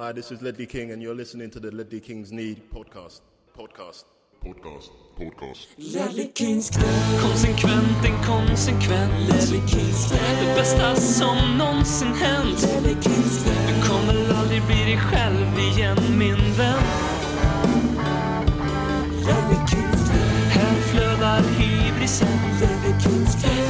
[0.00, 3.20] Hi, this is Ledley King, and you're listening to the Ledley Kings Need podcast.
[3.54, 4.04] Podcast.
[4.42, 4.88] Podcast.
[5.14, 5.66] Podcast.
[5.76, 6.84] Ledley Kings knä,
[7.22, 9.12] Konsekvent, inkonsekvent.
[9.28, 12.62] Ledley Kings knä, Det bästa som någonsin hänt.
[12.62, 16.82] Ledley Kings knä, Du kommer aldrig bli dig själv igen min vän.
[19.26, 20.24] Ledley Kings knä,
[20.54, 22.38] Här flödar hybrisen.
[22.60, 23.69] Ledley Kings knä,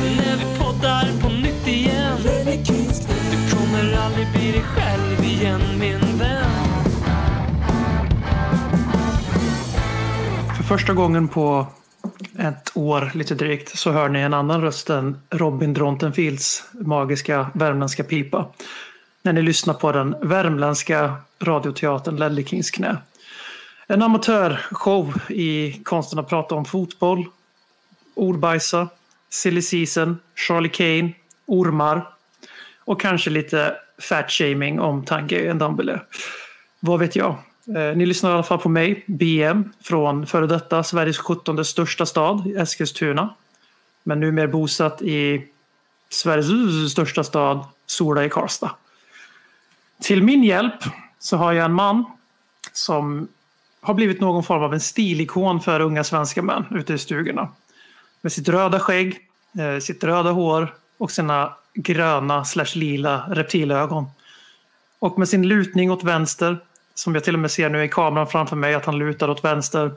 [10.70, 11.66] första gången på
[12.38, 18.04] ett år lite drygt så hör ni en annan röst än Robin Drontenfields magiska värmländska
[18.04, 18.48] pipa.
[19.22, 22.96] När ni lyssnar på den värmländska radioteatern Ledley Kings knä.
[23.86, 27.26] En amatörshow i konsten att prata om fotboll,
[28.14, 28.88] ordbajsa,
[29.30, 31.12] silly season, Charlie Kane,
[31.46, 32.08] ormar
[32.78, 36.00] och kanske lite fat-shaming om Tanguy Ndombele.
[36.80, 37.36] Vad vet jag?
[37.76, 42.06] Eh, ni lyssnar i alla fall på mig, BM, från före detta Sveriges 17 största
[42.06, 43.34] stad, Eskilstuna.
[44.02, 45.46] Men numera bosatt i
[46.08, 48.70] Sveriges största stad, Sola i Karlstad.
[50.00, 50.74] Till min hjälp
[51.18, 52.04] så har jag en man
[52.72, 53.28] som
[53.80, 57.48] har blivit någon form av en stilikon för unga svenska män ute i stugorna.
[58.20, 59.18] Med sitt röda skägg,
[59.58, 64.06] eh, sitt röda hår och sina gröna slash lila reptilögon.
[64.98, 66.58] Och med sin lutning åt vänster,
[67.00, 69.44] som jag till och med ser nu i kameran framför mig att han lutar åt
[69.44, 69.90] vänster,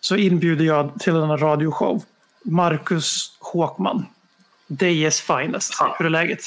[0.00, 2.02] så inbjuder jag till denna radioshow
[2.44, 4.06] Marcus Håkman.
[4.66, 5.74] Dejes finest.
[5.98, 6.40] Hur är läget?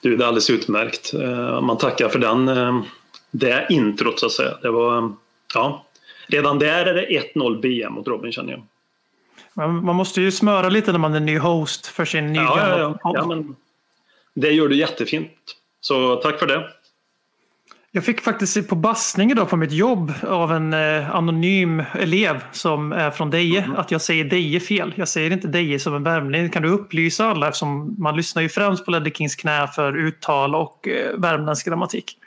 [0.00, 1.14] Du, det är alldeles utmärkt.
[1.14, 2.82] Eh, Man tackar för den, eh,
[3.30, 4.56] det introt så att säga.
[4.62, 5.10] Det var, eh,
[5.54, 5.84] ja.
[6.26, 8.62] Redan där är det 1-0 BM mot Robin känner jag.
[9.70, 12.98] Man måste ju smöra lite när man är ny host för sin Ja, ja, nygamla
[13.02, 13.12] ja.
[13.14, 13.56] ja men
[14.34, 15.32] det gör du jättefint.
[15.80, 16.68] Så tack för det.
[17.94, 22.44] Jag fick faktiskt se på bassning idag på mitt jobb av en eh, anonym elev
[22.52, 24.92] som är från Deje att jag säger Deje fel.
[24.96, 26.50] Jag säger inte Deje som en värmning.
[26.50, 30.54] Kan du upplysa alla eftersom man lyssnar ju främst på Ledley Kings knä för uttal
[30.54, 32.18] och eh, värmländsk grammatik.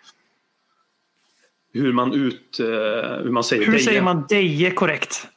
[1.74, 2.66] Hur man, ut, eh,
[3.24, 3.84] hur man säger Hur Deje.
[3.84, 5.28] säger man Deje korrekt?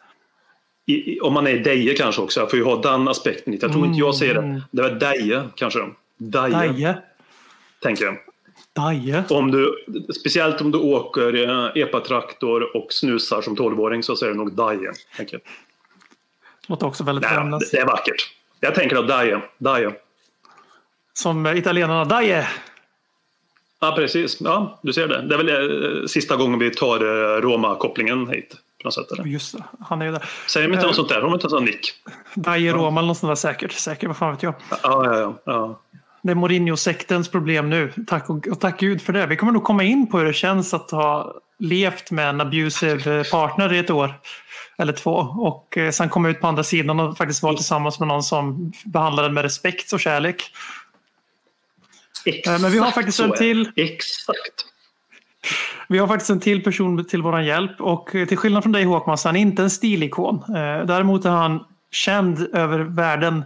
[0.86, 2.40] I, i- om man är Deje kanske också.
[2.40, 3.58] Jag får ju ha den aspekten.
[3.60, 4.52] Jag tror inte jag säger Mm.
[4.54, 4.62] det.
[4.70, 5.78] Det var Deje kanske.
[6.18, 6.98] Deje, Deje.
[7.82, 8.16] tänker jag.
[8.78, 9.24] Deje.
[9.30, 9.84] Om du,
[10.20, 15.40] speciellt om du åker eh, epatraktor och snusar som 12-åring så säger du nog jag.
[16.66, 18.30] Låter också väldigt Nej, det, är vackert.
[18.60, 19.40] Jag tänker att Deje.
[19.58, 19.92] Deje.
[21.12, 22.48] Som eh, italienarna Deje.
[23.80, 24.40] Ja, precis.
[24.40, 25.22] Ja, du ser det.
[25.22, 28.56] Det är väl eh, sista gången vi tar eh, Roma-kopplingen hit.
[28.82, 29.24] På något sätt, eller?
[29.24, 30.24] Just det, han är ju där.
[30.46, 30.86] Säger de inte Eh.
[30.86, 31.14] något sånt där?
[31.14, 31.94] Har de inte en sån nick?
[32.34, 33.72] Deje Roma eller något sånt där säkert.
[33.72, 34.54] Säkert, vad fan vet jag.
[34.70, 35.34] Ja, ja, ja.
[35.44, 35.80] ja.
[36.28, 37.92] Det är Mourinho-sektens problem nu.
[38.06, 39.26] Tack och, och tack Gud för det.
[39.26, 43.24] Vi kommer nog komma in på hur det känns att ha levt med en abusive
[43.24, 44.14] partner i ett år
[44.78, 48.08] eller två och eh, sen komma ut på andra sidan och faktiskt vara tillsammans med
[48.08, 50.52] någon som behandlar den med respekt och kärlek.
[52.24, 53.72] Exakt Eh, men vi har faktiskt en till.
[53.76, 54.66] Exakt.
[55.88, 58.84] Vi har faktiskt en till person till vår hjälp och eh, till skillnad från dig
[58.84, 60.44] Håkman så är han inte en stilikon.
[60.86, 63.44] Däremot är han känd över världen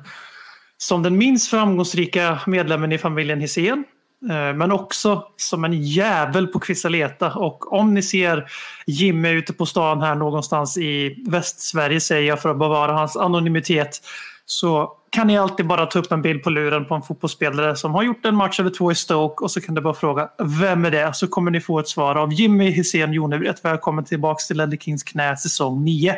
[0.83, 3.85] som den minst framgångsrika medlemmen i familjen Hisén.
[4.31, 7.33] Eh, men också som en jävel på Kvissaleta.
[7.35, 8.51] Och om ni ser
[8.87, 14.01] Jimmy ute på stan här någonstans i Västsverige säger jag för att bevara hans anonymitet.
[14.47, 17.95] Så kan ni alltid bara ta upp en bild på luren på en fotbollsspelare som
[17.95, 20.29] har gjort en match över två i Stoke och så kan du bara fråga
[20.61, 21.15] vem är det?
[21.15, 23.65] Så kommer ni få ett svar av Jimmy Hisén Jonevret.
[23.65, 26.17] Välkommen tillbaks till Ledley Kings knä säsong 9.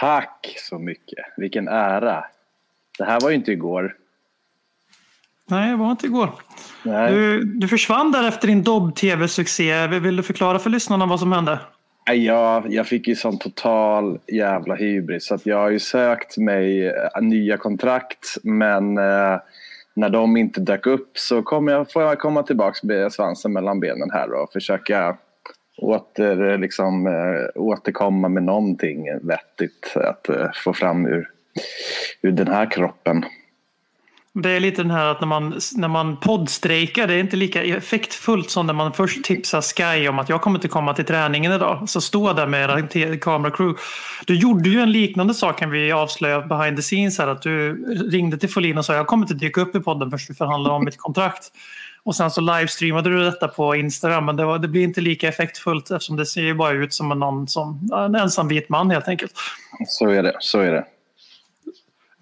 [0.00, 1.24] Tack så mycket.
[1.36, 2.24] Vilken ära.
[2.98, 3.94] Det här var ju inte igår.
[5.48, 6.30] Nej, det var inte igår.
[6.82, 7.12] Nej.
[7.12, 9.86] Du, du försvann där efter din Dobb-tv-succé.
[9.86, 11.58] Vill du förklara för lyssnarna vad som hände?
[12.12, 15.26] Jag, jag fick ju sån total jävla hybris.
[15.26, 18.36] Så att jag har ju sökt mig eh, nya kontrakt.
[18.42, 19.38] Men eh,
[19.94, 23.80] när de inte dök upp så kom jag, får jag komma tillbaka med svansen mellan
[23.80, 25.16] benen här och försöka
[25.78, 31.30] åter, liksom, eh, återkomma med någonting vettigt att eh, få fram ur,
[32.22, 33.24] ur den här kroppen.
[34.42, 37.62] Det är lite den här att när man, när man poddstrejkar, det är inte lika
[37.62, 41.52] effektfullt som när man först tipsar Sky om att jag kommer inte komma till träningen
[41.52, 41.88] idag.
[41.88, 43.80] Så stå där med te- kameracrew.
[44.26, 47.28] Du gjorde ju en liknande sak kan vi avslöja behind the scenes här.
[47.28, 50.30] Att du ringde till Folin och sa jag kommer inte dyka upp i podden först
[50.30, 51.52] vi förhandlar om mitt kontrakt.
[52.02, 55.28] Och sen så livestreamade du detta på Instagram men det, var, det blir inte lika
[55.28, 58.90] effektfullt eftersom det ser ju bara ut som en, någon som, en ensam vit man
[58.90, 59.32] helt enkelt.
[59.86, 60.36] Så är det.
[60.40, 60.84] Så är det.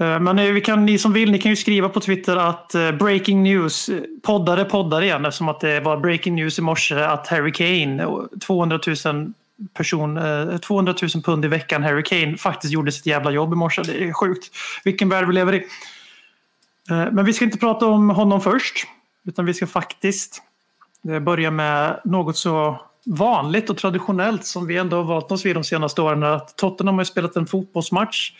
[0.01, 2.75] Eh, men eh, vi kan, ni som vill, ni kan ju skriva på Twitter att
[2.75, 3.91] eh, breaking news,
[4.23, 8.09] poddare poddar igen eftersom att det var breaking news i morse att Harry Kane,
[8.47, 9.33] 200 000
[9.75, 10.19] person,
[10.63, 13.83] 200 000 pund i veckan Harry Kane faktiskt gjorde sitt jävla jobb i morse.
[13.83, 14.51] Det är sjukt.
[14.85, 15.67] Vilken värld vi lever i.
[16.89, 18.87] Men vi ska inte prata om honom först,
[19.25, 20.43] utan vi ska faktiskt
[21.21, 25.65] börja med något så vanligt och traditionellt som vi ändå har valt oss vid de
[25.65, 26.23] senaste åren.
[26.23, 28.33] Att Tottenham har ju spelat en fotbollsmatch,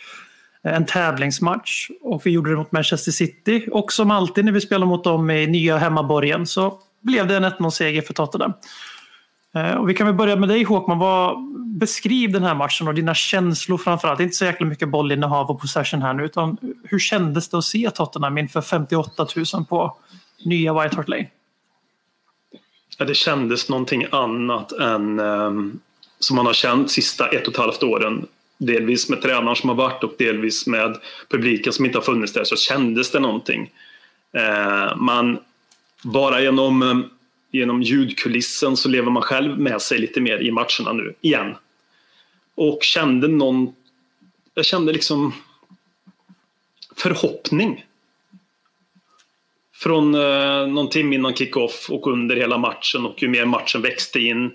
[0.69, 3.67] en tävlingsmatch och vi gjorde det mot Manchester City.
[3.71, 7.45] Och som alltid när vi spelar mot dem i nya hemmaborgen så blev det en
[7.45, 8.53] 1-0-seger för Tottenham.
[9.55, 10.99] Eh, och vi kan väl börja med dig Håkman.
[10.99, 11.37] Vad,
[11.79, 14.19] beskriv den här matchen och dina känslor framförallt.
[14.19, 17.91] Inte så jäkla mycket bollinnehav och possession här nu utan hur kändes det att se
[17.93, 19.97] Tottenham inför 58 000 på
[20.45, 21.27] nya White Hart Lane?
[22.97, 25.79] Ja, det kändes någonting annat än um,
[26.19, 28.27] som man har känt sista ett och ett halvt åren.
[28.57, 30.97] Delvis med tränaren som har varit och delvis med
[31.29, 33.71] publiken som inte har funnits där så kändes det någonting.
[34.33, 35.39] Eh, man,
[36.03, 36.99] bara genom, eh,
[37.51, 41.55] genom ljudkulissen så lever man själv med sig lite mer i matcherna nu igen.
[42.55, 43.75] Och kände någon,
[44.53, 45.33] jag kände liksom
[46.95, 47.85] förhoppning
[49.73, 54.19] från eh, någon timme innan kickoff och under hela matchen och ju mer matchen växte
[54.19, 54.51] in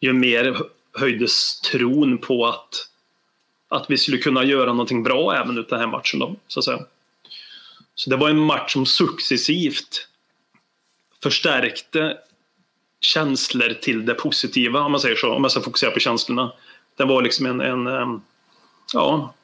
[0.00, 0.56] ju mer
[0.92, 2.88] höjdes tron på att,
[3.68, 6.20] att vi skulle kunna göra någonting bra även ut den här matchen.
[6.20, 6.78] Då, så, att säga.
[7.94, 10.08] så det var en match som successivt
[11.22, 12.16] förstärkte
[13.00, 16.52] känslor till det positiva om man säger så, om jag ska fokusera på känslorna.
[16.96, 18.22] Det var liksom en, en,
[18.92, 19.34] ja,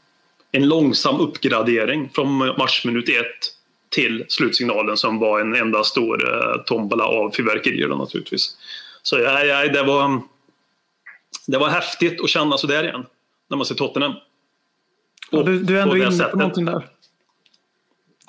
[0.52, 3.56] en långsam uppgradering från matchminut ett
[3.88, 8.56] till slutsignalen som var en enda stor eh, tombola av fyrverkerier då, naturligtvis.
[9.02, 10.20] Så ja, ja, det, var,
[11.46, 13.06] det var häftigt att känna så där igen
[13.52, 14.12] när man ser Tottenham.
[15.30, 16.34] Ja, Och du, du är ändå inne på sättet.
[16.34, 16.86] någonting där.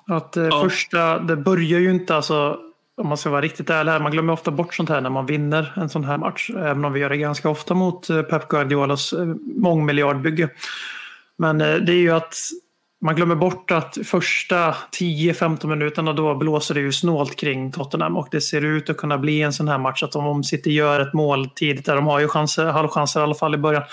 [0.08, 0.62] Att eh, Ja.
[0.64, 2.60] första, det börjar ju inte alltså,
[2.98, 5.26] om man ska vara riktigt ärlig här, man glömmer ofta bort sånt här när man
[5.26, 6.50] vinner en sån här match.
[6.50, 9.26] Även om vi gör det ganska ofta mot eh, Pep Guardiolas eh,
[9.58, 10.50] mångmiljardbygge.
[11.38, 12.36] Men eh, det är ju att
[13.02, 18.28] man glömmer bort att första 10-15 minuterna då blåser det ju snålt kring Tottenham och
[18.32, 21.14] det ser ut att kunna bli en sån här match att om City gör ett
[21.14, 23.84] mål tidigt där de har ju chanser, halvchanser i alla fall i början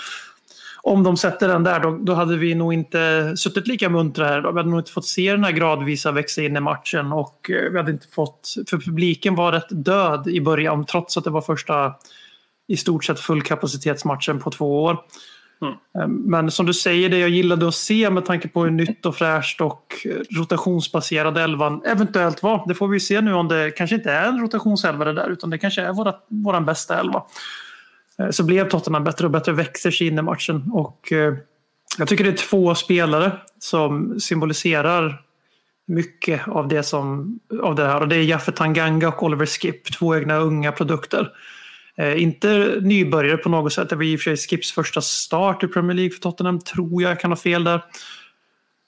[0.83, 4.41] om de sätter den där, då, då hade vi nog inte suttit lika muntra här.
[4.41, 7.71] Vi hade nog inte fått se den här gradvisa växa in i matchen och eh,
[7.71, 8.53] vi hade inte fått...
[8.69, 11.93] För publiken var rätt död i början trots att det var första
[12.67, 14.97] i stort sett fullkapacitetsmatchen på två år.
[15.61, 15.73] Mm.
[15.99, 19.05] Eh, Men som du säger, det jag gillade att se med tanke på hur nytt
[19.05, 22.63] och fräscht och eh, rotationsbaserad elvan eventuellt var.
[22.67, 25.49] Det får vi se nu om det kanske inte är en rotationselva det där utan
[25.49, 27.23] det kanske är våra, våran bästa elva.
[28.21, 30.71] Eh, så blev Tottenham bättre och bättre, växer sig in i matchen.
[30.73, 31.33] Och eh,
[31.97, 35.21] jag tycker det är två spelare som symboliserar
[35.87, 38.01] mycket av det, som, av det här.
[38.01, 41.29] Och det är Jaffe Tanganga och Oliver Skip, två egna unga produkter.
[41.97, 43.89] Eh, inte nybörjare på något sätt.
[43.89, 47.01] Det var i och för sig Skips första start i Premier League för Tottenham, tror
[47.01, 47.11] jag.
[47.11, 47.83] Jag kan ha fel där.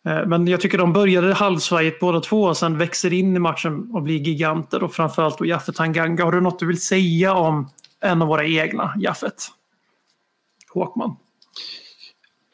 [0.08, 3.90] Eh, Men jag tycker de började halvsvajigt båda två och sen växer in i matchen
[3.94, 4.84] och blir giganter.
[4.84, 6.24] Och framförallt då Jaffe Tanganga.
[6.24, 7.70] Har du något du vill säga om
[8.04, 9.48] en av våra egna, Jaffet?
[10.74, 11.16] Håkman.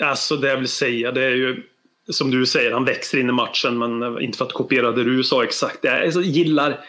[0.04, 1.64] Alltså det jag vill säga det är ju
[2.10, 5.24] som du säger, han växer in i matchen men inte för att kopiera det du
[5.24, 5.80] sa exakt.
[5.84, 6.80] Jag gillar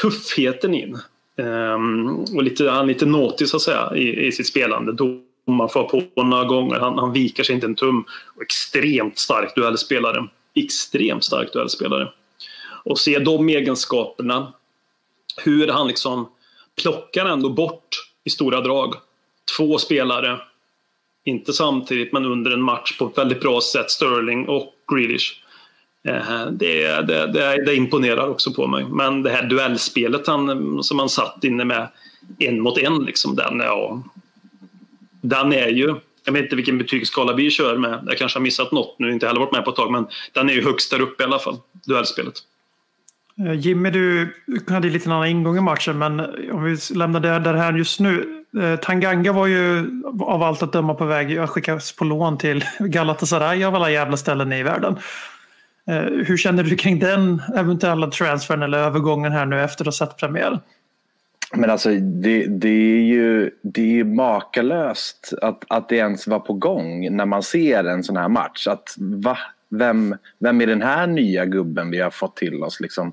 [0.00, 0.98] tuffheten in.
[1.36, 4.92] Um, ehm, och lite, han är lite nåtig så att säga i, i sitt spelande.
[4.92, 8.04] Domaren får på några gånger, han, han viker sig inte en tum.
[8.36, 10.28] Och extremt stark duellspelare.
[10.54, 12.08] Extremt stark duellspelare.
[12.84, 14.52] Och se de egenskaperna,
[15.44, 16.28] hur han liksom
[16.82, 17.88] plockar ändå bort
[18.24, 18.94] i stora drag
[19.56, 20.40] två spelare
[21.24, 23.90] inte samtidigt, men under en match på ett väldigt bra sätt.
[23.90, 25.32] Sterling och Grealish.
[26.08, 28.84] Eh, det, det, det, det imponerar också på mig.
[28.84, 31.88] Men det här duellspelet han, som han satt inne med
[32.38, 34.02] en mot en, liksom, den, ja,
[35.20, 35.94] den är ju...
[36.24, 38.04] Jag vet inte vilken betygsskala vi kör med.
[38.06, 40.50] Jag kanske har missat något nu, inte heller varit med på ett tag, men den
[40.50, 42.34] är ju högst där uppe i alla fall, duellspelet.
[43.38, 44.34] Eh, Jimmy, du
[44.68, 46.20] hade lite en annan ingång i matchen, men
[46.52, 48.44] om vi lämnar det där här just nu.
[48.60, 52.64] Eh, Tanganga var ju av allt att döma på väg att skickas på lån till
[52.78, 54.98] Galatasaray av alla jävla ställen i världen.
[55.86, 60.06] Eh, hur känner du kring den eventuella transfern eller övergången här nu efter att ha
[60.06, 60.58] sett premiären?
[61.54, 66.52] Men alltså det, det är ju det är makalöst att, att det ens var på
[66.52, 68.66] gång när man ser en sån här match.
[68.66, 69.38] Att va?
[69.78, 72.80] Vem, vem är den här nya gubben vi har fått till oss?
[72.80, 73.12] Liksom?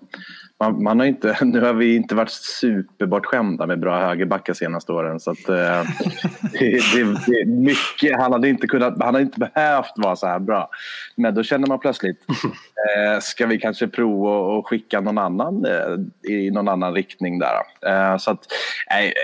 [0.59, 5.19] Man, man har inte, nu har vi inte varit superbortskämda med bra högerbackar senaste åren.
[5.19, 5.55] Så att, eh,
[6.51, 10.27] det, det, det är mycket, han hade inte kunnat, han hade inte behövt vara så
[10.27, 10.69] här bra.
[11.15, 12.17] Men då känner man plötsligt,
[12.97, 17.61] eh, ska vi kanske prova att skicka någon annan eh, i någon annan riktning där.
[17.85, 18.45] Eh, så att,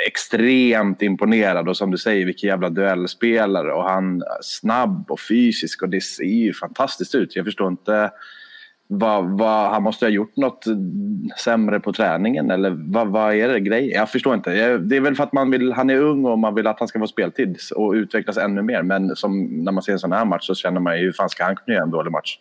[0.07, 5.81] extremt imponerad och som du säger, vilken jävla duellspelare och han är snabb och fysisk
[5.81, 7.35] och det ser ju fantastiskt ut.
[7.35, 8.11] Jag förstår inte
[8.87, 10.65] vad, vad, han måste ha gjort något
[11.37, 13.99] sämre på träningen eller vad, vad är det grejen?
[13.99, 14.77] Jag förstår inte.
[14.77, 16.87] Det är väl för att man vill, han är ung och man vill att han
[16.87, 18.83] ska få speltid och utvecklas ännu mer.
[18.83, 21.29] Men som, när man ser en sån här match så känner man ju hur fan
[21.29, 22.37] ska han kunna göra en dålig match?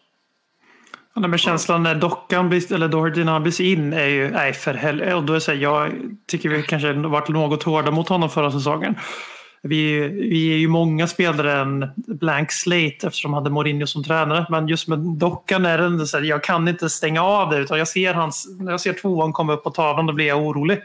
[1.14, 4.52] Ja, men känslan när dockan blir, eller Doherty när han blir in är ju, nej
[4.52, 5.14] för helvete.
[5.14, 5.92] Och då är jag
[6.26, 8.94] tycker vi kanske varit något hårda mot honom förra säsongen.
[9.66, 14.46] Vi, vi är ju många spelare en blank slate eftersom han hade Mourinho som tränare.
[14.50, 17.58] Men just med dockan är det så här, jag kan inte stänga av det.
[17.58, 20.42] Utan jag ser hans, när jag ser tvåan komma upp på tavlan då blir jag
[20.42, 20.78] orolig.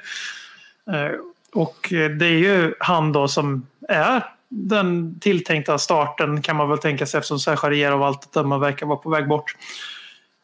[0.91, 1.11] Eh,
[1.53, 1.87] och
[2.19, 7.17] det är ju han då som är den tilltänkta starten kan man väl tänka sig
[7.17, 9.55] eftersom Serge av allt att döma verkar vara på väg bort.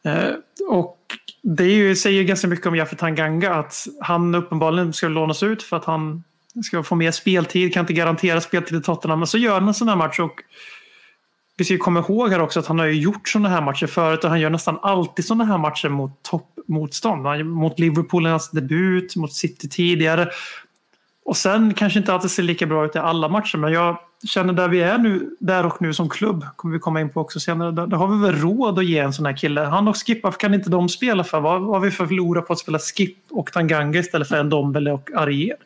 [0.04, 0.32] Eh,
[0.68, 0.98] och
[1.42, 5.62] det är ju, säger ganska mycket om Jaffe Tanganga att han uppenbarligen ska lånas ut
[5.62, 6.24] för att han
[6.64, 9.18] ska få mer speltid, kan inte garantera speltid i Tottenham.
[9.18, 10.42] Men så gör han en sån här match och
[11.58, 13.86] vi ska ju komma ihåg här också att han har ju gjort sådana här matcher
[13.86, 17.46] förut och han gör nästan alltid sådana här matcher mot toppmotstånd.
[17.46, 20.28] Mot Liverpool i hans debut, mot City tidigare.
[21.24, 23.98] Och sen kanske inte alltid ser lika bra ut i alla matcher men jag
[24.28, 27.20] känner där vi är nu, där och nu som klubb, kommer vi komma in på
[27.20, 29.60] också senare, där, där har vi väl råd att ge en sån här kille.
[29.60, 31.40] Han och Skip, varför kan inte de spela för?
[31.40, 34.50] Vad vad har vi för förlora på att spela Skip och Tanganga istället för en
[34.50, 35.56] Dombele och Arier?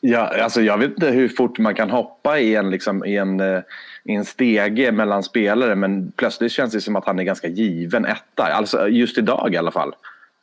[0.00, 3.40] Ja, alltså jag vet inte hur fort man kan hoppa i en, liksom, i en,
[3.40, 3.62] eh,
[4.04, 8.04] i en stege mellan spelare men plötsligt känns det som att han är ganska given
[8.04, 8.42] etta.
[8.42, 9.94] Alltså just idag i alla fall.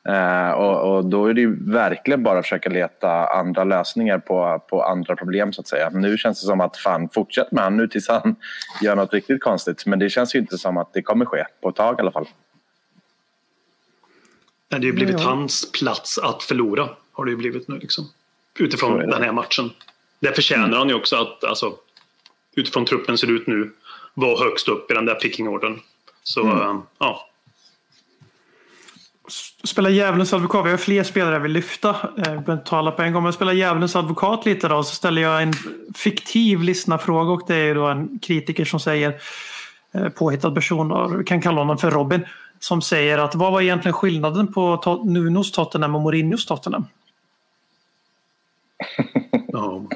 [0.09, 4.63] Eh, och, och då är det ju verkligen bara att försöka leta andra lösningar på,
[4.69, 5.89] på andra problem så att säga.
[5.89, 8.35] Nu känns det som att fan fortsätt med han nu tills han
[8.81, 9.85] gör något riktigt konstigt.
[9.85, 12.11] Men det känns ju inte som att det kommer ske på ett tag i alla
[12.11, 12.27] fall.
[14.67, 16.89] Det hade ju blivit hans plats att förlora.
[17.11, 18.05] Har det ju blivit nu liksom.
[18.59, 19.71] Utifrån den här matchen.
[20.19, 21.73] Det förtjänar han ju också att, alltså,
[22.55, 23.71] utifrån truppen ser ut nu,
[24.13, 25.79] vara högst upp i den där pickingordern.
[26.23, 27.29] Så, eh, ja.
[29.63, 30.65] Spela djävulens advokat.
[30.65, 31.89] Vi har fler spelare jag vill lyfta.
[31.89, 33.23] Eh, Vi behöver inte tala på en gång.
[33.23, 34.83] Men spela djävulens advokat lite då.
[34.83, 35.53] Så ställer jag en
[35.95, 39.21] fiktiv lyssnarfråga och det är ju då en kritiker som säger
[39.93, 42.25] eh, påhittad person, vi kan kalla honom för Robin,
[42.59, 46.85] som säger att vad var egentligen skillnaden på Nunos Tottenham och Mourinhos Tottenham?
[49.47, 49.85] Ja.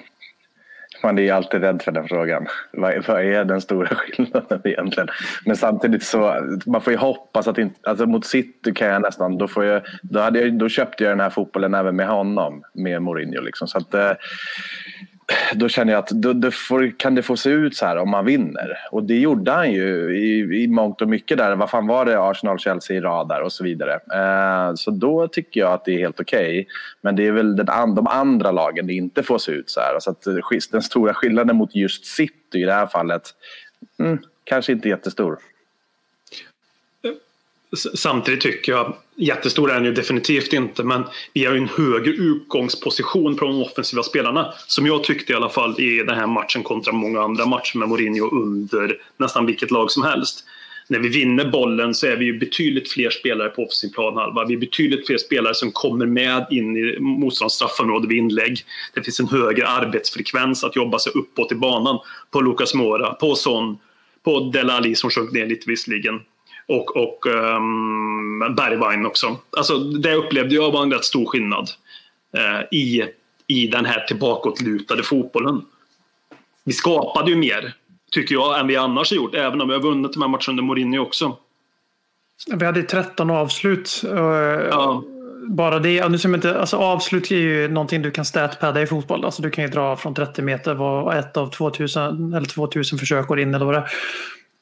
[1.04, 2.48] Man är ju alltid rädd för den frågan.
[2.72, 5.10] Vad, vad är den stora skillnaden egentligen?
[5.46, 9.38] Men samtidigt så, man får ju hoppas att inte, alltså mot City kan jag nästan,
[9.38, 12.64] då, får jag, då, hade jag, då köpte jag den här fotbollen även med honom,
[12.74, 13.68] med Mourinho liksom.
[13.68, 14.12] Så att, eh,
[15.54, 18.10] då känner jag att då, då får, kan det få se ut så här om
[18.10, 18.78] man vinner.
[18.92, 21.56] Och det gjorde han ju i, i mångt och mycket där.
[21.56, 22.20] Vad fan var det?
[22.20, 23.94] Arsenal, Chelsea i rad där och så vidare.
[23.94, 26.68] Eh, så då tycker jag att det är helt okej.
[27.02, 30.00] Men det är väl den, de andra lagen det inte får se ut så här.
[30.00, 30.36] Så att eh,
[30.72, 33.24] den stora skillnaden mot just City i det här fallet
[34.00, 35.40] mm, kanske inte jättestor.
[37.76, 42.12] Samtidigt tycker jag, jättestor är den ju definitivt inte, men vi har ju en högre
[42.12, 44.54] utgångsposition på de offensiva spelarna.
[44.68, 47.90] Som jag tyckte i alla fall i den här matchen kontra många andra matcher med
[47.90, 50.46] Mourinho under nästan vilket lag som helst.
[50.88, 54.46] När vi vinner bollen så är vi ju betydligt fler spelare på offensiv planhalva.
[54.46, 58.60] Vi är betydligt fler spelare som kommer med in i motståndarens straffområde vid inlägg.
[58.94, 62.00] Det finns en högre arbetsfrekvens att jobba sig uppåt i banan
[62.32, 63.78] på Lucas Moura, på Son,
[64.24, 66.20] på Delali som sjönk ner lite visserligen
[66.70, 69.38] och, och um, Bergwijn också.
[69.58, 71.70] Alltså, det upplevde jag var en rätt stor skillnad
[72.38, 73.04] eh, i,
[73.48, 75.62] i den här tillbakåtlutade fotbollen.
[76.64, 77.74] Vi skapade ju mer,
[78.12, 79.36] tycker jag, än vi annars har gjort.
[79.36, 81.38] Även om vi har vunnit de här matcherna under Mourinho också.
[82.54, 84.02] Vi hade 13 avslut.
[84.06, 84.12] eh,
[84.70, 85.04] Ja.
[85.48, 89.26] Bara det, nu ser inte, alltså avslut är ju någonting du kan statpadda i fotboll.
[89.26, 93.28] Alltså du kan ju dra från 30 meter vad ett av 2000 eller 2000 försök
[93.28, 93.90] går in eller vad det är.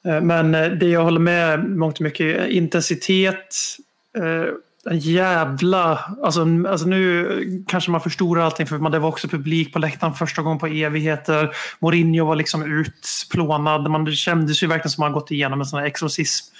[0.08, 3.56] Eh, men eh, det jag håller med mångt och mycket är intensitet,
[4.18, 4.54] eh,
[4.92, 6.00] en jävla...
[6.24, 10.42] Alltså, alltså nu kanske man förstorar allting för det var också publik på läktaren första
[10.42, 11.50] gången på evigheter.
[11.80, 13.92] Mourinho var liksom utplånad.
[13.92, 16.54] Man, det kändes ju verkligen som att man gått igenom en sån här exorcism.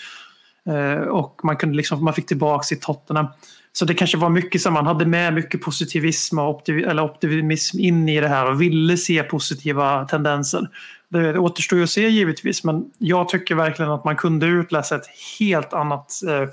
[1.10, 3.28] Och man, kunde liksom, man fick tillbaka sitt Tottenham.
[3.74, 6.70] Så det kanske var mycket som man hade med mycket positivism och
[7.04, 10.68] optimism in i det här och ville se positiva tendenser.
[11.10, 15.08] Det återstår ju att se givetvis men jag tycker verkligen att man kunde utläsa ett
[15.40, 16.50] helt annat eh,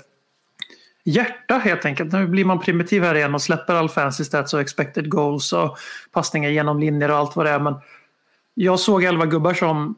[1.03, 2.13] hjärta helt enkelt.
[2.13, 5.77] Nu blir man primitiv här igen och släpper all fancy stats och expected goals och
[6.11, 7.59] passningar genom linjer och allt vad det är.
[7.59, 7.75] Men
[8.53, 9.95] jag såg elva gubbar som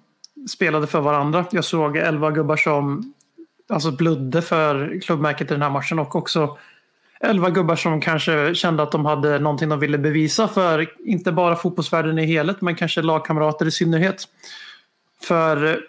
[0.49, 1.45] spelade för varandra.
[1.51, 3.13] Jag såg elva gubbar som
[3.69, 6.57] alltså blödde för klubbmärket i den här matchen och också
[7.19, 11.55] elva gubbar som kanske kände att de hade någonting de ville bevisa för inte bara
[11.55, 14.23] fotbollsvärlden i helhet men kanske lagkamrater i synnerhet.
[15.23, 15.79] För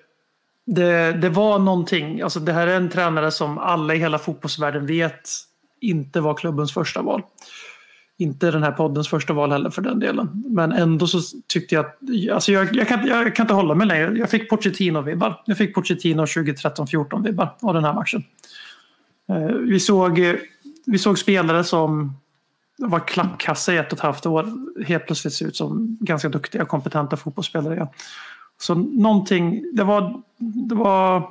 [0.66, 4.86] det, det var någonting, alltså det här är en tränare som alla i hela fotbollsvärlden
[4.86, 5.30] vet
[5.80, 7.22] inte var klubbens första val.
[8.20, 10.44] Inte den här poddens första val heller för den delen.
[10.46, 11.98] Men ändå så tyckte jag att,
[12.32, 14.18] alltså jag, jag, kan, jag kan inte hålla mig längre.
[14.18, 15.34] Jag fick Pochettino-vibbar.
[15.44, 18.24] Jag fick Pochettino 2013-14-vibbar av den här matchen.
[19.28, 20.34] Eh, vi såg, eh,
[20.90, 22.16] vi såg spelare som
[22.78, 24.52] var klappkassa i ett och ett halvt år
[24.84, 27.76] helt plötsligt se ut som ganska duktiga och kompetenta fotbollsspelare.
[27.76, 27.92] Ja.
[28.60, 31.28] Så någonting, det var, det var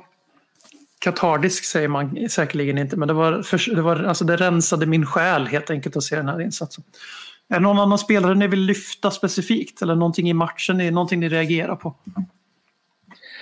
[0.98, 5.06] katardisk säger man säkerligen inte, men det, var, för, det, var, alltså det rensade min
[5.06, 6.84] själ helt enkelt att se den här insatsen.
[7.48, 11.28] Är det någon annan spelare ni vill lyfta specifikt eller någonting i matchen, någonting ni
[11.28, 11.94] reagerar på?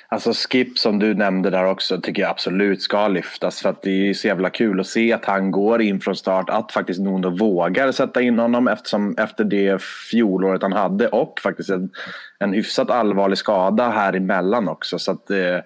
[0.09, 3.61] Alltså Skip som du nämnde där också tycker jag absolut ska lyftas.
[3.61, 6.51] För att det är så jävla kul att se att han går in från start
[6.51, 11.71] att faktiskt Nuno vågar sätta in honom eftersom efter det fjolåret han hade och faktiskt
[11.71, 11.91] en,
[12.39, 14.99] en hyfsat allvarlig skada här emellan också.
[14.99, 15.59] Så att eh,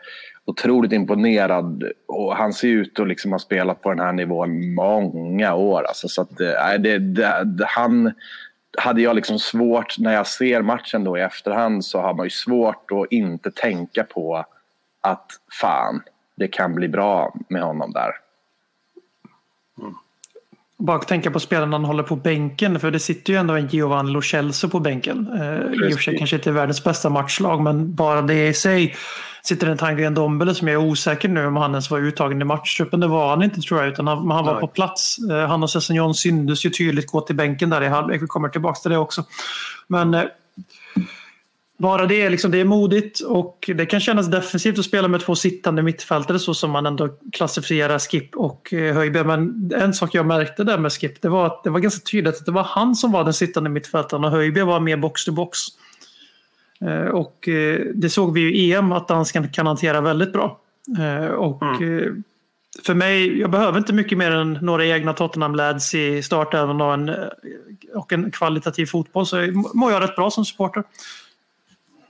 [0.44, 1.84] otroligt imponerad.
[2.08, 6.08] Och han ser ut att liksom ha spelat på den här nivån många år alltså.
[6.08, 8.12] Så att eh, det, det, det, han
[8.78, 12.30] hade jag liksom svårt, när jag ser matchen då i efterhand så har man ju
[12.30, 14.44] svårt att inte tänka på
[15.00, 15.26] att
[15.60, 16.02] fan,
[16.36, 18.10] det kan bbli bra med honom där.
[20.78, 24.12] Bara tänka på spelarna han håller på bänken, för det sitter ju ändå en Giovanni
[24.12, 25.28] Lo Celso på bänken.
[25.40, 28.94] Eh, I och för sig kanske inte världens bästa matchlag, men bara det i sig
[29.42, 32.44] sitter en Tanguy Ndombele som jag är osäker nu om han ens var uttagen i
[32.44, 33.00] matchtruppen.
[33.00, 34.60] Det var han inte tror jag, utan han, han var Nej.
[34.60, 35.18] på plats.
[35.30, 38.22] Eh, Han och Sessignon syntes ju tydligt gå till bänken där i halvlek.
[38.22, 39.24] Vi kommer tillbaka till det också.
[39.86, 40.24] Men eh,
[41.80, 45.34] bara det, liksom, det är modigt och det kan kännas defensivt att spela med två
[45.34, 49.24] sittande mittfältare så som man ändå klassificerar Skip och eh, Höjberg.
[49.24, 52.36] Men en sak jag märkte där med Skip det var att det var ganska tydligt
[52.36, 55.32] att det var han som var den sittande mittfältaren och Höjberg var mer box to
[55.32, 55.58] box.
[56.84, 60.60] Eh, Och eh, det såg vi ju i EM att dansken kan hantera väldigt bra.
[60.98, 62.12] Eh, Och eh,
[62.86, 67.10] för mig, jag behöver inte mycket mer än några egna Tottenham-lads i startelvan och en,
[67.94, 69.36] och en kvalitativ fotboll så
[69.74, 70.82] mår jag rätt bra som supporter.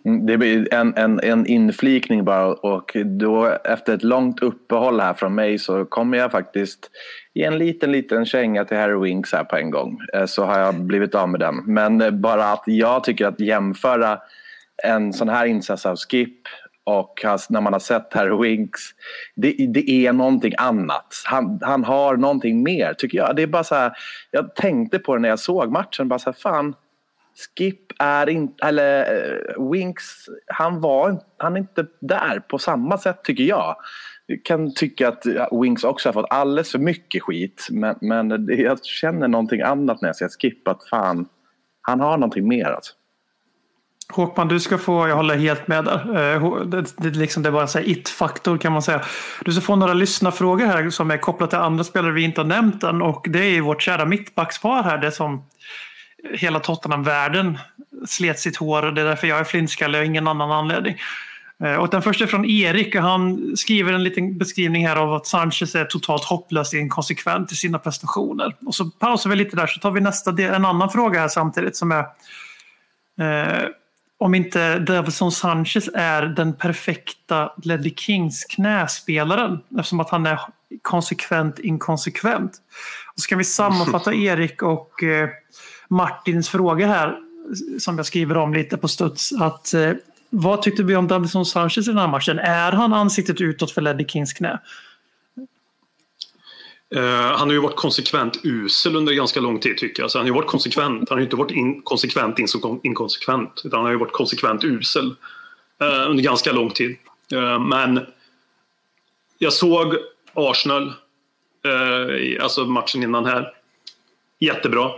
[0.05, 5.15] Mm, Det blir en, en, en inflikning bara och då efter ett långt uppehåll här
[5.15, 6.91] från mig så kommer jag faktiskt
[7.35, 9.99] ge en liten, liten känga till Harry Winks här på en gång.
[10.27, 11.57] Så har jag blivit av med den.
[11.67, 14.19] Men bara att jag tycker att jämföra
[14.85, 16.39] en sån här insats av Skip
[16.85, 18.81] och has- när man har sett Harry Winks,
[19.37, 21.23] det, det är någonting annat.
[21.25, 23.37] Han, han har någonting mer tycker jag.
[23.37, 23.93] Det är bara så här,
[24.31, 26.75] jag tänkte på det när jag såg matchen, bara så här, fan,
[27.57, 30.05] Skip är inte, eller eh, Winks,
[30.47, 33.77] han var han är inte där på samma sätt tycker jag.
[34.27, 35.27] Jag kan tycka att
[35.63, 40.09] Winks också har fått alldeles för mycket skit men, men jag känner någonting annat när
[40.09, 41.29] jag ser Skip att fan,
[41.83, 42.93] han har någonting mer alltså.
[44.11, 46.35] Håkman, du ska få, jag håller helt med där.
[46.35, 49.03] Eh, det, det, liksom, det är bara en it-faktor kan man säga.
[49.45, 52.49] Du ska få några lyssnarfrågor här som är kopplade till andra spelare vi inte har
[52.49, 53.03] nämnt än.
[53.03, 55.45] Och det är ju vårt kära mittbackspar här, det som
[56.35, 57.59] hela Tottenham-världen
[58.07, 60.97] slet sitt hår och det är därför jag är flintskallig och ingen annan anledning.
[61.65, 65.15] Eh, och den första är från Erik och han skriver en liten beskrivning här av
[65.15, 68.57] att Sanchez är totalt hopplös inkonsekvent i sina prestationer.
[68.67, 71.29] Och så pausar vi lite där så tar vi nästa del, en annan fråga här
[71.29, 72.05] samtidigt som är
[73.21, 73.69] eh,
[74.21, 80.41] om inte Davison Sanchez är den perfekta Ledley Kings knäspelaren eftersom att han är
[80.83, 82.53] konsekvent inkonsekvent.
[83.15, 85.29] Och så kan vi sammanfatta Erik och eh,
[85.89, 87.19] Martins fråga här
[87.79, 89.33] som jag skriver om lite på studs.
[89.33, 89.93] Att, eh,
[90.31, 92.39] vad tyckte vi om Davison Sanchez i den här matchen?
[92.39, 94.59] Är han ansiktet utåt för Ledley Kings knä?
[96.95, 97.03] Eh,
[97.37, 100.11] han har ju varit konsekvent usel under ganska lång tid tycker jag.
[100.11, 101.09] Så han har ju varit konsekvent.
[101.09, 103.63] Han har ju inte varit in, konsekvent inso- inkonsekvent.
[103.65, 105.15] Utan han har ju varit konsekvent usel
[105.81, 106.97] eh, under ganska lång tid.
[107.33, 108.07] Eh, men
[109.39, 109.97] jag såg
[110.35, 110.93] Arsenal,
[111.65, 113.53] eh, alltså matchen innan här.
[114.39, 114.91] Jättebra.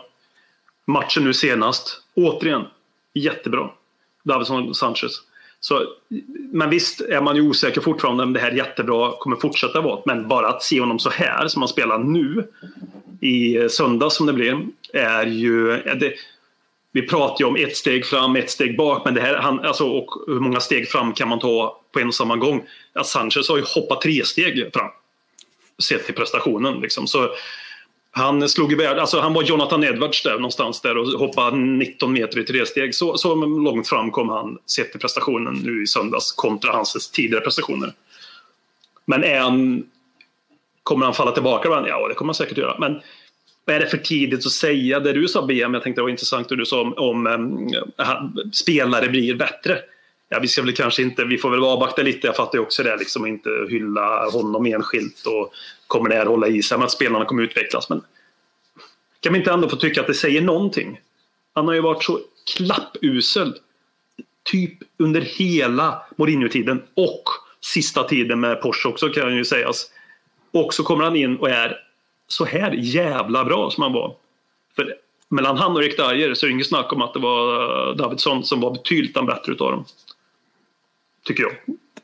[0.85, 2.64] Matchen nu senast, återigen,
[3.14, 3.70] jättebra.
[4.22, 5.22] Davison Sanchez.
[5.64, 5.87] Så,
[6.53, 10.03] men visst är man ju osäker fortfarande om det här jättebra kommer fortsätta vara.
[10.07, 12.48] Men bara att se honom så här som han spelar nu
[13.20, 15.72] i söndag som det blir är ju...
[15.72, 16.14] Är det,
[16.92, 19.85] vi pratar ju om ett steg fram, ett steg bak, men det här, han, alltså,
[19.85, 22.62] och hur många steg fram kan man ta på en och samma gång?
[22.92, 24.90] Att Sanchez har ju hoppat tre steg fram
[25.83, 26.81] sett till prestationen.
[26.81, 27.07] Liksom.
[27.07, 27.31] Så
[28.14, 32.38] han slog iväg, alltså han var Jonathan Edwards där någonstans där och hoppade 19 meter
[32.38, 32.94] i tre steg.
[32.94, 37.44] Så, så långt fram kom han sett till prestationen nu i söndags kontra hans tidigare
[37.44, 37.92] prestationer.
[39.05, 39.85] Men är han,
[40.83, 41.68] kommer han falla tillbaka?
[41.68, 42.79] Ja, det kommer han säkert göra.
[42.79, 43.01] Men
[43.64, 45.01] vad är det för tidigt att säga?
[45.01, 47.35] Det du sa BM, jag tänkte det var intressant det du sa om, om eh,
[47.35, 49.79] om spelare blir bättre.
[50.33, 52.83] Ja, vi ska väl kanske inte, vi får väl avvakta lite, jag fattar ju också
[52.83, 55.53] det, liksom inte hylla honom enskilt och
[55.87, 57.88] kommer det här hålla i sig att spelarna kommer utvecklas.
[57.88, 58.01] Men
[59.21, 61.01] kan vi inte ändå få tycka att det säger någonting?
[61.55, 62.21] Han har ju varit så
[62.57, 63.55] klappusel
[64.42, 67.23] typ under hela Mourinho-tiden och
[67.61, 69.90] sista tiden med Porsche också kan ju sägas.
[70.53, 71.77] Och så kommer han in och är
[72.27, 74.16] så här jävla bra som han var.
[74.77, 74.95] För
[75.29, 78.45] mellan han och Rick Dyer så är det inget snack om att det var Davidsson
[78.45, 79.85] som var betydligt bättre utav dem.
[81.27, 81.53] Tycker jag.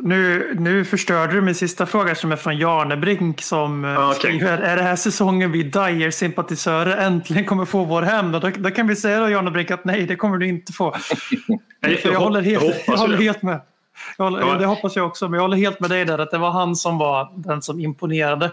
[0.00, 4.18] Nu, nu förstörde du min sista fråga som är från Jarnebrink som ah, okay.
[4.18, 8.32] skriver Är det här säsongen vi Dyer-sympatisörer äntligen kommer få vår hämnd?
[8.32, 10.90] Då, då kan vi säga då Jarnebrink att nej, det kommer du inte få.
[11.80, 13.60] nej, jag, jag, håller helt, jag, jag håller helt med.
[14.16, 14.58] Jag håller, ja.
[14.58, 16.76] Det hoppas jag också, men jag håller helt med dig där att det var han
[16.76, 18.52] som var den som imponerade.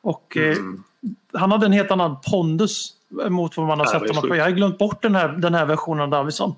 [0.00, 0.50] Och mm.
[0.50, 2.92] eh, han hade en helt annan pondus
[3.28, 4.36] mot vad man har sett honom på.
[4.36, 6.54] Jag har glömt bort den här, den här versionen av Davidsson.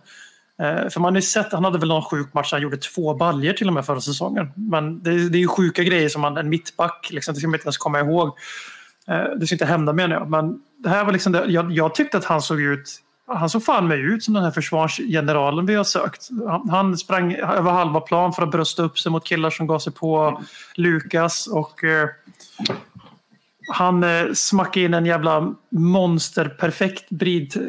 [0.63, 3.53] Eh, för man har sett, han hade väl någon sjuk match, han gjorde två baljer
[3.53, 4.53] till och med förra säsongen.
[4.55, 7.55] Men det, det är ju sjuka grejer som man, en mittback, liksom, det ska man
[7.55, 8.29] inte ens komma ihåg.
[9.09, 10.31] Eh, det ska inte hända menar jag.
[10.31, 13.65] Men det här var liksom det, jag, jag tyckte att han såg ut han såg
[13.65, 16.29] fan mig ut som den här försvarsgeneralen vi har sökt.
[16.49, 19.79] Han, han sprang över halva plan för att brösta upp sig mot killar som gav
[19.79, 20.43] sig på
[20.75, 22.09] Lukas och eh,
[23.69, 27.09] han eh, smackade in en jävla monsterperfekt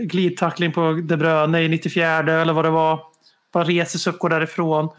[0.01, 2.99] glidtackling på De Bruyne i 94 eller vad det var.
[3.53, 4.89] Bara reser sig upp, går därifrån.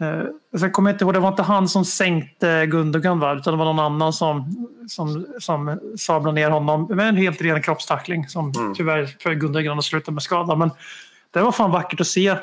[0.00, 3.34] Eh, sen kommer jag inte ihåg, det var inte han som sänkte Gundogan va?
[3.34, 7.62] utan det var någon annan som, som, som sablade ner honom med en helt ren
[7.62, 8.74] kroppstackling som mm.
[8.74, 10.56] tyvärr för Gundogan har slutat med skada.
[10.56, 10.70] Men
[11.30, 12.36] det var fan vackert att se.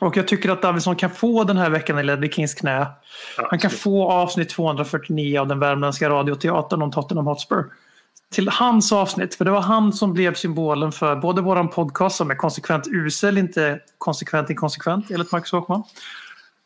[0.00, 2.86] Och jag tycker att Davidsson kan få den här veckan i Ledley Kings knä.
[3.50, 7.64] Han kan få avsnitt 249 av den värmländska radioteatern om Tottenham Hotspur.
[8.30, 12.30] Till hans avsnitt, för det var han som blev symbolen för både våran podcast som
[12.30, 15.82] är konsekvent usel, inte konsekvent inkonsekvent enligt Marcus Håkman.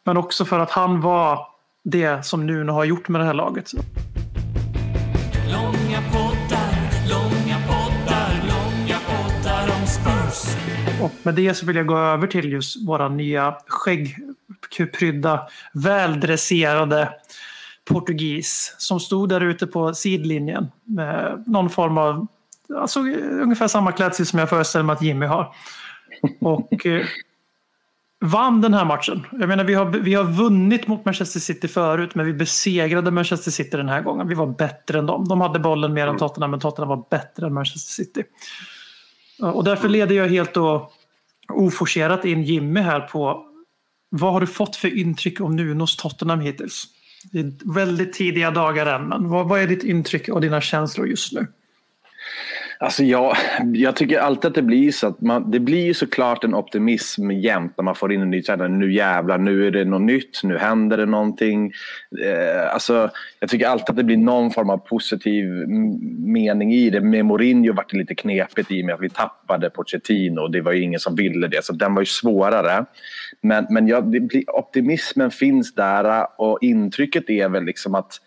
[0.05, 1.47] Men också för att han var
[1.85, 3.73] det som Nuno har gjort med det här laget.
[11.03, 17.09] Och med det så vill jag gå över till just våra nya skäggprydda, väldresserade
[17.85, 22.27] portugis som stod där ute på sidlinjen med någon form av,
[22.77, 25.55] alltså ungefär samma klädsel som jag föreställer mig att Jimmy har.
[26.41, 27.07] Och eh,
[28.21, 29.27] vann den här matchen.
[29.33, 33.51] Jag menar, vi har, vi har vunnit mot Manchester City förut, men vi besegrade Manchester
[33.51, 34.29] City den här gången.
[34.29, 35.29] Vi var bättre än dem.
[35.29, 38.25] De hade bollen mer än Tottenham, men Tottenham var bättre än Manchester City.
[39.39, 40.93] Och därför leder jag helt då
[41.49, 43.47] oforcerat in Jimmy här på
[44.09, 46.85] vad har du fått för intryck om Nunos Tottenham hittills?
[47.33, 51.09] Det är väldigt tidiga dagar än, men vad, vad är ditt intryck och dina känslor
[51.09, 51.47] just nu?
[52.83, 53.37] Alltså jag,
[53.75, 57.73] jag tycker alltid att det blir så att man, det blir såklart en optimism jämt
[57.77, 58.69] när man får in en ny tränare.
[58.69, 61.73] Nu jävlar, nu är det något nytt, nu händer det någonting.
[62.25, 65.47] Eh, alltså, jag tycker alltid att det blir någon form av positiv
[66.19, 67.01] mening i det.
[67.01, 70.61] Med Mourinho var det lite knepigt i och med att vi tappade Pochettino och det
[70.61, 71.65] var ju ingen som ville det.
[71.65, 72.85] Så den var ju svårare.
[73.41, 78.21] Men, men ja, blir, optimismen finns där och intrycket är väl liksom att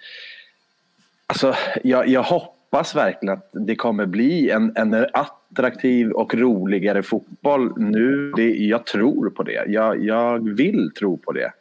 [1.28, 7.04] Alltså, jag, jag hoppas hoppas verkligen att det kommer bli en, en attraktiv och roligare
[7.04, 8.32] fotboll nu.
[8.36, 9.66] Det, jag tror på det.
[9.68, 11.52] Jag, jag vill tro på det.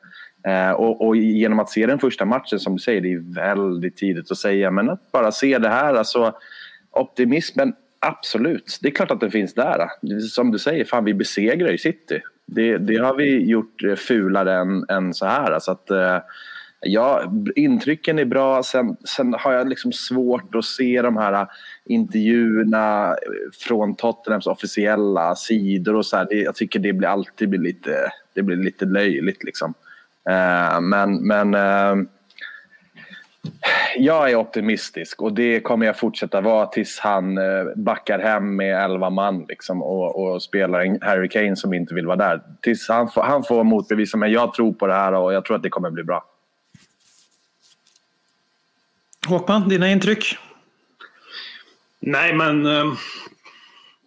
[0.46, 3.96] Eh, och, och, genom att se den första matchen, som du säger, det är väldigt
[3.96, 6.32] tidigt att säga, men att bara se det här, alltså
[6.90, 8.78] optimismen, absolut.
[8.82, 9.88] Det är klart att den finns där.
[10.30, 12.20] Som du säger, fan vi besegrar ju City.
[12.46, 15.58] Det, det har vi gjort eh, fulare än, än så här.
[15.58, 16.18] Så att, eh,
[16.84, 18.62] Ja, intrycken är bra.
[18.62, 21.46] Sen, sen har jag liksom svårt att se de här
[21.84, 23.16] intervjuerna
[23.60, 26.26] från Tottenhams officiella sidor och så här.
[26.30, 29.74] jag tycker det blir alltid blir lite, det blir lite löjligt liksom.
[30.30, 32.06] Eh, men men eh,
[33.96, 38.84] jag är optimistisk och det kommer jag fortsätta vara tills han eh, backar hem med
[38.84, 42.42] elva man liksom, och, och spelar en Harry Kane som inte vill vara där.
[42.60, 44.32] Tills han, får, han får motbevisa mig.
[44.32, 46.24] Jag tror på det här och jag tror att det kommer bli bra.
[49.26, 50.36] Håkman, dina intryck?
[52.00, 52.66] Nej, men...
[52.66, 52.92] Eh,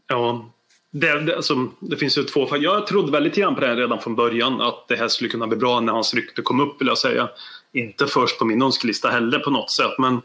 [0.07, 0.49] ja,
[0.91, 2.63] det, det, alltså, det finns ju två fall.
[2.63, 4.61] Jag trodde väldigt grann på det här redan från början.
[4.61, 7.29] Att det här skulle kunna bli bra när hans rykte kom upp, vill jag säga.
[7.73, 10.21] Inte först på min önskelista heller på något sätt, men...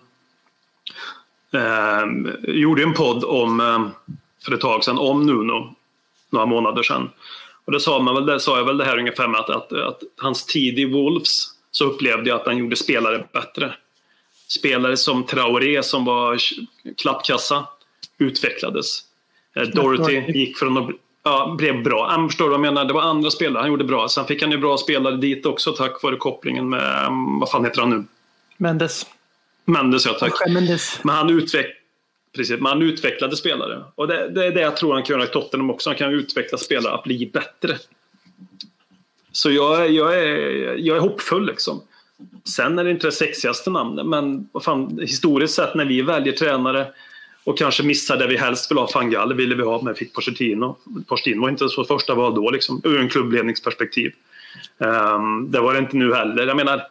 [1.53, 3.89] eh, gjorde en podd om, eh,
[4.45, 5.75] för ett tag sedan om Nuno,
[6.31, 7.11] några månader sedan.
[7.65, 9.73] Och då sa, man väl, det sa jag väl det här ungefär med att, att,
[9.73, 13.75] att hans tid i Wolves så upplevde jag att han gjorde spelare bättre.
[14.59, 16.39] Spelare som Traoré som var
[16.97, 17.67] klappkassa
[18.19, 19.01] utvecklades.
[19.57, 20.91] Eh, Dorothy gick från att
[21.23, 22.09] ja, blev bra.
[22.09, 22.85] Han förstår vad jag menar?
[22.85, 24.09] Det var andra spelare han gjorde bra.
[24.09, 27.09] Sen fick han ju bra spelare dit också tack vare kopplingen med,
[27.41, 28.05] vad fan heter han nu?
[28.57, 29.07] Mendes.
[29.65, 30.33] Mendes, ja tack.
[30.49, 31.01] Mendes.
[31.03, 31.67] Men han, utveck
[32.37, 33.85] Precis, men han utvecklade spelare.
[33.95, 35.91] Och det, det, är det jag tror han kan göra i Tottenham också.
[35.91, 37.77] Han kan utveckla spelare att bli bättre.
[39.33, 41.83] Så jag, jag, är, jag är hoppfull liksom.
[42.45, 46.87] Sen är det inte det sexigaste namnet, men fan, historiskt sett när vi väljer tränare
[47.45, 48.89] och kanske missar det vi helst vill ha.
[48.89, 50.77] Fangal ville vi ha, men fick Pochettino.
[51.09, 54.13] Pochettino var inte så första val då, liksom, ur en klubbledningsperspektiv.
[54.79, 56.47] Um, det var det inte nu heller.
[56.47, 56.83] Jag menar,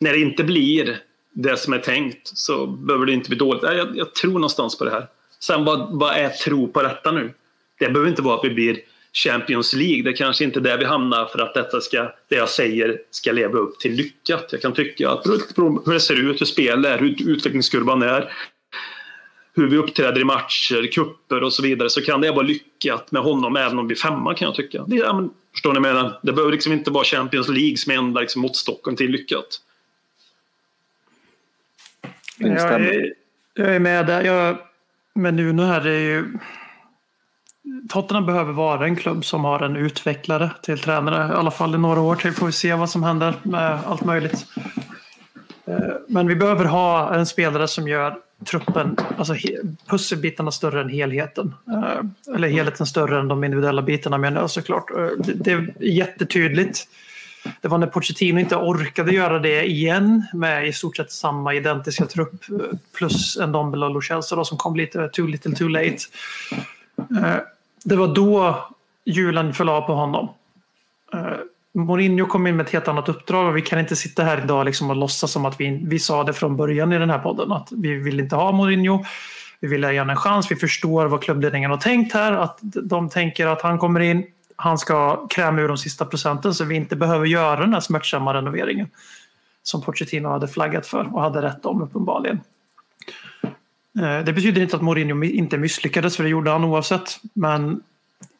[0.00, 0.98] när det inte blir
[1.32, 3.62] det som är tänkt så behöver det inte bli dåligt.
[3.62, 5.06] Jag, jag tror någonstans på det här.
[5.40, 7.32] Sen vad, vad är tro på detta nu?
[7.78, 8.78] Det behöver inte vara att vi blir
[9.16, 10.02] Champions League.
[10.02, 12.98] Det är kanske inte är där vi hamnar för att detta ska, det jag säger
[13.10, 14.48] ska leva upp till lyckat.
[14.52, 18.32] Jag kan tycka att hur det ser ut, hur spelet är, hur utvecklingskurvan är,
[19.54, 23.22] hur vi uppträder i matcher, kupper och så vidare så kan det vara lyckat med
[23.22, 24.84] honom även om vi femma kan jag tycka.
[24.86, 26.20] Det, ja, men, förstår ni vad jag menar?
[26.22, 29.60] Det behöver liksom inte vara Champions League som är enda liksom, måttstocken till lyckat.
[32.38, 33.12] Jag är,
[33.54, 34.22] jag är med där.
[34.22, 34.58] Jag,
[35.14, 36.38] men nu, nu här är ju...
[37.88, 41.32] Tottenham behöver vara en klubb som har en utvecklare till tränare.
[41.32, 42.32] I alla fall i några år till.
[42.32, 44.46] Får vi se vad som händer med allt möjligt.
[45.66, 45.76] Eh,
[46.08, 49.34] men vi behöver ha en spelare som gör truppen, alltså
[49.86, 51.54] pusselbitarna större än helheten.
[51.72, 54.90] Eh, eller helheten större än de individuella bitarna menar jag såklart.
[54.90, 56.88] Eh, det är jättetydligt.
[57.60, 62.06] Det var när Pochettino inte orkade göra det igen med i stort sett samma identiska
[62.06, 62.44] trupp
[62.96, 65.96] plus en Dombele och Lo som kom lite too little too late.
[67.88, 68.64] Det var då
[69.04, 70.28] julen föll av på honom.
[71.14, 71.20] Eh,
[71.74, 74.64] Mourinho kom in med ett helt annat uppdrag och vi kan inte sitta här idag
[74.64, 77.52] liksom och låtsas som att vi, vi sa det från början i den här podden
[77.52, 79.04] att vi vill inte ha Mourinho.
[79.60, 80.50] Vi vill ge honom en chans.
[80.50, 82.32] Vi förstår vad klubbledningen har tänkt här.
[82.32, 86.64] Att de tänker att han kommer in, han ska kräma ur de sista procenten så
[86.64, 88.88] vi inte behöver göra den här smärtsamma renoveringen.
[89.62, 92.40] Som Pochettino hade flaggat för och hade rätt om uppenbarligen.
[93.98, 97.20] Eh, det betyder inte att Mourinho inte misslyckades för det gjorde han oavsett.
[97.32, 97.82] Men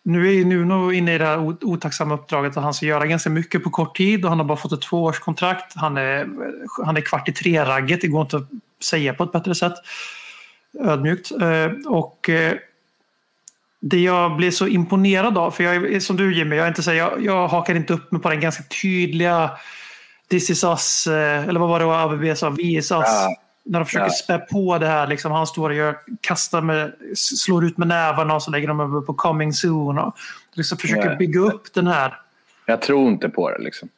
[0.03, 3.31] nu är ju Nuno inne i det här otacksamma uppdraget att han ska göra ganska
[3.31, 5.77] mycket på kort tid och han har bara fått ett tvåårskontrakt.
[5.77, 6.29] Han är,
[6.85, 8.49] han är kvart i tre-ragget, det går inte att
[8.85, 9.75] säga på ett bättre sätt.
[10.81, 11.31] Ödmjukt.
[11.31, 12.55] Eh, och eh,
[13.81, 16.83] det jag blir så imponerad av, för jag är som du Jimmy, jag, är inte
[16.83, 19.51] så, jag, jag hakar inte upp mig på den ganska tydliga
[20.29, 23.05] This is us, eller vad var det ABB sa, vi is us.
[23.07, 24.11] Ja när de försöker ja.
[24.11, 28.35] spä på det här, liksom, han står och gör, kastar med, slår ut med nävarna
[28.35, 29.99] och så lägger de över på coming soon.
[29.99, 30.17] Och
[30.53, 31.17] liksom försöker Nej.
[31.17, 32.21] bygga upp den här.
[32.67, 33.59] Jag tror inte på det.
[33.59, 33.89] Liksom.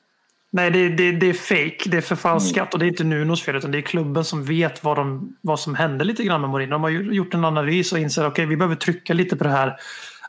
[0.51, 2.69] Nej, det, det, det är fake, det är förfalskat mm.
[2.73, 5.61] och det är inte Nunos fel utan det är klubben som vet vad, de, vad
[5.61, 6.73] som hände lite grann med Mourinho.
[6.73, 9.51] De har gjort en analys och inser att okay, vi behöver trycka lite på det
[9.51, 9.77] här.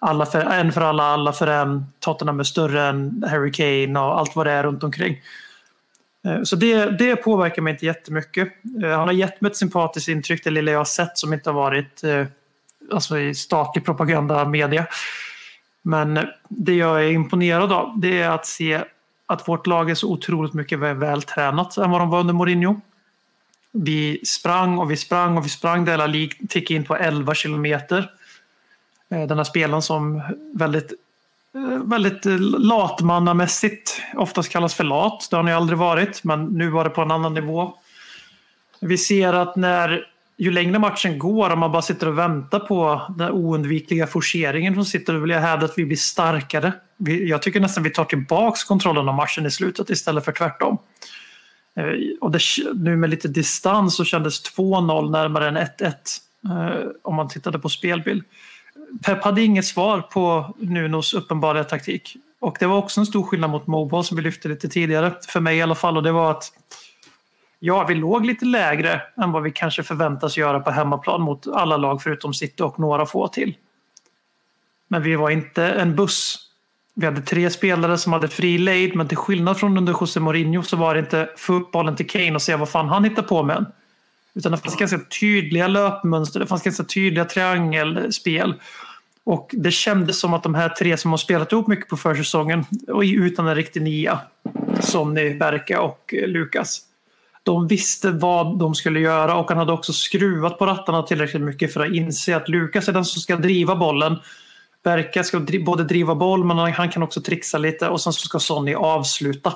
[0.02, 1.86] Alla för, en för alla, alla för en.
[2.00, 5.22] Tottenham är större än Harry Kane och allt vad det är runt omkring.
[6.26, 8.48] Eh, så det, det påverkar mig inte jättemycket.
[8.84, 11.50] Eh, han har gett mig ett sympatiskt intryck, det lilla jag har sett som inte
[11.50, 12.26] har varit eh,
[12.92, 14.88] alltså i statlig propaganda media.
[15.82, 18.82] Men det jag är imponerad av det är att se
[19.26, 22.82] att vårt lag är så otroligt mycket vältränat än vad de var under Mourinho.
[23.72, 25.86] Vi sprang och vi sprang och vi sprang.
[25.86, 28.12] Det hela tickade in på 11 kilometer.
[29.10, 30.22] Den här spelaren som
[30.54, 30.94] väldigt
[31.56, 34.02] Eh, väldigt eh, latmannamässigt.
[34.16, 35.28] Oftast kallas för lat.
[35.30, 37.74] Det har ni aldrig varit, men nu var det på en annan nivå.
[38.82, 40.06] Vi ser att när
[40.38, 44.86] ju längre matchen går, om man bara sitter och väntar på den oundvikliga forceringen som
[44.86, 46.74] sitter, då vill jag hävda att vi blir starkare.
[47.28, 50.78] Jag tycker nästan vi tar tillbaks kontrollen av matchen i slutet istället för tvärtom.
[51.76, 51.86] Eh,
[52.22, 52.40] och det,
[52.74, 55.94] nu med lite distans så kändes 2-0 närmare än 1-1
[57.04, 58.24] om man tittade på spelbild.
[59.06, 62.16] Pep hade inget svar på Nunos uppenbara taktik.
[62.40, 65.40] Och det var också en stor skillnad mot Mobile som vi lyfte lite tidigare, för
[65.40, 65.98] mig i alla fall.
[65.98, 66.52] Och det var att
[67.60, 71.78] ja, vi låg lite lägre än vad vi kanske förväntas göra på hemmaplan mot alla
[71.78, 73.56] lag förutom City och några få till.
[74.88, 76.46] Men vi var inte en buss.
[76.96, 80.64] Vi hade tre spelare som hade fri lejd, men till skillnad från under José Mourinho
[80.64, 83.24] så var det inte få upp bollen till Kane och se vad fan han hittar
[83.24, 83.66] på med.
[84.40, 88.54] Utan det fanns ganska tydliga löpmönster, det fanns ganska tydliga triangelspel.
[89.24, 92.66] Och det kändes som att de här tre som har spelat ihop mycket på försäsongen
[92.88, 94.20] och utan en riktig nia,
[94.80, 96.82] Sonny, Berka och eh, Lukas,
[97.44, 101.74] De visste vad de skulle göra och han hade också skruvat på rattarna tillräckligt mycket
[101.74, 104.16] för att inse att Lukas är den som ska driva bollen.
[104.84, 108.40] Berka ska både driva boll men han kan också trixa lite och sen så ska
[108.40, 109.54] Sonny avsluta.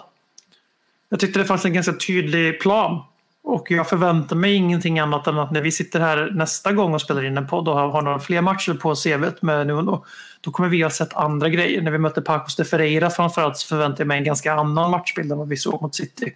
[1.10, 3.04] Jag tyckte det fanns en ganska tydlig plan
[3.44, 7.02] och jag förväntar mig ingenting annat än att när vi sitter här nästa gång och
[7.02, 10.06] spelar in en podd och har några fler matcher på CVt med Nuno,
[10.42, 11.82] då kommer vi ha sett andra grejer.
[11.82, 15.32] När vi mötte Pacos de Ferreira framförallt så förväntar jag mig en ganska annan matchbild
[15.32, 16.34] än vad vi såg mot City.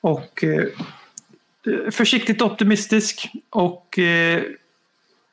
[0.00, 0.64] Och eh,
[1.90, 4.42] försiktigt optimistisk och eh,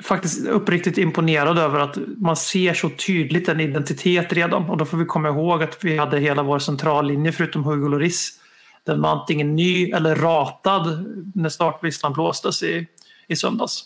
[0.03, 4.69] faktiskt uppriktigt imponerad över att man ser så tydligt en identitet redan.
[4.69, 8.39] Och då får vi komma ihåg att vi hade hela vår centrallinje förutom Hugo Lloris
[8.85, 12.87] den var antingen ny eller ratad när startlistan blåstes i,
[13.27, 13.83] i söndags.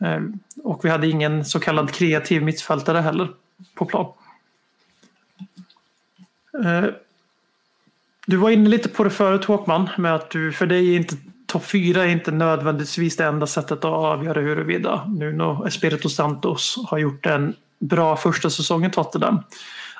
[0.00, 0.20] Eh,
[0.64, 3.28] och vi hade ingen så kallad kreativ mittfältare heller
[3.74, 4.12] på plan.
[6.64, 6.84] Eh,
[8.26, 11.16] du var inne lite på det förut Håkman, med att du, för dig är inte
[11.46, 16.98] topp fyra är inte nödvändigtvis det enda sättet att avgöra huruvida Nuno Espirito Santos har
[16.98, 19.38] gjort en bra första säsong i Tottenham.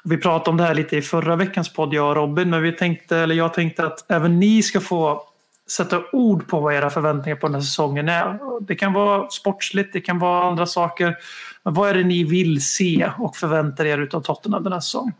[0.05, 2.73] Vi pratade om det här lite i förra veckans podd, jag och Robin, men vi
[2.73, 5.23] tänkte, eller jag tänkte att även ni ska få
[5.71, 8.39] sätta ord på vad era förväntningar på den här säsongen är.
[8.61, 11.17] Det kan vara sportsligt, det kan vara andra saker.
[11.63, 15.15] Men vad är det ni vill se och förväntar er av Tottenham den här säsongen?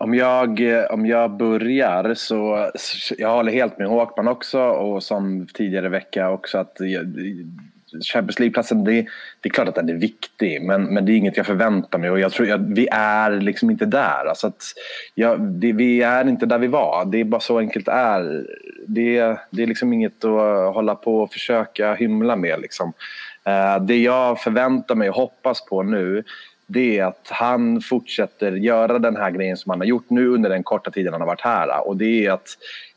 [0.00, 2.70] Om jag, om jag börjar så,
[3.18, 6.76] jag håller helt med Håkman också och som tidigare vecka också att
[8.12, 8.92] Champions League-platsen, det,
[9.40, 12.10] det, är klart att den är viktig men, men det är inget jag förväntar mig
[12.10, 14.26] och jag tror att vi är liksom inte där.
[14.28, 14.62] Alltså att,
[15.14, 18.46] ja, det, vi är inte där vi var, det är bara så enkelt det är.
[18.86, 22.60] Det, det är liksom inget att hålla på och försöka hymla med.
[22.60, 22.92] Liksom.
[23.44, 26.24] Eh, det jag förväntar mig och hoppas på nu
[26.70, 30.50] det är att han fortsätter göra den här grejen som han har gjort nu under
[30.50, 31.88] den korta tiden han har varit här.
[31.88, 32.48] Och det är att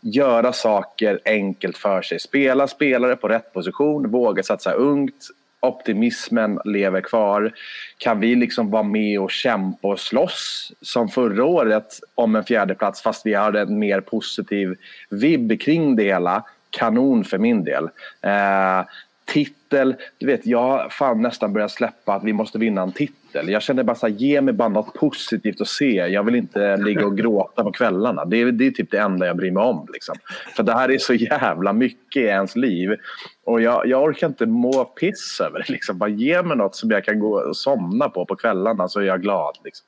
[0.01, 2.19] göra saker enkelt för sig.
[2.19, 5.27] Spela spelare på rätt position, våga satsa ungt.
[5.59, 7.53] Optimismen lever kvar.
[7.97, 13.01] Kan vi liksom vara med och kämpa och slåss som förra året om en fjärdeplats
[13.01, 14.75] fast vi hade en mer positiv
[15.09, 17.89] vibb kring det hela kanon för min del.
[18.21, 18.85] Eh,
[19.25, 19.95] titel.
[20.17, 23.20] Du vet, jag har fan nästan börjat släppa att vi måste vinna en titel.
[23.33, 25.93] Jag känner bara så här, ge mig bara något positivt att se.
[25.93, 28.25] Jag vill inte ligga och gråta på kvällarna.
[28.25, 29.87] Det är, det är typ det enda jag bryr mig om.
[29.93, 30.15] Liksom.
[30.55, 32.95] För det här är så jävla mycket i ens liv.
[33.43, 35.69] Och jag, jag orkar inte må piss över det.
[35.69, 35.97] Liksom.
[35.97, 39.03] Bara ge mig något som jag kan gå och somna på på kvällarna så är
[39.03, 39.57] jag glad.
[39.63, 39.87] Liksom.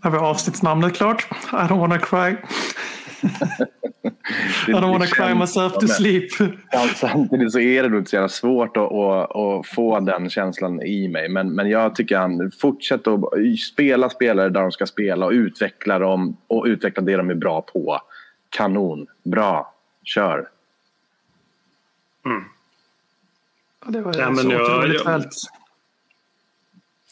[0.00, 1.26] Har vi avsnittsnamnet klart?
[1.52, 2.36] I don't wanna cry.
[4.68, 6.30] I don't wanna cry myself to sleep.
[6.96, 11.08] Samtidigt så är det inte så jävla svårt att, att, att, få den känslan i
[11.08, 11.28] mig.
[11.28, 15.98] Men, men jag tycker han fortsätter att spela spelare där de ska spela och utveckla
[15.98, 18.00] dem och utveckla det de är bra på.
[18.50, 20.48] Kanon, bra, kör.
[22.24, 22.44] Mm.
[23.84, 25.24] Ja, det var ja, men jag, jag,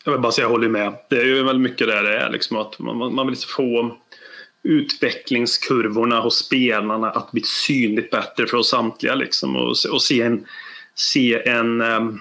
[0.05, 0.95] jag vill bara säga jag håller med.
[1.11, 2.31] Det är ju väldigt mycket där det är.
[2.31, 3.97] Liksom, att man, man vill få
[4.65, 9.15] utvecklingskurvorna hos spelarna att bli synligt bättre för oss samtliga.
[9.15, 10.47] Liksom, och, och se, en,
[10.95, 12.21] se, en, um,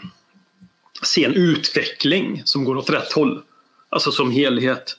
[1.04, 3.42] se en utveckling som går åt rätt håll.
[3.90, 4.98] Alltså som helhet.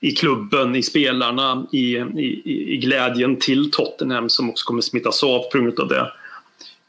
[0.00, 2.42] I klubben, i spelarna, i, i,
[2.74, 6.12] i glädjen till Tottenham som också kommer smittas av på grund av det.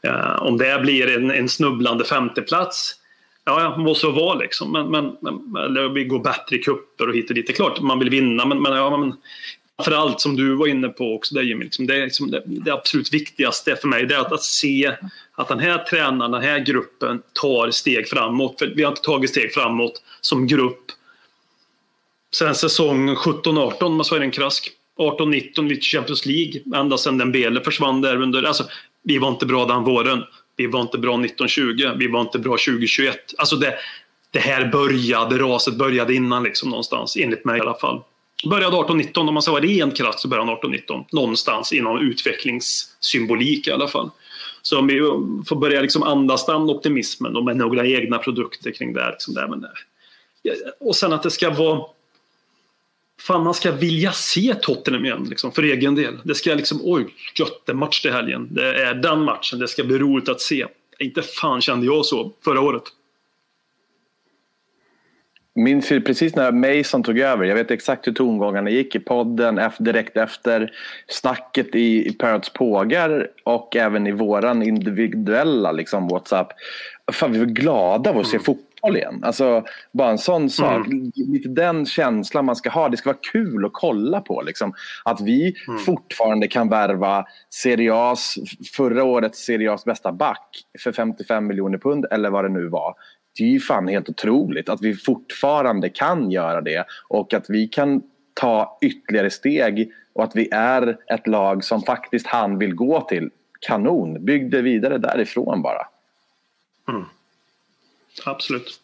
[0.08, 3.00] Uh, om det blir en, en snubblande femteplats
[3.46, 4.72] Ja, må så vara liksom.
[4.72, 7.46] Men, men, men, eller vi går bättre i kupper och hit och dit.
[7.46, 9.14] Det är klart man vill vinna, men, men, ja, men
[9.76, 13.14] framförallt som du var inne på också, där, Jimmy, liksom, det, liksom det, det, absolut
[13.14, 14.96] viktigaste för mig det är att, att se
[15.34, 18.58] att den här tränaren, den här gruppen tar steg framåt.
[18.58, 20.84] För vi har inte tagit steg framåt som grupp
[22.34, 24.70] sen säsong 17-18, om man så en krask.
[24.98, 28.42] 18-19 vid Champions League, ända sedan den Bele försvann där under...
[28.42, 28.64] Alltså,
[29.02, 30.22] vi var inte bra den våren.
[30.56, 33.34] Vi var inte bra 19–20, Vi var inte bra 2021.
[33.38, 33.74] Alltså det,
[34.30, 38.02] det här började, raset började innan liksom någonstans, enligt mig i alla fall.
[38.44, 41.04] Började 1819, om man ska vara ren kraft så började han 1819.
[41.12, 44.10] Någonstans inom utvecklingssymbolik i alla fall.
[44.62, 45.04] Så om vi eh,
[45.48, 49.10] får börja liksom andas den optimismen och med några egna produkter kring det.
[49.10, 49.78] Liksom där, men där.
[50.80, 51.84] Och sen att det ska vara
[53.20, 56.18] Fan, man ska vilja se Tottenham igen liksom, för egen del.
[56.24, 58.48] Det ska liksom, oj, gött, det är match till helgen.
[58.50, 60.66] Det är den matchen, det ska bli roligt att se.
[60.98, 62.82] Inte fan kände jag så förra året.
[65.54, 67.44] Minns ju precis när Mason tog över.
[67.44, 70.72] Jag vet exakt hur tongångarna gick i podden direkt efter
[71.06, 76.48] snacket i, i Parrots pågar och även i våran individuella liksom, WhatsApp.
[77.12, 78.44] Fan, vi var glada av att se mm.
[78.44, 79.20] fotboll igen.
[79.24, 80.86] Alltså, bara en sån sak.
[81.14, 82.88] Lite den känslan man ska ha.
[82.88, 84.42] Det ska vara kul att kolla på.
[84.42, 84.74] Liksom.
[85.04, 85.54] Att vi
[85.86, 88.36] fortfarande kan värva Serie A's,
[88.76, 90.48] förra årets Serie A's bästa back
[90.84, 92.94] för 55 miljoner pund eller vad det nu var.
[93.36, 97.68] Det är ju fan helt otroligt att vi fortfarande kan göra det och att vi
[97.68, 98.02] kan
[98.34, 103.30] ta ytterligare steg och att vi är ett lag som faktiskt han vill gå till.
[103.60, 105.86] Kanon, bygg det vidare därifrån bara.
[108.24, 108.80] Absolut.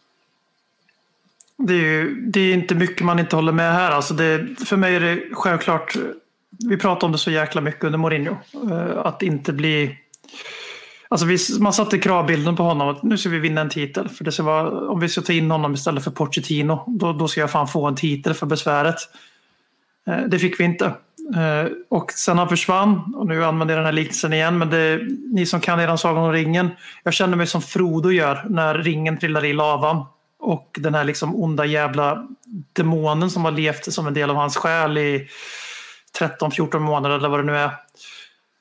[1.56, 3.90] Det är, ju, det är inte mycket man inte håller med här.
[3.90, 5.96] Alltså det, för mig är det självklart,
[6.68, 8.36] vi pratar om det så jäkla mycket under Mourinho,
[8.70, 9.98] eh, att inte bli...
[11.10, 14.08] Alltså vi, man satte kravbilden på honom att nu ska vi vinna en titel.
[14.08, 17.28] För det ska vara, om vi ska ta in honom istället för Pochettino, då, då
[17.28, 18.96] ska jag fan få en titel för besväret.
[20.06, 20.84] Eh, Det fick vi inte.
[21.36, 25.00] Eh, Och sen han försvann, och nu använder jag den här liknelsen igen, men det,
[25.32, 26.68] ni som kan eran Sagan om ringen.
[27.02, 30.04] Jag känner mig som Frodo gör när ringen trillar i lavan.
[30.38, 32.26] Och den här liksom onda jävla
[32.72, 35.28] demonen som har levt som en del av hans själ i
[36.18, 37.70] 13-14 månader eller vad det nu är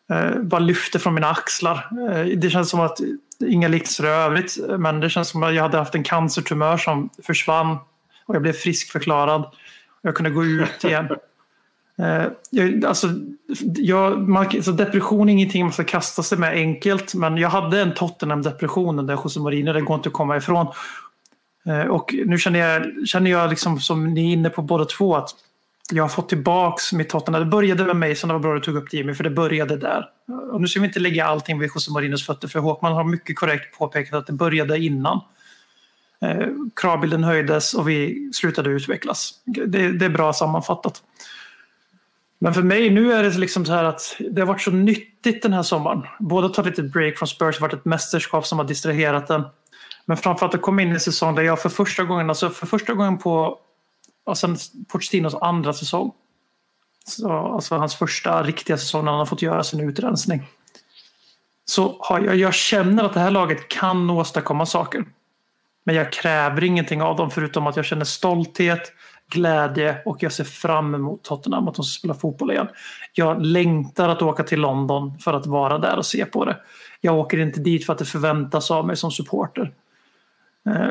[0.10, 1.88] eh, Bara lyfter från mina axlar.
[2.12, 3.00] Eh, Det känns som att,
[3.48, 7.10] inga liknelser i övrigt, men det känns som att jag hade haft en cancertumör som
[7.24, 7.78] försvann
[8.26, 9.44] och jag blev friskförklarad.
[10.02, 11.08] Jag kunde gå ut igen.
[12.00, 13.08] Eh, jag, alltså,
[13.76, 17.82] jag, man, så depression är ingenting man ska kasta sig med enkelt, men jag hade
[17.82, 20.68] en Tottenham-depression under José Mourinho, det går inte att komma ifrån.
[21.66, 25.16] Eh, och nu känner jag, känner jag liksom, som ni är inne på båda två,
[25.16, 25.30] att
[25.92, 27.44] jag har fått tillbaks mitt Tottenham.
[27.44, 29.24] Det började med mig, så det var bra att du tog upp det Jimmy, för
[29.24, 30.06] det började där.
[30.52, 33.36] Och nu ska vi inte lägga allting vid José Mourinhos fötter, för Håkman har mycket
[33.36, 35.22] korrekt påpekat att det började innan.
[36.22, 39.34] Eh, kravbilden höjdes och vi slutade utvecklas.
[39.46, 41.04] Det, det är bra sammanfattat.
[42.40, 45.44] Men för mig nu är det liksom så här att det har varit så nyttigt
[45.44, 46.04] den här sommaren.
[46.20, 49.28] Både att ta lite break från Spurs, det har varit ett mästerskap som har distraherat
[49.28, 49.44] den.
[50.06, 52.66] Men framförallt att komma in i en säsong där jag för första gången, alltså för
[52.66, 53.60] första gången på
[54.36, 54.58] Sen
[54.88, 56.12] Pochettinos andra säsong.
[57.06, 60.48] Så, alltså hans första riktiga säsong när han har fått göra sin utrensning.
[61.66, 65.06] Så har jag, jag känner att det här laget kan åstadkomma saker.
[65.84, 68.94] Men jag kräver ingenting av dem förutom att jag känner stolthet,
[69.30, 72.68] glädje och jag ser fram emot Tottenham att de ska spela fotboll igen.
[73.14, 76.58] Jag längtar att åka till London för att vara där och se på det.
[77.02, 79.74] Jag åker inte dit för att det förväntas av mig som supporter.
[80.66, 80.88] Eh,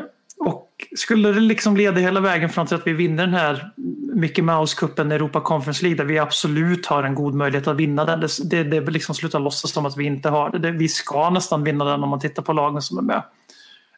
[0.95, 3.71] skulle det liksom leda hela vägen fram till att vi vinner den här
[4.13, 8.19] Mickey Mouse-cupen Europa Conference League där vi absolut har en god möjlighet att vinna den.
[8.19, 10.59] Det, det, det liksom slutar låtsas som att vi inte har det.
[10.59, 10.71] det.
[10.71, 13.23] Vi ska nästan vinna den om man tittar på lagen som är med.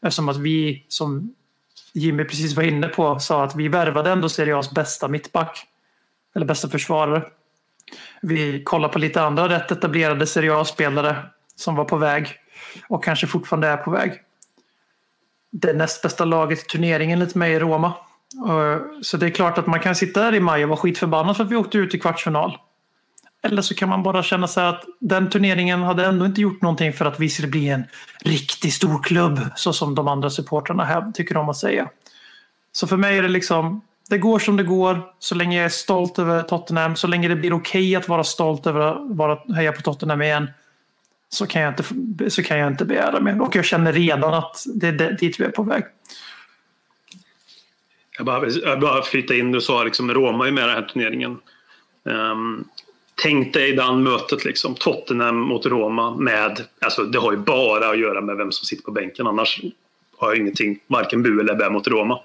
[0.02, 1.34] Eftersom att vi, som
[1.94, 5.68] Jimmy precis var inne på, sa att vi värvade ändå Serie A's bästa mittback.
[6.36, 7.24] Eller bästa försvarare.
[8.22, 11.16] Vi kollar på lite andra rätt etablerade Serie A-spelare
[11.56, 12.28] som var på väg
[12.88, 14.22] och kanske fortfarande är på väg.
[15.52, 17.94] Det näst bästa laget i turneringen enligt mig i Roma.
[18.48, 21.38] Eh, så det är klart att man kan sitta där i maj och vara skitförbannad
[21.38, 22.58] för att vi åkte ut i kvartsfinal.
[23.44, 26.94] Eller så kan man bara känna sig att den turneringen hade ändå inte gjort någonting
[26.94, 27.84] för att vi skulle bli en
[28.22, 31.90] riktigt stor klubb så som de andra supportrarna här tycker om att säga.
[32.72, 35.70] Så för mig är det liksom, det går som det går så länge jag är
[35.70, 39.72] stolt över Tottenham, så länge det blir okej att vara stolt över att vara, heja
[39.72, 40.50] på Tottenham igen
[41.34, 43.42] så kan jag inte, så kan jag inte begära mer.
[43.42, 45.84] Och jag känner redan att det är det- dit vi är på väg.
[48.18, 50.82] Jag bara, jag bara flytta in, du sa liksom Roma är med i den här
[50.82, 51.38] turneringen.
[52.04, 52.64] Um,
[53.24, 58.00] tänk dig den mötet liksom, Tottenham mot Roma med, alltså det har ju bara att
[58.00, 59.62] göra med vem som sitter på bänken annars
[60.18, 62.20] har jag ingenting, varken bu eller bä mot Roma.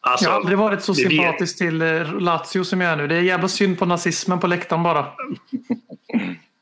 [0.00, 3.06] Alltså, Jag har aldrig varit så det sympatisk till eh, Lazio som jag är nu.
[3.08, 5.06] Det är jävla synd på nazismen på läktaren bara.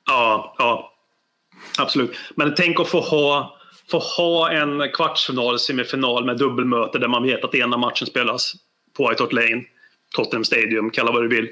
[0.06, 0.92] Ja, ja.
[1.78, 2.16] Absolut.
[2.34, 3.58] Men tänk att få ha,
[3.90, 8.54] få ha en kvartsfinal, semifinal med dubbelmöte där man vet att ena matchen spelas
[8.96, 9.62] på White Hart Lane,
[10.14, 11.48] Tottenham Stadium, kalla vad du vill.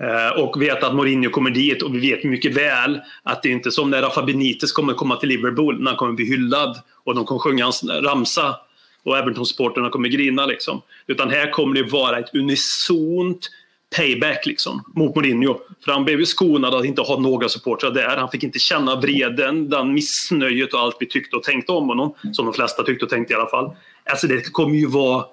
[0.00, 3.52] Eh, och veta att Mourinho kommer dit och vi vet mycket väl att det är
[3.52, 7.14] inte som när Rafa Benitez kommer komma till Liverpool när han kommer bli hyllad och
[7.14, 8.56] de kommer sjunga hans ramsa
[9.04, 10.46] och Everton-supporterna kommer grina.
[10.46, 10.82] Liksom.
[11.06, 13.50] Utan här kommer det vara ett unisont
[13.96, 15.58] payback liksom, mot Mourinho.
[15.84, 18.16] För han blev ju skonad att inte ha några supportrar där.
[18.16, 22.14] Han fick inte känna vreden, den missnöjet och allt vi tyckte och tänkte om honom.
[22.32, 23.76] Som de flesta tyckte och tänkte i alla fall.
[24.10, 25.24] Alltså det kommer ju vara...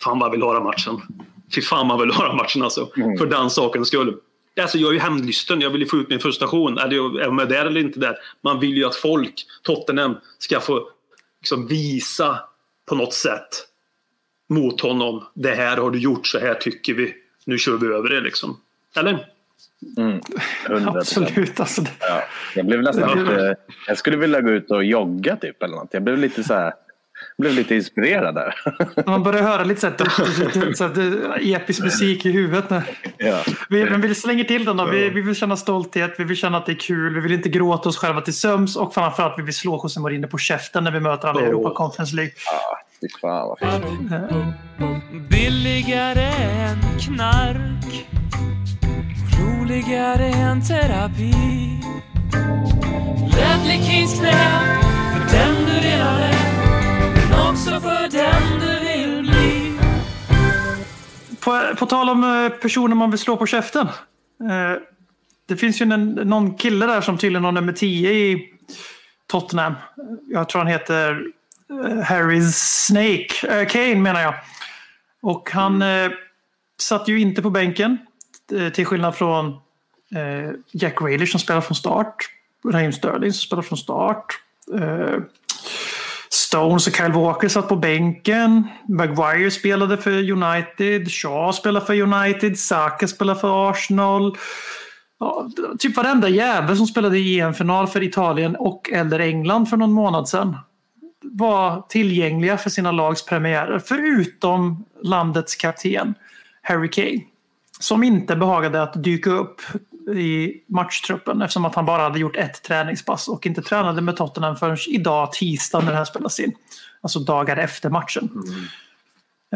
[0.00, 1.00] Fan vad jag vill ha den matchen.
[1.54, 2.88] Fy fan vad jag vill ha den matchen alltså.
[3.18, 4.16] För den sakens skull.
[4.60, 5.60] Alltså jag är ju hämndlysten.
[5.60, 6.78] Jag vill ju få ut min frustration.
[6.78, 8.16] Är jag- är där eller inte där?
[8.44, 10.88] Man vill ju att folk, Tottenham, ska få
[11.40, 12.38] liksom visa
[12.88, 13.48] på något sätt
[14.48, 15.24] mot honom.
[15.34, 17.14] Det här har du gjort, så här tycker vi.
[17.46, 18.60] Nu kör vi över det liksom.
[18.96, 19.26] Eller?
[19.96, 20.20] Mm,
[20.66, 20.96] 100%.
[20.98, 21.60] Absolut.
[21.60, 22.22] Alltså, det- Ja,
[22.54, 23.56] jag blev nästan lite...
[23.86, 25.88] Jag skulle vilja gå ut och jogga typ eller något.
[25.92, 26.72] Jag blev lite så här...
[27.38, 28.54] blev lite inspirerad där.
[29.06, 32.82] Man börjar höra lite så här, så här, episk musik i huvudet nu.
[33.18, 33.42] Ja.
[33.68, 34.84] Vi, men vi slänger till den då.
[34.84, 37.48] Vi, vi vill känna stolthet, vi vill känna att det är kul, vi vill inte
[37.48, 40.90] gråta oss själva till söms och framförallt vi vill slå José Mourinho på käften när
[40.90, 41.48] vi möter honom i Oh.
[41.48, 42.32] Europa Conference League.
[42.52, 45.30] Ah, fy fan vad fint.
[45.30, 48.06] Billigare än knark
[49.38, 51.34] Roligare än terapi
[53.36, 54.60] Ledley Kings knä
[55.12, 56.35] För den du redan är
[61.46, 63.86] På, på tal om eh, personer man vill slå på käften.
[64.50, 64.82] Eh,
[65.48, 68.52] det finns ju en, någon kille där som tydligen har nummer 10 i
[69.26, 69.74] Tottenham.
[70.28, 71.22] Jag tror han heter
[71.70, 73.66] eh, Harry Snake.
[73.70, 74.34] Kane menar jag.
[75.22, 76.10] Och han eh,
[76.80, 77.98] satt ju inte på bänken.
[78.74, 79.46] Till skillnad från
[80.14, 82.16] eh, Jack Grealish som spelar från start.
[82.72, 84.26] Raheem Sterling som spelar från start.
[84.74, 85.16] Eh,
[86.36, 88.68] Stones och Kyle Walker satt på bänken.
[88.88, 91.10] Maguire spelade för United.
[91.10, 92.58] Shaw spelade för United.
[92.58, 94.36] Saka spelade för Arsenal.
[95.20, 99.92] Ja, typ varenda jävel som spelade i EM-final för Italien och eller England för någon
[99.92, 100.56] månad sedan
[101.22, 103.78] var tillgängliga för sina lags premiärer.
[103.78, 106.14] Förutom landets kapten
[106.62, 107.20] Harry Kane.
[107.80, 109.60] Som inte behagade att dyka upp
[110.14, 114.56] i matchtruppen eftersom att han bara hade gjort ett träningspass och inte tränade med Tottenham
[114.56, 116.52] förrän idag tisdag när det här spelas in.
[117.00, 118.30] Alltså dagar efter matchen.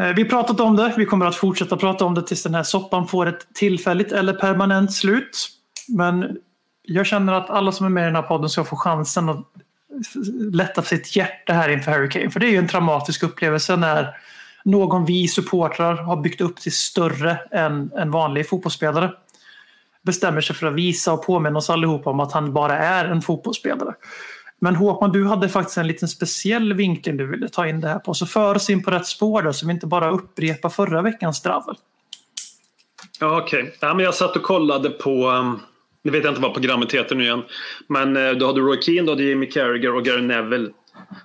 [0.01, 2.63] Eh, Vi pratat om det, vi kommer att fortsätta prata om det tills den här
[2.63, 5.49] soppan får ett tillfälligt eller permanent slut.
[5.87, 6.37] Men
[6.83, 9.45] jag känner att alla som är med i den här podden ska få chansen att
[10.53, 12.29] lätta sitt hjärta här inför Harry Kane.
[12.29, 14.17] För det är ju en traumatisk upplevelse när
[14.65, 19.11] någon vi supportrar har byggt upp till större än en vanlig fotbollsspelare
[20.05, 23.21] bestämmer sig för att visa och påminna oss allihopa om att han bara är en
[23.21, 23.95] fotbollsspelare.
[24.61, 27.99] Men Håkman, du hade faktiskt en liten speciell vinkel du ville ta in det här
[27.99, 28.13] på.
[28.13, 31.41] Så för oss in på rätt spår då, så vi inte bara upprepar förra veckans
[31.41, 31.75] dravel.
[33.19, 35.59] Ja, Okej, ja, men jag satt och kollade på, um,
[36.03, 37.43] nu vet jag inte vad programmet heter nu igen,
[37.87, 40.69] men uh, du hade Roy Keane, då hade Jimmy Carragher och Gary Neville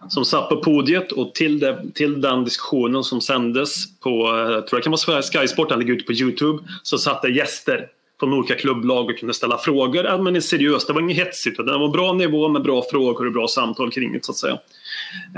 [0.08, 4.66] som satt på podiet och till, det, till den diskussionen som sändes på, uh, jag
[4.66, 7.86] tror jag kan vara Sky Sport, den ligger ute på Youtube, så satt det gäster
[8.20, 10.04] från olika klubblag och kunde ställa frågor.
[10.04, 12.82] Ja, men det är seriöst, det var inget hetsigt, det var bra nivå med bra
[12.90, 14.58] frågor och bra samtal kring det så att säga.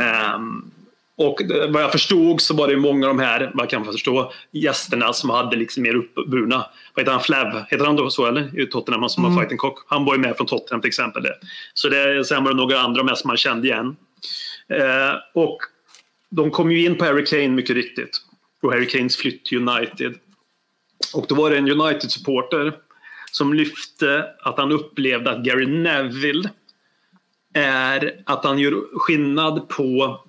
[0.00, 0.70] Ehm,
[1.16, 4.32] och vad jag förstod så var det många av de här, vad jag kan förstå,
[4.52, 6.66] gästerna som hade liksom mer uppburna.
[6.94, 7.20] Vad heter han?
[7.20, 7.64] Flav?
[7.68, 8.60] Heter han då så eller?
[8.60, 9.78] I Tottenham, han som var fighting cock.
[9.86, 11.26] Han var ju med från Tottenham till exempel.
[11.74, 13.96] Så det, sen var det några andra med som man kände igen.
[14.68, 15.58] Eh, och
[16.30, 18.20] de kom ju in på Harry Kane mycket riktigt.
[18.62, 20.14] Och Harry Kanes flytt till United.
[21.14, 22.72] Och då var det en United-supporter
[23.30, 26.50] som lyfte att han upplevde att Gary Neville
[27.54, 30.20] är att han gör skillnad på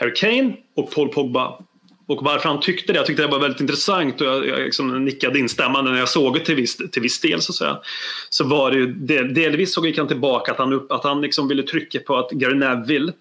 [0.00, 1.58] Harry Kane och Paul Pogba.
[2.06, 5.04] Och varför han tyckte det, jag tyckte det var väldigt intressant och jag, jag liksom
[5.04, 7.42] nickade instämmande när jag såg det till viss, till viss del.
[7.42, 7.78] Så, att säga.
[8.28, 11.20] så var det ju, del, delvis så gick han tillbaka att han, upp, att han
[11.20, 13.12] liksom ville trycka på att Gary Neville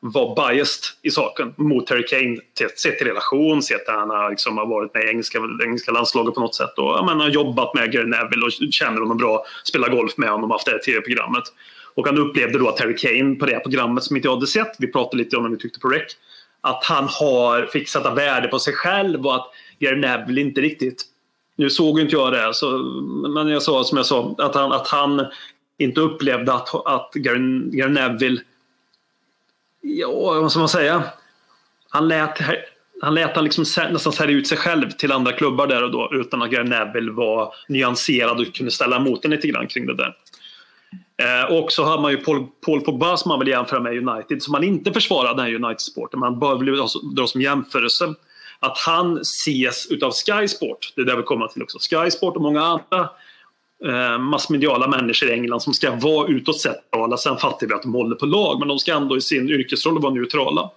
[0.00, 2.36] var biased i saken mot Harry Kane
[2.76, 6.34] sett i relation, sett att han har, liksom, har varit med i engelska, engelska landslaget
[6.34, 9.44] på något sätt och ja, men, har jobbat med Gary Neville och känner honom bra,
[9.64, 11.44] spelar golf med honom och haft det här tv-programmet.
[11.94, 14.46] Och han upplevde då att Harry Kane på det här programmet som inte jag hade
[14.46, 16.16] sett, vi pratade lite om när vi tyckte på rec,
[16.60, 19.46] att han har fixat sätta värde på sig själv och att
[19.78, 21.04] Gary Neville inte riktigt
[21.56, 22.78] nu såg inte jag det, så,
[23.34, 25.26] men jag sa som jag sa att han, att han
[25.78, 28.40] inte upplevde att, att Gary, Gary Neville
[29.80, 31.02] ja, vad ska man säga?
[31.88, 32.38] Han lät,
[33.00, 36.10] han lät han liksom nästan sälja ut sig själv till andra klubbar där och då
[36.12, 39.94] utan att Gary Neville var nyanserad och kunde ställa emot en lite grann kring det
[39.94, 40.16] där.
[41.22, 44.42] Eh, och så har man ju Paul, Paul Pogba som man vill jämföra med United
[44.42, 46.20] som man inte försvarar den här United-sporten.
[46.20, 48.14] Man bör väl alltså dra som jämförelse
[48.60, 52.36] att han ses utav Sky Sport, det är där vi kommer till också, Sky Sport
[52.36, 53.08] och många andra
[53.84, 57.16] Eh, massmediala människor i England som ska vara utåt sett neutrala.
[57.16, 60.02] Sen fattar vi att de håller på lag, men de ska ändå i sin yrkesroll
[60.02, 60.70] vara neutrala.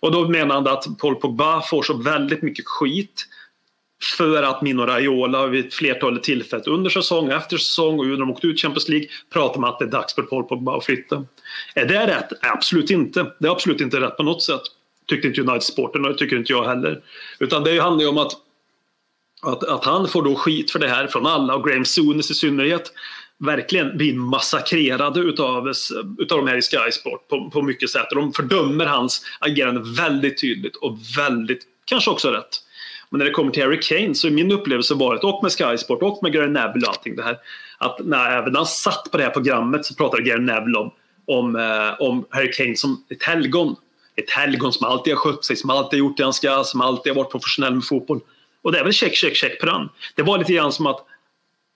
[0.00, 3.26] Och då menar han att Paul Pogba får så väldigt mycket skit
[4.16, 8.30] för att Mino Raiola vid ett flertal tillfällen under säsong, efter säsong och när de
[8.30, 11.24] åkte ut Champions League pratar om att det är dags för Paul Pogba att flytta.
[11.74, 12.28] Är det rätt?
[12.42, 13.32] Absolut inte.
[13.38, 14.62] Det är absolut inte rätt på något sätt.
[15.06, 17.02] Tyckte inte United-sporten och det tycker inte jag heller.
[17.38, 18.32] Utan det handlar ju om att
[19.46, 22.34] att, att han får då skit för det här från alla och Graham Souness i
[22.34, 22.92] synnerhet
[23.38, 25.72] verkligen blir massakrerade utav,
[26.18, 28.06] utav de här i Sky Sport på, på mycket sätt.
[28.10, 32.60] De fördömer hans agerande väldigt tydligt och väldigt, kanske också rätt.
[33.10, 35.78] Men när det kommer till Harry Kane så är min upplevelse varit, och med Sky
[35.78, 37.38] Sport och med Gary Neville och allting det här,
[37.78, 40.90] att när även när han satt på det här programmet så pratade Gary Neville om,
[41.26, 43.76] om, eh, om Harry Kane som ett helgon.
[44.16, 46.80] ett helgon som alltid har skött sig, som alltid har gjort det han ska, som
[46.80, 48.20] alltid har varit professionell med fotboll.
[48.64, 49.88] Och det är väl check, check, check på den.
[50.14, 51.04] Det var lite grann som att,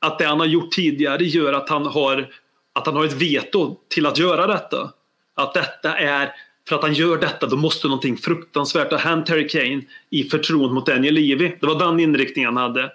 [0.01, 2.29] att det han har gjort tidigare gör att han har,
[2.73, 4.93] att han har ett veto till att göra detta.
[5.35, 6.33] Att detta är,
[6.69, 10.75] för att han gör detta, då måste någonting fruktansvärt ha hänt Harry Kane i förtroende
[10.75, 11.53] mot Daniel Levy.
[11.61, 12.93] Det var den inriktningen han hade.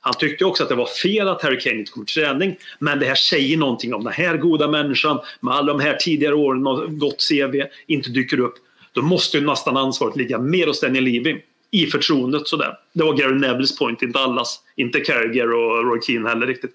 [0.00, 2.56] Han tyckte också att det var fel att Harry Kane inte kom till träning.
[2.78, 6.34] Men det här säger någonting om den här goda människan med alla de här tidigare
[6.34, 8.54] åren och gott CV inte dyker upp.
[8.92, 11.40] Då måste ju nästan ansvaret ligga mer hos Daniel Levy
[11.74, 12.48] i förtroendet.
[12.48, 12.78] Sådär.
[12.92, 14.60] Det var Gary Nevilles point, inte allas.
[14.76, 16.74] Inte Carragher och Roy Keane heller riktigt.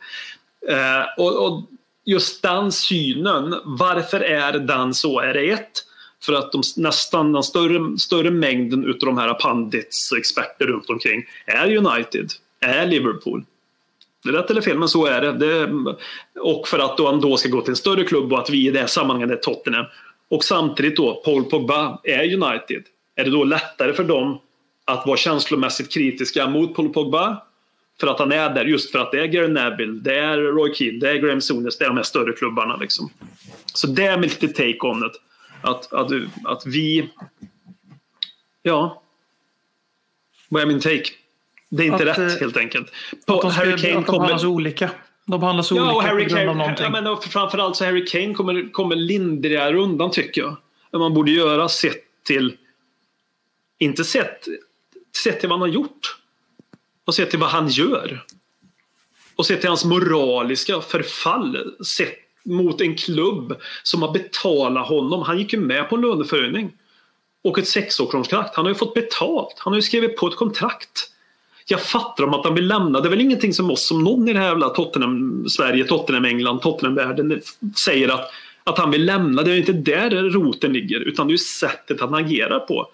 [0.70, 1.64] Eh, och, och,
[2.06, 5.20] just den synen, varför är den så?
[5.20, 5.72] Är det ett?
[6.24, 10.90] För att de, nästan den större, större mängden utav de här pandits och experter runt
[10.90, 12.30] omkring är United,
[12.60, 13.44] är Liverpool.
[14.24, 15.32] Det är rätt eller fel, men så är det.
[15.32, 15.70] det
[16.40, 18.68] och för att de han då ska gå till en större klubb och att vi
[18.68, 19.86] i det här sammanhanget är Tottenham.
[20.30, 22.84] Och samtidigt då, Paul Pogba är United.
[23.16, 24.40] Är det då lättare för dem
[24.90, 27.42] att vara känslomässigt kritiska mot Paul Pogba?
[28.00, 30.74] För att han är där, just för att det är Gary Neville, det är Roy
[30.74, 32.76] Keane, det är Graham Souness, det är de här större klubbarna.
[32.76, 33.10] Liksom.
[33.74, 35.12] Så det är mitt lite take on det.
[35.62, 36.12] Att, att,
[36.46, 37.10] att vi...
[38.64, 39.02] Ja.
[40.50, 41.04] Vad är min take?
[41.70, 42.92] Det är inte Att, rätt eh, helt enkelt.
[43.28, 44.46] På, att de, Kane att de kommer...
[44.46, 44.90] olika.
[45.26, 46.86] De behandlas Ja, olika och Harry på grund av någonting.
[46.94, 50.58] ja, men framförallt så Harry Kane kommer, kommer lindrigare undan tycker jag.
[50.94, 52.58] Än man borde göra sett till...
[53.82, 54.48] Inte sett,
[55.24, 56.18] sett till vad han har gjort.
[57.06, 58.26] Och sett till vad han gör.
[59.36, 61.74] Och sett till hans moraliska förfall.
[61.86, 65.22] Sett mot en klubb som har betalat honom.
[65.22, 66.72] Han gick ju med på en löneförhöjning.
[67.44, 68.56] Och ett sexårskontrakt.
[68.56, 69.56] Han har ju fått betalt.
[69.58, 71.12] Han har ju skrivit på ett kontrakt.
[71.66, 73.00] Jag fattar om att han vill lämna.
[73.00, 76.26] Det är väl ingenting som oss, som någon i det här jävla Tottenham Sverige, Tottenham
[76.26, 77.42] England, Tottenham världen
[77.86, 78.32] säger att,
[78.64, 79.44] att han vill lämna.
[79.44, 82.88] Det är inte där roten ligger utan det är sättet han agerar på.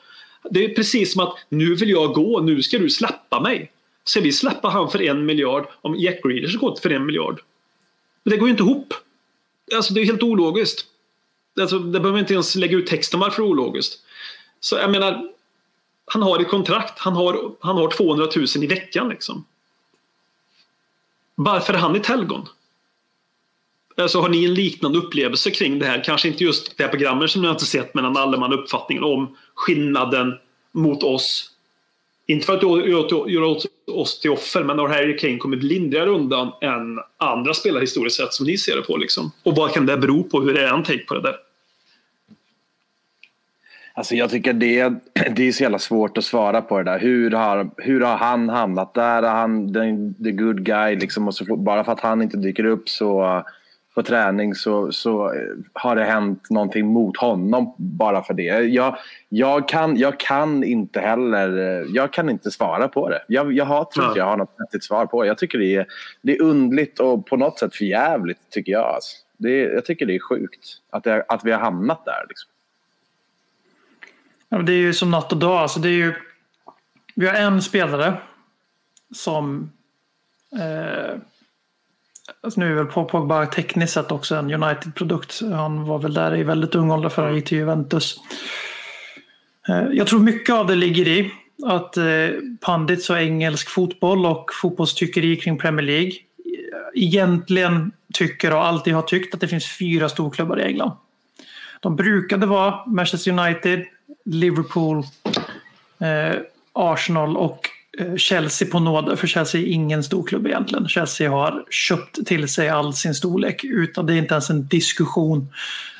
[0.51, 3.71] Det är precis som att nu vill jag gå, nu ska du släppa mig.
[4.03, 7.41] Ska vi släppa han för en miljard om Jack Grealish går för en miljard?
[8.23, 8.93] Men det går ju inte ihop.
[9.75, 10.85] Alltså det är helt ologiskt.
[11.59, 13.99] Alltså, det behöver inte ens lägga ut texten varför det är ologiskt.
[14.59, 15.31] Så jag menar,
[16.05, 16.99] han har ett kontrakt.
[16.99, 19.09] Han har, han har 200 000 i veckan.
[19.09, 19.45] Liksom.
[21.35, 22.47] Varför är han ett helgon?
[23.97, 26.03] Alltså, har ni en liknande upplevelse kring det här?
[26.03, 29.03] Kanske inte just det här programmet som ni har inte sett, men en allmän uppfattning
[29.03, 30.33] om skillnaden
[30.71, 31.51] mot oss.
[32.27, 33.57] Inte för att göra
[33.91, 38.33] oss till offer, men har Harry Kane kommit lindrigare undan än andra spelare historiskt sett
[38.33, 38.97] som ni ser det på?
[38.97, 39.31] Liksom?
[39.43, 40.41] Och vad kan det bero på?
[40.41, 41.35] Hur är en take på det där?
[43.93, 44.93] Alltså jag tycker det,
[45.35, 46.99] det är så jävla svårt att svara på det där.
[46.99, 49.23] Hur har, hur har han hamnat där?
[49.23, 50.95] Är han the, the good guy?
[50.95, 53.43] Liksom, och så, bara för att han inte dyker upp så,
[53.95, 55.33] på träning så, så
[55.73, 58.43] har det hänt någonting mot honom bara för det.
[58.43, 58.97] Jag,
[59.29, 63.23] jag, kan, jag kan inte heller jag kan inte svara på det.
[63.27, 65.27] Jag, jag har, tror inte jag har något vettigt svar på det.
[65.27, 65.85] Jag tycker det är,
[66.21, 68.85] det är undligt och på något sätt förjävligt tycker jag.
[68.85, 69.17] Alltså.
[69.37, 72.25] Det jag tycker det är sjukt att, det, att vi har hamnat där.
[72.29, 72.49] Liksom.
[74.49, 75.57] Ja, det är ju som natt och dag.
[75.57, 76.13] Alltså det är ju,
[77.15, 78.13] vi har en spelare
[79.13, 79.71] som...
[80.53, 81.17] Eh,
[82.41, 85.41] alltså nu är väl Pogba tekniskt sett också en United-produkt.
[85.41, 88.15] Han var väl där i väldigt ung ålder för han gick till Juventus.
[89.69, 91.31] Eh, jag tror mycket av det ligger i
[91.65, 92.05] att eh,
[92.61, 99.01] pandits och engelsk fotboll och fotbollstyckeri kring Premier League eh, egentligen tycker och alltid har
[99.01, 100.91] tyckt att det finns fyra storklubbar i England.
[101.79, 103.85] De brukade vara Manchester United,
[104.25, 105.03] Liverpool,
[106.73, 107.69] Arsenal och
[107.99, 109.17] Eh, Chelsea på nåde.
[109.17, 110.87] För Chelsea är ingen storklubb egentligen.
[110.87, 113.63] Chelsea har köpt till sig all sin storlek.
[113.63, 115.49] Utan det är inte ens en diskussion.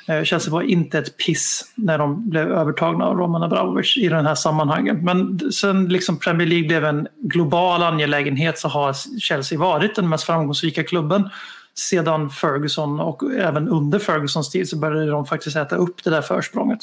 [0.08, 4.26] Eh, Chelsea var inte ett piss när de blev övertagna av Roman Abramovic i den
[4.26, 5.04] här sammanhangen.
[5.04, 10.24] Men sen liksom Premier League blev en global angelägenhet så har Chelsea varit den mest
[10.24, 11.30] framgångsrika klubben
[11.78, 16.22] sedan Ferguson och även under Fergusons tid så började de faktiskt äta upp det där
[16.22, 16.80] försprånget.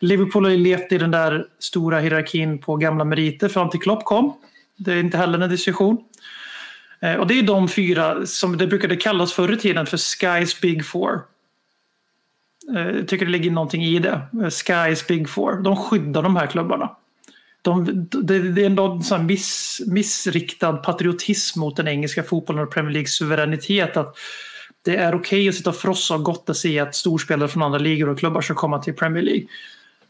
[0.00, 4.04] Liverpool har ju levt i den där stora hierarkin på gamla meriter fram till Klopp
[4.04, 4.36] kom.
[4.76, 5.98] Det är inte heller en diskussion.
[7.00, 10.60] Eh, och det är de fyra som det brukade kallas förr i tiden för Skys
[10.60, 11.20] Big Four.
[12.76, 14.20] Eh, jag tycker det ligger någonting i det.
[14.42, 15.62] Eh, Skys Big Four.
[15.62, 16.90] De skyddar de här klubbarna.
[17.62, 22.92] De, det, det, är en sån miss, missriktad patriotism mot den engelska fotbollen och Premier
[22.92, 23.96] Leagues suveränitet.
[23.96, 24.16] Att
[24.84, 27.62] det är okej okay att sitta och frossa och gotta sig i att storspelare från
[27.62, 29.46] andra ligor och klubbar ska komma till Premier League.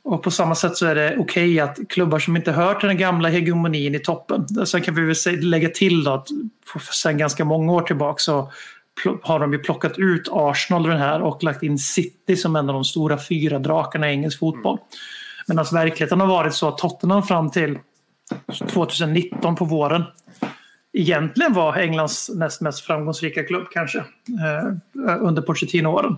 [0.08, 2.88] Och på samma sätt så är det okej okay att klubbar som inte hör till
[2.88, 4.66] den gamla hegemonin i toppen.
[4.66, 6.28] Sen kan vi väl lägga till då att
[6.92, 8.52] sen ganska många år tillbaka så
[9.22, 12.68] har de ju plockat ut Arsenal ur den här och lagt in City som en
[12.68, 14.78] av de stora fyra drakarna i engelsk fotboll.
[15.48, 17.78] Medan verkligheten har varit så att Tottenham fram till
[18.72, 20.04] 2019 på våren
[20.92, 26.16] egentligen var Englands näst mest framgångsrika klubb kanske eh, under Pochettino-åren.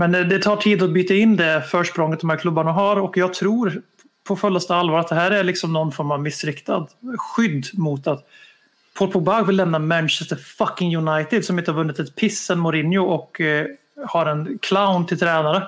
[0.00, 3.34] Men det tar tid att byta in det försprånget de här klubbarna har och jag
[3.34, 3.82] tror
[4.24, 6.86] på fullaste allvar att det här är liksom någon form av missriktad
[7.16, 8.26] skydd mot att
[8.98, 13.04] Paul Pogba vill lämna Manchester fucking United som inte har vunnit ett piss sen Mourinho
[13.04, 13.66] och eh,
[14.06, 15.62] har en clown till tränare.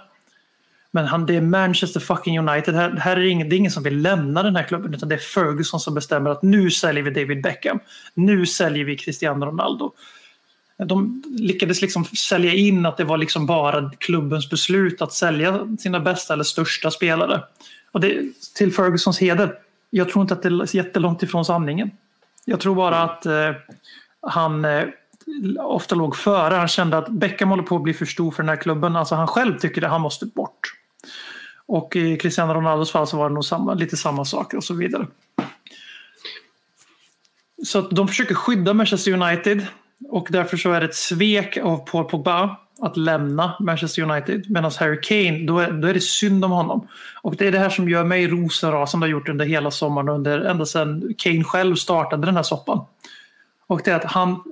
[0.90, 2.74] Men han, det är Manchester fucking United.
[2.74, 5.08] Här, här är det, ingen, det är ingen som vill lämna den här klubben utan
[5.08, 7.78] det är Ferguson som bestämmer att nu säljer vi David Beckham.
[8.14, 9.92] Nu säljer vi Cristiano Ronaldo.
[10.84, 16.00] De lyckades liksom sälja in att det var liksom bara klubbens beslut att sälja sina
[16.00, 17.42] bästa eller största spelare.
[17.92, 18.22] Och det,
[18.54, 19.54] till Fergusons heder,
[19.90, 21.90] jag tror inte att det är jättelångt ifrån sanningen.
[22.44, 23.50] Jag tror bara att eh,
[24.20, 24.84] han eh,
[25.58, 26.54] ofta låg före.
[26.54, 28.96] Han kände att Beckham håller på att bli för stor för den här klubben.
[28.96, 30.60] Alltså han själv tycker att han måste bort.
[31.66, 34.74] Och i Cristiano Ronaldos fall så var det nog samma, lite samma sak och så
[34.74, 35.06] vidare.
[37.64, 39.66] Så att de försöker skydda Manchester United
[40.08, 44.50] och därför så är det ett svek av Paul Pogba att lämna Manchester United.
[44.50, 46.88] Medan Harry Kane, då är, då är det synd om honom.
[47.22, 50.40] Och det är det här som gör mig rosenrasande har gjort under hela sommaren, under,
[50.40, 52.84] ända sedan Kane själv startade den här soppan.
[53.66, 54.42] Och det är att han,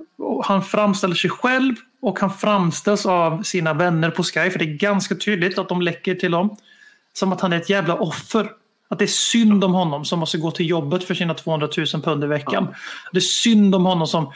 [0.43, 4.77] han framställer sig själv och han framställs av sina vänner på Sky, för det är
[4.77, 6.57] ganska tydligt att de läcker till dem,
[7.13, 8.49] som att han är ett jävla offer.
[8.89, 12.01] Att det är synd om honom som måste gå till jobbet för sina 200 000
[12.03, 12.67] pund i veckan.
[13.11, 14.33] Det är synd om honom som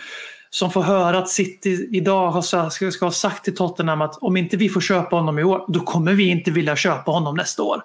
[0.55, 4.57] som får höra att City idag har, ska, ha sagt till Tottenham att om inte
[4.57, 7.83] vi får köpa honom i år, då kommer vi inte vilja köpa honom nästa år.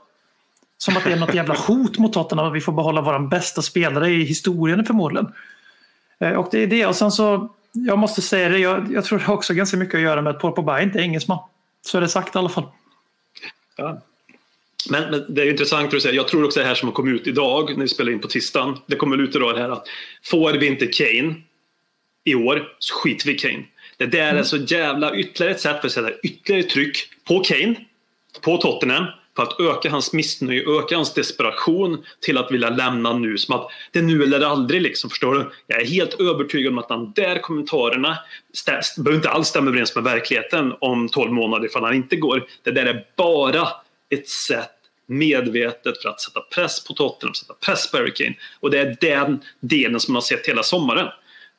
[0.78, 3.62] Som att det är något jävla hot mot Tottenham att vi får behålla vår bästa
[3.62, 5.32] spelare i historien förmodligen.
[6.20, 6.86] Eh, och det är det.
[6.86, 9.94] Och sen så, jag måste säga det, jag, jag tror det har också ganska mycket
[9.94, 11.38] att göra med att Paul Pogba inte är engelsman.
[11.86, 12.66] Så är det sagt i alla fall.
[13.76, 14.00] Ja.
[14.90, 16.14] Men, men, det är intressant att säga.
[16.14, 18.28] Jag tror också det här som har kommit ut idag när vi spelar in på
[18.28, 18.76] tisdagen.
[18.86, 19.86] Det kommer ut idag det här att
[20.22, 21.34] får vi inte Kane
[22.30, 23.64] i år så skiter vi i Kane.
[23.96, 27.74] Det där är så jävla ytterligare ett sätt för att sätta ytterligare tryck på Kane,
[28.44, 29.04] på Tottenham
[29.36, 33.38] för att öka hans missnöje, öka hans desperation till att vilja lämna nu.
[33.38, 35.50] Som att det är nu eller aldrig liksom, förstår du?
[35.66, 38.18] Jag är helt övertygad om att de där kommentarerna
[38.96, 42.46] behöver inte alls stämma överens med verkligheten om 12 månader ifall han inte går.
[42.62, 43.68] Det där är bara
[44.10, 44.70] ett sätt
[45.06, 48.34] medvetet för att sätta press på Tottenham, sätta press på Harry Kane.
[48.60, 51.08] Och det är den delen som man har sett hela sommaren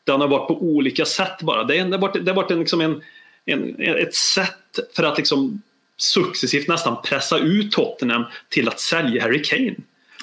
[0.04, 1.64] den har varit på olika sätt bara.
[1.64, 3.02] Det, har varit, det har varit en, liksom en,
[3.46, 5.62] en, ett sätt för att liksom
[5.98, 9.76] successivt nästan pressa ut Tottenham till att sälja Harry Kane.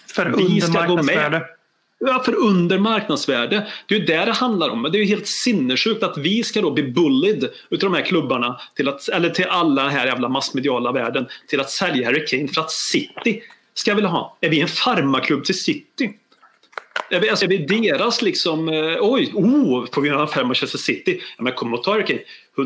[0.06, 1.46] För under marknadsvärde.
[2.00, 3.66] Ja, för under marknadsvärde.
[3.88, 4.82] Det är ju det det handlar om.
[4.82, 8.60] Det är ju helt sinnessjukt att vi ska då bli bullied utav de här klubbarna,
[8.74, 12.60] till att, eller till alla här jävla massmediala världen, till att sälja Harry Kane för
[12.60, 13.42] att City
[13.74, 14.36] ska vilja ha.
[14.40, 16.12] Är vi en farmaklubb till City?
[17.30, 21.20] Alltså, är deras liksom, eh, oj, oh, får vi göra en affär med Manchester City?
[21.36, 22.02] Ja, men kom och ta det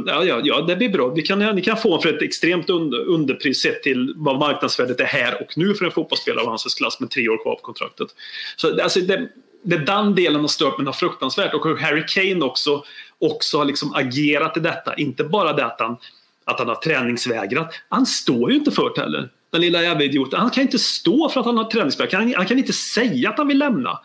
[0.06, 1.08] ja, ja, ja, det blir bra.
[1.08, 5.00] Vi kan, ni kan få en för ett extremt under, underpris sett till vad marknadsvärdet
[5.00, 7.60] är här och nu för en fotbollsspelare av hans klass med tre år kvar på
[7.60, 8.08] kontraktet.
[8.56, 9.28] Så alltså, det,
[9.62, 12.84] det den delen har stört mig fruktansvärt och hur Harry Kane också,
[13.18, 14.94] också har liksom agerat i detta.
[14.94, 15.96] Inte bara det att han,
[16.44, 17.74] att han har träningsvägrat.
[17.88, 19.28] Han står ju inte för det heller.
[19.50, 20.40] Den lilla jävla idioten.
[20.40, 22.22] Han kan inte stå för att han har träningsvägrat.
[22.22, 23.98] Han, han kan inte säga att han vill lämna.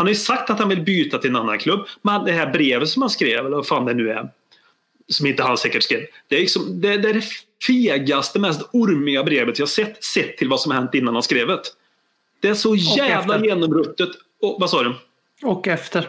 [0.00, 1.86] Han har ju sagt att han vill byta till en annan klubb.
[2.02, 4.28] Men det här brevet som han skrev, eller vad fan det nu är,
[5.08, 6.00] som inte han säkert skrev.
[6.28, 7.24] Det är, liksom, det, det, är det
[7.66, 11.46] fegaste, mest ormiga brevet jag sett, sett till vad som har hänt innan han skrev
[11.46, 11.60] det.
[12.40, 14.08] Det är så jävla genomruttet.
[14.42, 14.94] Och, vad sa du?
[15.42, 16.08] Och efter.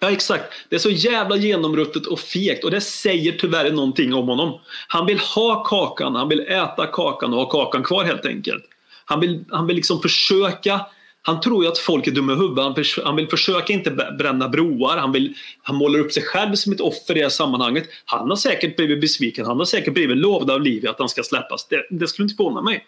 [0.00, 0.44] Ja exakt.
[0.68, 4.60] Det är så jävla genomruttet och fegt och det säger tyvärr någonting om honom.
[4.88, 8.64] Han vill ha kakan, han vill äta kakan och ha kakan kvar helt enkelt.
[9.04, 10.80] Han vill, han vill liksom försöka
[11.26, 12.64] han tror ju att folk är dumma i huvudet.
[12.64, 14.96] Han, förs han vill försöka inte bränna broar.
[14.96, 17.88] Han, vill, han målar upp sig själv som ett offer i det här sammanhanget.
[18.04, 19.46] Han har säkert blivit besviken.
[19.46, 21.68] Han har säkert blivit lovad av Livia att han ska släppas.
[21.68, 22.86] Det, det skulle inte förvåna mig.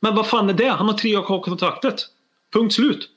[0.00, 0.68] Men vad fan är det?
[0.68, 1.94] Han har tre år kvar kontraktet.
[2.52, 3.08] Punkt slut.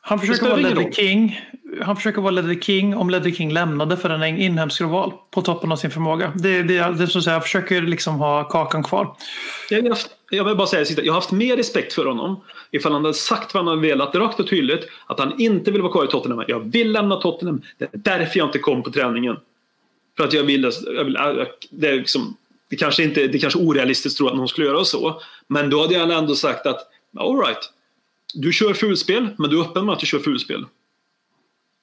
[0.00, 1.40] Han försöker vara Ledley King.
[1.82, 5.72] Han försöker vara Ledley King om Ledley King lämnade för en inhemsk rival på toppen
[5.72, 6.32] av sin förmåga.
[6.36, 9.16] Det, det, det, det så att säga, försöker liksom ha kakan kvar.
[9.70, 9.96] Jag,
[10.30, 13.14] jag vill bara säga det jag har haft mer respekt för honom ifall han hade
[13.14, 16.08] sagt vad han hade velat rakt och tydligt att han inte vill vara kvar i
[16.08, 16.44] Tottenham.
[16.48, 17.62] Jag vill lämna Tottenham.
[17.78, 19.36] Det är därför jag inte kom på träningen.
[20.16, 21.18] För att jag vill, jag vill
[21.70, 22.36] det är liksom,
[22.70, 25.20] det kanske inte, det kanske är orealistiskt att tro att någon skulle göra så.
[25.46, 26.80] Men då hade jag ändå sagt att
[27.18, 27.70] alright,
[28.34, 30.64] du kör fulspel, men du är öppen med att du kör fulspel.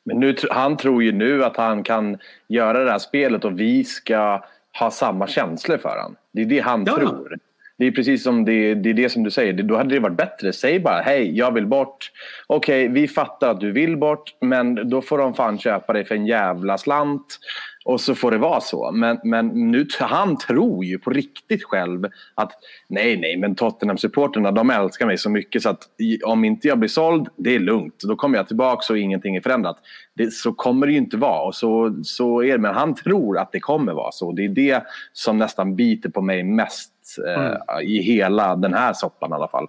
[0.06, 2.18] Men nu, han tror ju nu att han kan
[2.48, 4.44] göra det här spelet och vi ska
[4.80, 6.16] ha samma känslor för honom.
[6.32, 6.96] Det är det han ja.
[6.96, 7.38] tror.
[7.78, 9.54] Det är precis som det, det är det som du säger.
[9.54, 10.54] Då hade det varit bättre.
[10.54, 12.12] Säg bara hej, jag vill bort.
[12.48, 16.16] Okej, vi fattar att du vill bort men då får de fan köpa dig för
[16.16, 17.40] en jävla slant.
[17.86, 18.92] Och så får det vara så.
[18.92, 22.06] Men, men nu, han tror ju på riktigt själv
[22.36, 22.52] att
[22.90, 25.84] nej, nej, men Tottenham-supporterna de älskar mig så mycket så att
[26.26, 28.04] om inte jag blir såld, det är lugnt.
[28.08, 29.78] Då kommer jag tillbaka och ingenting är förändrat.
[30.14, 31.42] Det, så kommer det ju inte vara.
[31.42, 32.58] Och så, så är det.
[32.58, 34.32] Men han tror att det kommer vara så.
[34.32, 36.94] Det är det som nästan biter på mig mest
[37.28, 39.68] eh, i hela den här soppan i alla fall.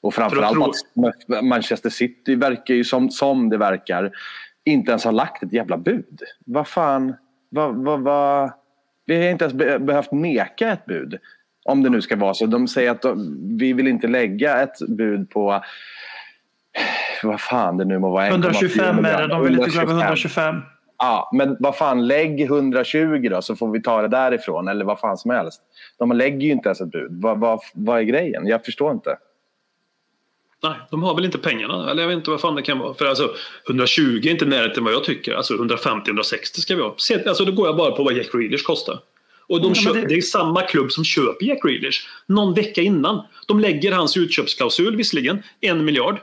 [0.00, 4.12] Och framförallt tror- att Manchester City verkar ju som, som det verkar
[4.64, 6.22] inte ens ha lagt ett jävla bud.
[6.46, 7.14] Vad fan,
[7.48, 8.52] vad, vad, vad,
[9.06, 11.18] vi har inte ens be, behövt neka ett bud.
[11.64, 12.46] Om det nu ska vara så.
[12.46, 15.64] De säger att de, vi vill inte lägga ett bud på
[17.22, 18.28] vad fan det nu må vara.
[18.28, 20.54] 1,4 125 är det, de vill inte gå över 125.
[20.98, 24.68] Ja, men vad fan, lägg 120 då så får vi ta det därifrån.
[24.68, 25.62] Eller vad fan som helst.
[25.98, 27.08] De lägger ju inte ens ett bud.
[27.22, 28.46] Vad, vad, vad är grejen?
[28.46, 29.16] Jag förstår inte.
[30.62, 31.90] Nej, de har väl inte pengarna.
[31.90, 32.94] Eller jag vet inte vad fan det kan vara.
[32.94, 33.30] För alltså
[33.68, 35.34] 120 är inte närheten vad jag tycker.
[35.34, 36.96] Alltså 150-160 ska vi ha.
[37.26, 38.98] Alltså då går jag bara på vad Jack Grealish kostar.
[39.48, 40.14] Och de men köp, det- det...
[40.14, 42.06] är samma klubb som köper Jack Grealish.
[42.26, 43.22] Någon vecka innan.
[43.46, 45.42] De lägger hans utköpsklausul visserligen.
[45.60, 46.18] En miljard.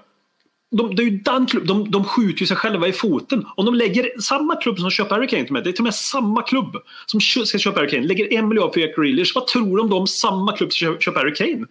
[0.77, 3.45] De, det är ju den klubb, de, de skjuter ju sig själva i foten.
[3.55, 5.83] Om de lägger samma klubb som köper Harry Kane till med, det är till och
[5.83, 9.31] med samma klubb som ska köpa Harry Kane, lägger en miljard för Jack Grealish.
[9.35, 11.65] Vad tror de då om samma klubb som kö- köper Harry Kane?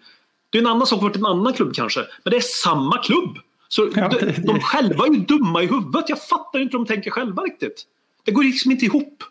[0.51, 3.39] Det är en annan sak att en annan klubb kanske, men det är samma klubb.
[3.69, 6.09] Så Ja, de, de själva är ju dumma i huvudet.
[6.09, 7.83] Jag fattar inte hur de tänker själva riktigt.
[8.25, 9.25] Det går liksom inte ihop.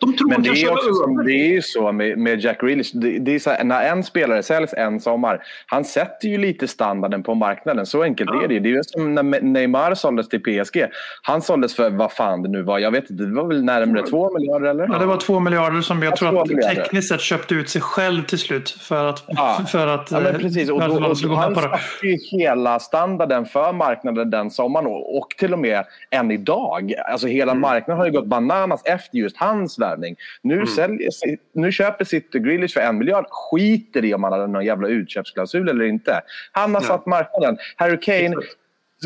[0.00, 2.60] De tror Men de det är, också som, det är ju så med, med Jack
[2.60, 2.90] Grealish.
[2.94, 7.22] Det, det är här, när en spelare säljs en sommar, han sätter ju lite standarden
[7.22, 7.86] på marknaden.
[7.86, 8.44] Så enkelt Ja.
[8.44, 8.58] är det.
[8.58, 10.84] Det är ju som när Neymar såldes till PSG.
[11.22, 12.78] Han såldes för vad fan det nu var.
[12.78, 14.88] Jag vet inte, det var väl närmare två miljarder eller?
[14.92, 16.74] Ja, det var två miljarder som jag Ja, tror att miljarder.
[16.82, 18.70] tekniskt sett köpte ut sig själv till slut.
[18.70, 19.60] För att, Ja.
[19.68, 20.70] för att Ja, men eh, precis.
[20.70, 25.16] Och, och, Barcelona och, med han satte ju hela standarden för marknaden den sommaren och,
[25.18, 26.94] och till och med än idag.
[27.10, 27.60] Alltså hela Mm.
[27.60, 30.16] marknaden har ju gått bananas efter just hans värvning.
[30.42, 31.10] Nu, säljer,
[31.52, 33.26] nu köper City Grealish för en miljard.
[33.30, 36.20] Skiter i om han hade någon jävla utköpsklausul eller inte.
[36.52, 37.56] Han har satt marknaden.
[37.76, 38.36] Harry Kane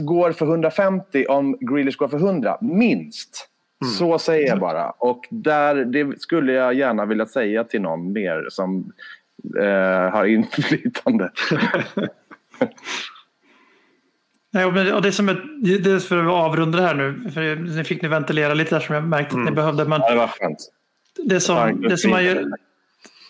[0.00, 2.58] går för 150 om Grealish går för 100.
[2.60, 3.48] Minst.
[3.82, 3.92] Mm.
[3.92, 4.90] Så säger jag bara.
[4.90, 8.92] Och där, det skulle jag gärna vilja säga till någon mer som
[9.60, 11.30] eh, har inflytande.
[14.54, 15.44] Nej, och det, som är,
[15.78, 17.30] det är för att avrunda det här nu.
[17.34, 19.84] För nu fick ni ventilera lite där som jag märkte att ni behövde.
[19.84, 20.58] Men Ja, det var skönt.
[21.24, 22.44] det som, det, som gör,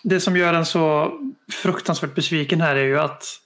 [0.03, 1.11] det som gör en så
[1.51, 3.39] fruktansvärt besviken här är ju att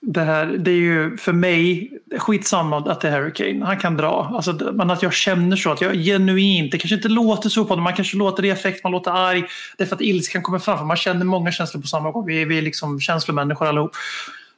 [0.00, 3.64] det här, det är ju för mig skitsamma att det är Harry Kane.
[3.64, 4.32] Han kan dra.
[4.34, 7.68] Alltså, men att jag känner så, att jag genuint, det kanske inte låter så på
[7.68, 9.44] honom, man kanske låter i effekt, man låter arg.
[9.76, 12.26] Det är för att ilskan kommer fram, för man känner många känslor på samma gång.
[12.26, 13.92] Vi är, vi är liksom känslomänniskor allihop.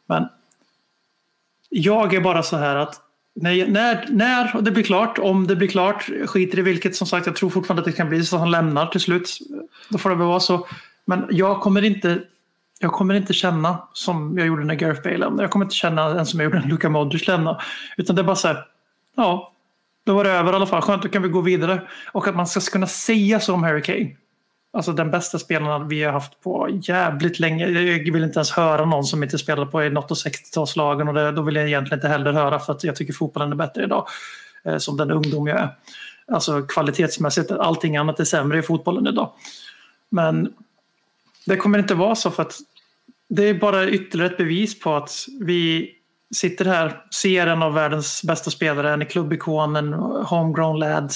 [0.06, 0.28] Men
[1.70, 3.00] jag är bara så här att
[3.34, 7.26] när, när, när det blir klart, om det blir klart, skiter i vilket, som sagt,
[7.26, 9.38] jag tror fortfarande att det kan bli så att han lämnar till slut.
[9.88, 10.66] Då får det väl vara så.
[11.04, 12.20] Men jag kommer inte
[12.78, 15.42] jag kommer inte känna som jag gjorde när Gareth Bale lämnade.
[15.42, 17.62] Jag kommer inte känna en som jag gjorde när Luka Modric lämnade.
[17.96, 18.64] Utan det är bara så här,
[19.16, 19.52] ja,
[20.04, 20.82] då var det över i alla fall.
[20.82, 21.82] Skönt, då kan vi gå vidare.
[22.12, 24.10] Och att man ska kunna säga så om Harry Kane.
[24.76, 27.66] Alltså den bästa spelaren vi har haft på jävligt länge.
[27.68, 31.14] Jag vill inte ens höra någon som inte spelade på i något av 60-talslagen och
[31.14, 33.84] det, då vill jag egentligen inte heller höra för att jag tycker fotbollen är bättre
[33.84, 34.06] idag.
[34.66, 35.68] Eh, som den ungdom jag är.
[36.32, 39.32] Alltså kvalitetsmässigt, allting annat är sämre i fotbollen idag.
[40.08, 40.52] Men
[41.46, 42.58] det kommer inte vara så för att
[43.28, 45.10] det är bara ytterligare ett bevis på att
[45.40, 45.92] vi
[46.34, 51.12] sitter här, ser en av världens bästa spelare, en klubbikon, en homegrown lad,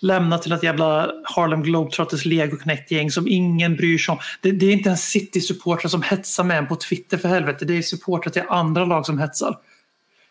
[0.00, 4.18] lämna till ett jävla Harlem Globetrotters Lego Connect-gäng som ingen bryr sig om.
[4.40, 7.64] Det, det är inte en City-supportrar som hetsar med en på Twitter för helvete.
[7.64, 9.56] Det är supportrar till andra lag som hetsar.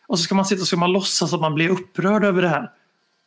[0.07, 2.47] Och så ska man sitta och ska man låtsas att man blir upprörd över det
[2.47, 2.71] här.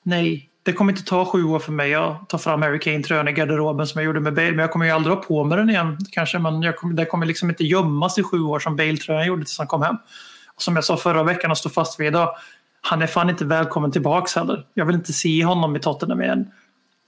[0.03, 3.33] Nej, det kommer inte ta sju år för mig att ta fram Harry Kane-tröjan i
[3.33, 4.51] garderoben som jag gjorde med Bale.
[4.51, 6.39] Men jag kommer ju aldrig ha på mig den igen kanske.
[6.39, 9.59] Men jag kommer, det kommer liksom inte gömmas i sju år som Bale-tröjan gjorde tills
[9.59, 9.97] han kom hem.
[10.55, 12.37] Och som jag sa förra veckan och står fast vid idag.
[12.83, 14.67] Han är fan inte välkommen tillbaks heller.
[14.75, 16.51] Jag vill inte se honom i Tottenham igen.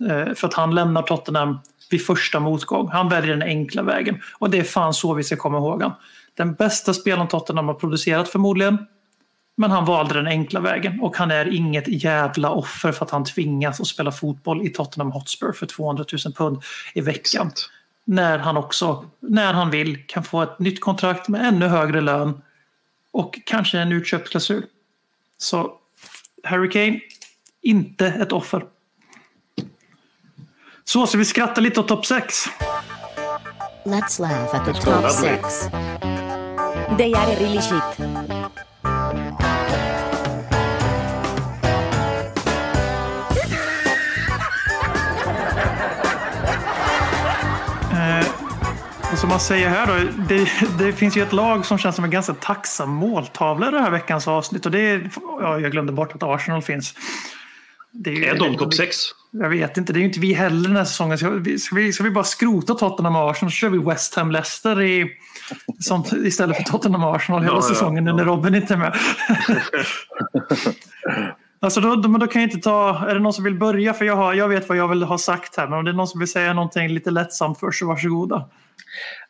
[0.09, 1.59] Eh, För att han lämnar Tottenham
[1.91, 2.89] vid första motgång.
[2.89, 4.21] Han väljer den enkla vägen.
[4.39, 5.93] Och det är fan så vi ska komma ihåg han.
[6.37, 8.87] Den bästa spelaren Tottenham har producerat förmodligen.
[9.57, 13.25] Men han valde den enkla vägen och han är inget jävla offer för att han
[13.25, 16.63] tvingas att spela fotboll i Tottenham Hotspur för 200 000 pund
[16.95, 17.51] i veckan.
[18.05, 22.43] När han också, när han vill, kan få ett nytt kontrakt med ännu högre lön
[23.13, 24.65] och kanske en utköpsklausul.
[25.39, 25.73] Så
[26.45, 27.01] Harry Kane,
[27.63, 28.65] inte ett offer.
[30.85, 32.35] Så, så vi skrattar lite åt topp 6.
[33.85, 35.37] Let's laugh at the top lovely.
[35.37, 35.69] six.
[36.99, 38.04] They are really shit.
[49.25, 50.49] Som man säger här då, det,
[50.79, 53.91] det finns ju ett lag som känns som en ganska tacksam måltavla i det här
[53.91, 54.67] veckans avsnitt.
[54.67, 55.11] Och det är,
[55.41, 56.95] ja, jag glömde bort att Arsenal finns.
[57.93, 58.97] Det ju- Är de topp 6?
[59.31, 61.19] Jag vet inte, det är ju inte vi heller den här säsongen.
[61.19, 64.15] Ska vi, ska vi, ska vi bara skrota Tottenham och Arsenal så kör vi West
[64.15, 65.11] Ham Leicester i,
[65.81, 68.17] som, istället för Tottenham och Arsenal hela Ja, ja, säsongen ja.
[68.17, 68.97] när Robin inte är med.
[71.61, 73.95] alltså då, då, då kan jag inte ta, är det någon som vill börja?
[73.95, 75.95] För jag, har, jag vet vad jag vill ha sagt här, men om det är
[75.95, 78.45] någon som vill säga någonting lite lättsamt först så varsågoda.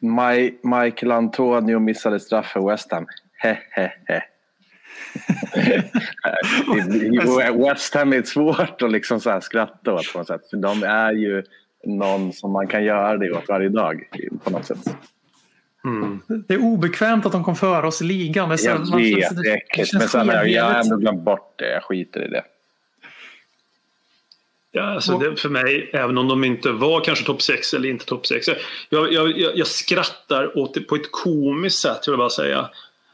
[0.00, 3.06] Maj, Michael Antonio missade straff för West Ham.
[3.42, 4.20] He, he, he.
[7.68, 10.50] West Ham är svårt att liksom så här skratta åt på något sätt.
[10.50, 11.42] För de är ju
[11.86, 14.02] någon som man kan göra det åt varje dag
[14.44, 14.78] på något sätt.
[16.48, 18.50] Det är obekvämt att de kom före oss i ligan.
[18.50, 19.92] Är så- Jag man vet, det är äckligt.
[19.92, 21.70] Men sen har jag, ändå glömt bort det.
[21.72, 22.44] Jag skiter i det.
[24.76, 28.04] Ja, alltså det, för mig, även om de inte var kanske topp 6 eller inte
[28.04, 28.48] topp 6.
[28.88, 32.68] Jag, jag, jag, skrattar åt det på ett komiskt sätt, vill jag bara säga.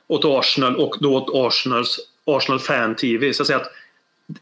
[0.06, 3.32] Åt Arsenal och då åt Arsenals, Arsenal Fan-TV.
[3.32, 3.70] Så jag säger att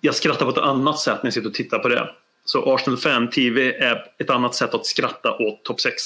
[0.00, 2.08] jag skrattar på ett annat sätt när jag sitter och tittar på det.
[2.44, 6.02] Så Arsenal Fan-TV är ett annat sätt att skratta åt topp 6.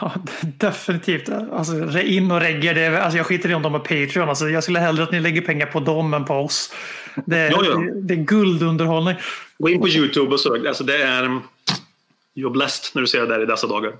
[0.00, 1.28] Ja, definitivt.
[1.52, 4.28] Alltså, in och regga, det, alltså, jag skiter i om de har Patreon.
[4.28, 6.72] Alltså, jag skulle hellre att ni lägger pengar på dem än på oss.
[7.26, 7.74] Det, är- Ja, ja.
[7.78, 9.14] det, det är guldunderhållning.
[9.58, 10.66] Gå in på YouTube och sök.
[10.66, 11.24] Alltså det är...
[11.24, 11.42] Um,
[12.34, 13.92] you're blessed när du ser det där i dessa dagar.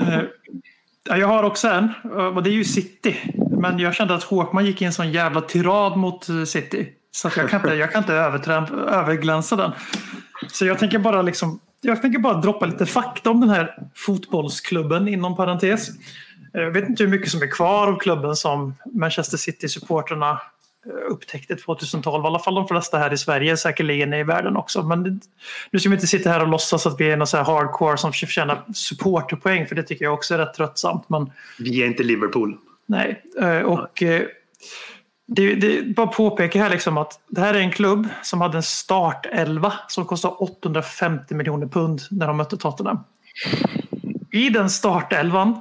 [0.00, 1.88] Eh, jag har också en,
[2.36, 3.16] och det är ju City.
[3.50, 6.88] Men jag kände att Håkman gick in en sån jävla tirad mot eh, City.
[7.10, 9.72] Så att jag kan inte, jag kan inte överglänsa den.
[10.52, 15.08] Så jag tänker bara liksom jag tänker bara droppa lite fakta om den här fotbollsklubben
[15.08, 15.88] inom parentes.
[16.52, 20.40] Jag vet inte hur mycket som är kvar av klubben som Manchester City-supporterna
[21.10, 22.24] upptäckte 2012.
[22.24, 24.82] I alla fall de flesta här i Sverige, säkerligen i världen också.
[24.82, 25.20] Men
[25.70, 27.96] nu ska vi inte sitta här och låtsas att vi är någon så här hardcore
[27.96, 31.08] som förtjänar supporterpoäng, för det tycker jag också är rätt tröttsamt.
[31.08, 32.56] Men Vi är inte Liverpool.
[32.86, 34.22] Nej, eh, och eh,
[35.26, 38.62] det, det bara påpeka här liksom att det här är en klubb som hade en
[38.62, 42.98] startelva som kostade 850 miljoner pund när de mötte Tottenham.
[44.32, 45.60] I den startelvan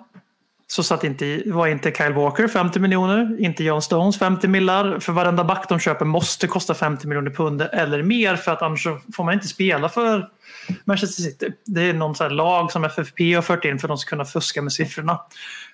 [0.68, 5.00] så satt inte, var inte Kyle Walker 50 miljoner, inte John Stones 50 millar.
[5.00, 8.88] För varenda back de köper måste kosta 50 miljoner pund eller mer för att annars
[9.16, 10.30] får man inte spela för
[10.86, 11.54] Manchester City.
[11.66, 14.10] Det är någon så här lag som FFP har fört in för att de ska
[14.10, 15.20] kunna fuska med siffrorna.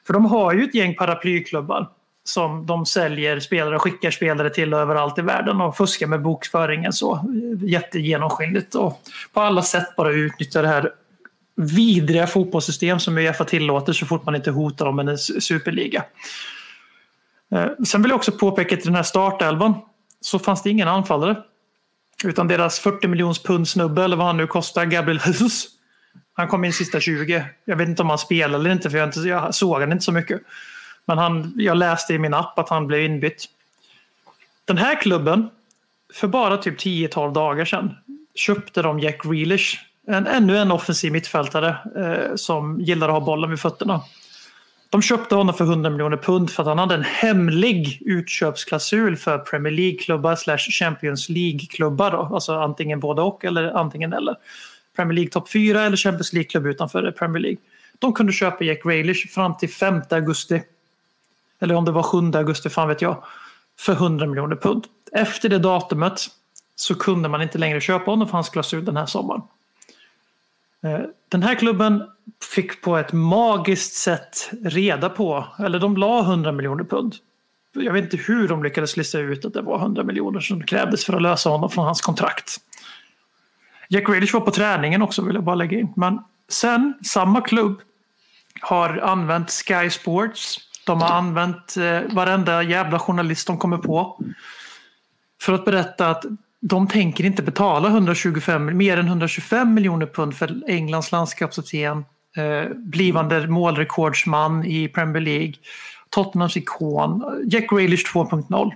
[0.07, 1.87] För de har ju ett gäng paraplyklubbar
[2.23, 6.93] som de säljer spelare och skickar spelare till överallt i världen och fuskar med bokföringen
[6.93, 7.25] så
[7.61, 9.01] jättegenomskinligt och
[9.33, 10.91] på alla sätt bara utnyttjar det här
[11.59, 16.03] vidriga fotbollssystem som Uefa tillåter så fort man inte hotar dem med en superliga.
[17.51, 19.73] Eh, sen vill jag också påpeka att i den här startelvan
[20.21, 21.37] så fanns det ingen anfallare.
[22.23, 25.67] Utan deras 40 miljons pund snubbe eller vad han nu kostar, Gabriel Jesus.
[26.33, 27.45] Han kom in sista 20.
[27.65, 30.03] Jag vet inte om han spelade eller inte för jag, inte, jag såg han inte
[30.03, 30.41] så mycket.
[31.05, 33.45] Men han, jag läste i min app att han blev inbytt.
[34.65, 35.49] Den här klubben,
[36.13, 37.95] för bara typ 10-12 dagar sedan,
[38.35, 39.88] köpte de Jack Grealish.
[40.09, 44.01] En, ännu en offensiv mittfältare eh, som gillar att ha bollen vid fötterna.
[44.89, 49.37] De köpte honom för 100 miljoner pund för att han hade en hemlig utköpsklausul för
[49.37, 52.35] Premier League-klubbar slash Champions League-klubbar.
[52.35, 54.35] Alltså antingen både och eller antingen eller.
[54.95, 57.59] Premier League topp 4 eller Champions League-klubb utanför Premier League.
[57.99, 60.61] De kunde köpa Jack Grealish fram till 5 augusti.
[61.59, 63.23] Eller om det var 7 augusti, fan vet jag.
[63.79, 64.85] För 100 miljoner pund.
[65.11, 66.21] Efter det datumet
[66.75, 69.41] så kunde man inte längre köpa honom för hans klausul den här sommaren.
[70.83, 70.99] Eh,
[71.29, 72.03] den här klubben
[72.55, 77.15] fick på ett magiskt sätt reda på, eller de la 100 miljoner pund.
[77.73, 81.05] Jag vet inte hur de lyckades lista ut att det var 100 miljoner som krävdes
[81.05, 82.57] för att lösa honom från hans kontrakt.
[83.89, 85.93] Jack Grealish var på träningen också vill jag bara lägga in.
[85.95, 86.19] Men
[86.49, 87.81] sen, samma klubb
[88.61, 90.57] har använt Sky Sports.
[90.85, 94.19] De har använt eh, varenda jävla journalist de kommer på.
[95.41, 96.25] För att berätta att
[96.61, 102.05] de tänker inte betala 125, mer än 125 miljoner pund för Englands landskapskapten,
[102.37, 105.53] eh, blivande målrekordsman i Premier League,
[106.09, 108.71] Tottenhams ikon, Jack Grealish 2.0.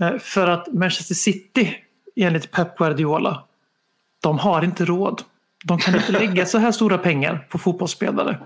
[0.00, 1.76] Eh, för att Manchester City,
[2.16, 3.44] enligt Pep Guardiola,
[4.22, 5.22] de har inte råd.
[5.64, 8.38] De kan inte lägga så här stora pengar på fotbollsspelare.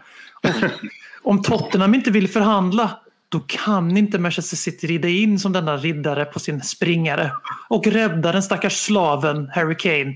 [0.43, 2.99] Och om Tottenham inte vill förhandla
[3.37, 7.33] då kan inte Manchester City rida in som denna riddare på sin springare
[7.69, 10.15] och rädda den stackars slaven Harry Kane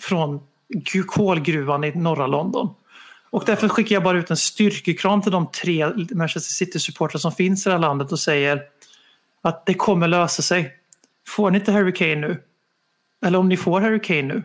[0.00, 0.40] från
[1.06, 2.74] kolgruvan i norra London.
[3.30, 7.66] Och därför skickar jag bara ut en styrkekram till de tre Manchester City-supportrar som finns
[7.66, 8.62] i det här landet och säger
[9.42, 10.74] att det kommer lösa sig.
[11.28, 12.42] Får ni inte Harry Kane nu,
[13.26, 14.42] eller om ni får Harry Kane nu,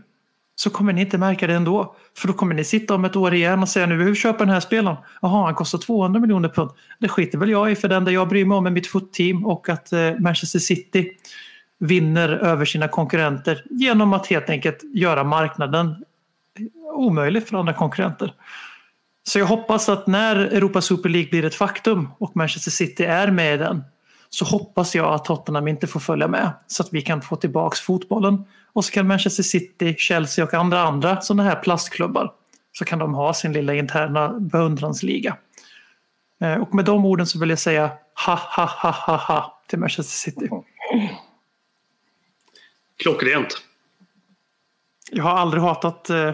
[0.56, 1.96] så kommer ni inte märka det ändå.
[2.18, 4.40] För då kommer ni sitta om ett år igen och säga nu vill vi köpa
[4.40, 4.98] den här spelaren.
[5.22, 6.72] Jaha, han kostar 200 miljoner pund.
[7.00, 9.46] Det skiter väl jag i för det enda jag bryr mig om är mitt footteam
[9.46, 11.12] och att eh, Manchester City
[11.80, 15.96] vinner över sina konkurrenter genom att helt enkelt göra marknaden
[16.94, 18.34] omöjlig för andra konkurrenter.
[19.24, 23.32] Så jag hoppas att när Europa Super League blir ett faktum och Manchester City är
[23.32, 23.84] med i den
[24.30, 27.80] så hoppas jag att Tottenham inte får följa med så att vi kan få tillbaks
[27.80, 28.44] fotbollen
[28.76, 32.32] och så kan Manchester City, Chelsea och andra andra sådana här plastklubbar
[32.72, 35.38] så kan de ha sin lilla interna beundransliga.
[36.42, 37.92] Eh, Och med de orden så vill jag säga
[38.26, 40.50] ha ha ha ha ha till Manchester City.
[43.04, 43.62] Klockrent.
[45.12, 46.32] Jag har aldrig hatat eh,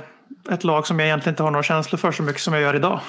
[0.50, 2.76] ett lag som jag egentligen inte har några känslor för så mycket som jag gör
[2.76, 3.00] idag.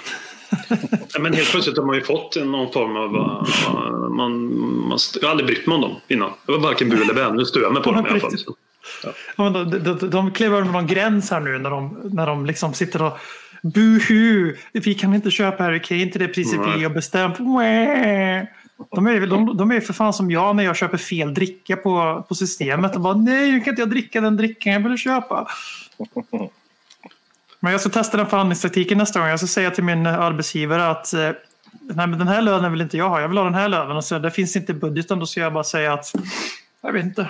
[1.20, 3.14] Men helt plötsligt har man ju fått någon form av...
[3.14, 4.58] uh, Man,
[4.88, 6.30] man, jag har aldrig brytt mig om dem innan.
[6.46, 7.32] Jag var varken bu eller bä.
[7.32, 8.30] Nu stör jag mig på dem i alla fall.
[9.36, 12.46] Ja, de, de, de, de klev över någon gräns här nu när de, när de
[12.46, 13.18] liksom sitter och
[13.62, 14.56] Buhu!
[14.72, 17.36] Vi kan inte köpa Harry Kane till det priset vi har bestämt.
[17.36, 22.24] De är, de, de är för fan som jag när jag köper fel dricka på,
[22.28, 25.46] på systemet och bara nej, nu kan inte jag dricka den drickan jag ville köpa.
[27.60, 29.28] Men jag ska testa den förhandlingstaktiken nästa gång.
[29.28, 31.30] Jag ska säga till min arbetsgivare att eh,
[31.80, 33.20] nej, men den här lönen vill inte jag ha.
[33.20, 33.96] Jag vill ha den här lönen.
[33.96, 35.18] Och så, det finns inte i budgeten.
[35.18, 36.12] Då ska jag bara säga att
[36.82, 37.28] jag vet inte.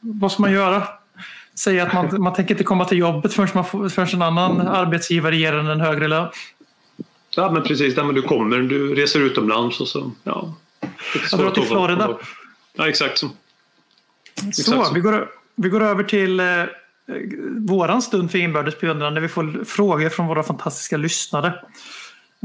[0.00, 0.88] Vad ska man göra?
[1.54, 4.60] Säga att man, man tänker inte komma till jobbet förrän, man får, förrän en annan
[4.60, 6.28] arbetsgivare ger en en högre lön.
[7.36, 7.94] Ja, men precis.
[7.94, 10.12] Där men du kommer, du reser utomlands och så...
[10.24, 10.54] Ja.
[11.30, 12.18] Jag drar till Florida.
[12.74, 13.18] Ja, exakt.
[13.18, 13.28] Så.
[14.34, 14.94] Så, Exakt så.
[14.94, 16.46] vi går, vi går över till eh,
[17.56, 21.46] våran stund för inbördes beundran där vi får frågor från våra fantastiska lyssnare.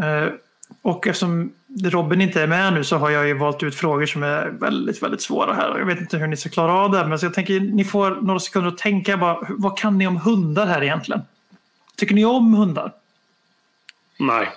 [0.04, 0.34] Eh,
[0.82, 4.24] och eftersom Robin inte är med nu så har jag ju valt ut frågor som
[4.24, 5.80] är väldigt, väldigt svåra här.
[5.80, 8.12] Jag vet inte hur ni ska klara av det, men så jag tänker ni får
[8.12, 11.22] några sekunder att tänka bara, vad kan ni om hundar här egentligen?
[11.96, 12.92] Tycker ni om hundar?
[14.20, 14.50] Nej.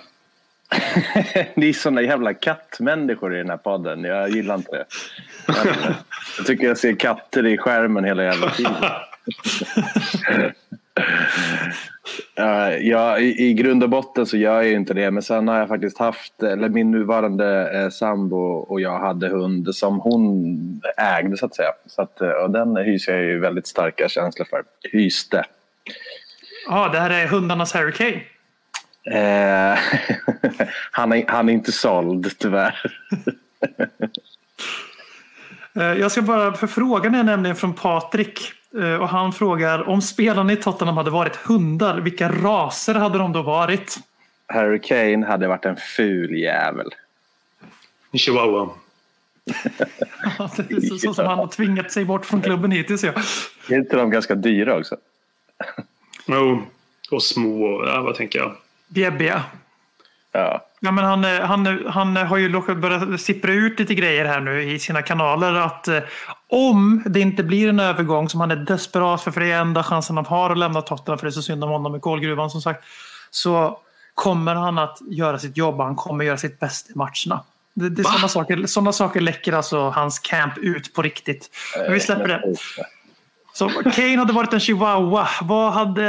[1.55, 4.03] Ni är såna jävla kattmänniskor i den här podden.
[4.03, 4.85] Jag gillar inte det.
[6.37, 8.73] Jag tycker jag ser katter i skärmen hela jävla tiden.
[12.35, 15.11] Ja, ja, i, I grund och botten så gör jag ju inte det.
[15.11, 19.75] Men sen har jag faktiskt haft, eller min nuvarande eh, sambo och jag hade hund
[19.75, 21.71] som hon ägde så att säga.
[21.85, 24.63] Så att, eh, och den hyser jag ju väldigt starka känslor för.
[24.91, 25.43] Hyste.
[26.69, 28.21] Ja, det här är hundarnas Harry Kane.
[29.11, 29.79] Eh,
[30.91, 32.91] han, är, han är inte såld tyvärr.
[35.75, 38.39] Eh, Jag ska bara, för frågan är nämligen från Patrik.
[38.79, 43.33] Eh, Och han frågar om spelarna i Tottenham hade varit hundar, vilka raser hade de
[43.33, 43.97] då varit?
[44.47, 46.89] Harry Kane hade varit en ful jävel.
[48.11, 48.69] En chihuahua.
[50.57, 53.03] Det är så, så som han har tvingat sig bort från klubben hittills.
[53.03, 53.11] Ja.
[53.69, 54.97] Är inte de ganska dyra också?
[56.25, 56.61] Jo.
[57.11, 57.85] Och små.
[57.85, 58.55] Ja, vad tänker jag?
[58.87, 59.43] Bjäbbiga.
[60.37, 60.63] Ja.
[60.79, 64.63] Ja, men han, eh, han, han har ju börjat sippra ut lite grejer här nu
[64.63, 65.53] i sina kanaler.
[65.53, 65.99] Att eh,
[66.49, 69.83] om det inte blir en övergång som han är desperat för, för det är enda
[69.83, 72.49] chansen han har att lämna Tottenham, för det är så synd om honom i kolgruvan
[72.49, 72.83] som sagt.
[73.29, 73.79] Så
[74.13, 75.79] kommer han att göra sitt jobb.
[75.79, 77.43] Han kommer göra sitt bästa i matcherna.
[77.73, 81.49] Det, det sådana, saker, sådana saker läcker alltså hans camp ut på riktigt.
[81.77, 82.55] Men vi släpper det.
[83.53, 85.27] Så Kane hade varit en chihuahua.
[85.41, 86.07] Vad hade...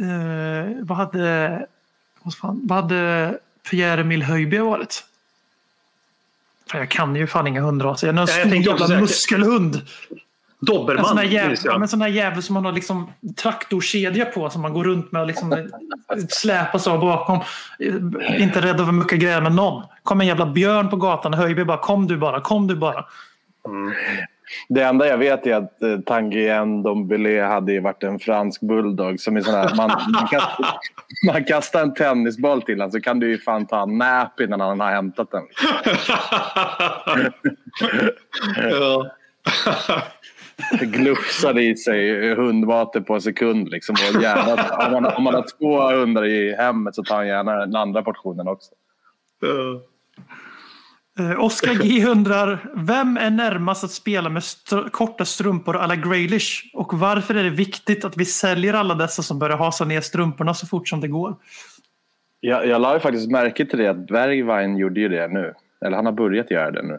[0.00, 1.66] Eh, vad hade...
[2.22, 3.38] Vad, hade
[3.70, 5.04] Pierre-Emil Höjby varit?
[6.72, 8.06] Jag kan ju fan inga hundraser.
[8.06, 9.74] Jag är en Ja, stor jävla muskelhund.
[9.74, 9.82] En
[10.66, 11.04] Dobermann.
[11.04, 14.72] sån här jävel, ja, sån här jävel som man har liksom traktorkedja på som man
[14.72, 15.68] går runt med och liksom
[16.28, 17.40] släpas av bakom.
[18.38, 19.82] Inte rädd för mycket grejer med någon.
[20.02, 23.04] Kom en jävla björn på gatan och Höjby bara kom du bara, kom du bara.
[24.68, 29.20] Det enda jag vet är att eh, Tanguy Ndombele hade varit en fransk bulldog.
[29.20, 30.78] Som är sån här, man, man, kastar,
[31.26, 34.60] man kastar en tennisboll till honom så kan du ju fan ta en nap innan
[34.60, 35.42] han har hämtat den.
[38.70, 39.10] ja.
[40.80, 43.68] Glufsar i sig hundvater på en sekund.
[43.68, 47.26] Liksom, och gärna, om, man, om man har två hundar i hemmet så tar han
[47.26, 48.70] gärna den andra portionen också.
[49.40, 49.89] Ja.
[51.18, 56.70] Eh, Oskar G undrar, vem är närmast att spela med str- korta strumpor alla Graylish?
[56.74, 60.54] Och varför är det viktigt att vi säljer alla dessa som börjar hasa ner strumporna
[60.54, 61.36] så fort som det går?
[62.40, 65.54] Jag, jag la ju faktiskt märke till det att Bergwijn gjorde ju det nu.
[65.84, 66.98] Eller han har börjat göra det nu.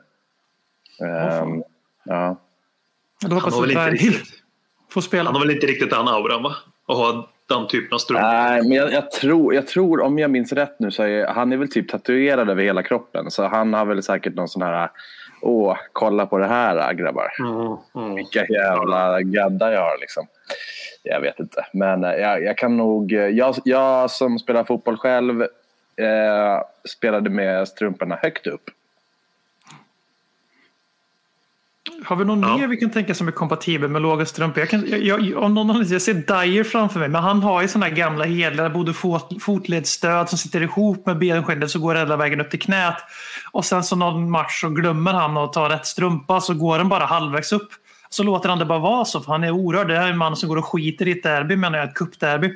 [1.08, 1.64] Ehm,
[2.04, 2.38] ja.
[3.22, 4.34] Då hoppas Han har jag väl inte riktigt-
[4.90, 5.24] får spela.
[5.30, 6.56] Han har väl inte riktigt den auran va?
[6.88, 8.28] Att ha den typen av strumpor.
[8.28, 11.54] Nej, men jag, jag, tror, jag tror, om jag minns rätt nu, så är han
[11.54, 13.32] är väl typ tatuerad över hela kroppen.
[13.32, 14.90] Så han har väl säkert någon sån här,
[15.42, 17.32] åh, kolla på det här grabbar.
[17.40, 18.16] Mm, mm.
[18.16, 20.28] Vilka jävla gaddar jag har liksom.
[21.04, 25.42] Jag vet inte, men eh, jag, jag kan nog, jag, jag som spelar fotboll själv
[25.96, 28.70] eh, spelade med strumporna högt upp.
[32.06, 32.58] Har vi någon Ja.
[32.58, 34.60] mer vi kan tänka som är kompatibel med låga strumpor?
[34.60, 37.68] Jag, kan, jag, jag, om någon jag ser Dyer framför mig, men han har ju
[37.68, 42.42] sådana gamla hederliga både fot, fotledsstöd som sitter ihop med benskinnet så går hela vägen
[42.42, 42.96] upp till knät.
[43.52, 46.90] Och sen så någon match så glömmer han att ta rätt strumpa så går den
[46.90, 47.70] bara halvvägs upp.
[48.10, 49.88] Så låter han det bara vara så, för han är orörd.
[49.88, 51.96] Det här är en man som går och skiter i ett derby, menar jag, ett
[51.96, 52.54] cupderby.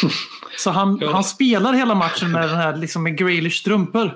[0.58, 1.12] Så han, Ja.
[1.12, 4.00] han spelar hela matchen med den här liksom med Grealish strumpor.
[4.02, 4.12] Men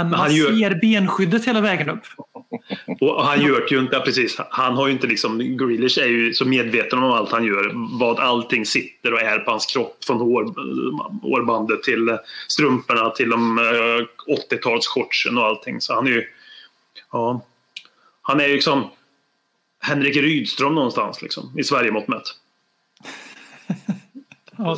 [0.00, 2.02] Men man han gör- ser benskyddet hela vägen upp.
[3.00, 4.40] Och han gör ju inte, ja, precis.
[4.50, 7.72] Han har ju inte liksom, Grealish är ju så medveten om allt han gör.
[7.98, 10.04] Vad allting sitter och är på hans kropp.
[10.04, 10.44] Från hår,
[11.22, 12.16] hårbandet till eh,
[12.48, 15.80] strumporna till de eh, 80-talsshortsen och allting.
[15.80, 16.24] Så han är ju,
[17.12, 17.44] ja.
[18.22, 18.90] Han är ju liksom
[19.80, 22.22] Henrik Rydström någonstans liksom, i Sverige mått mätt.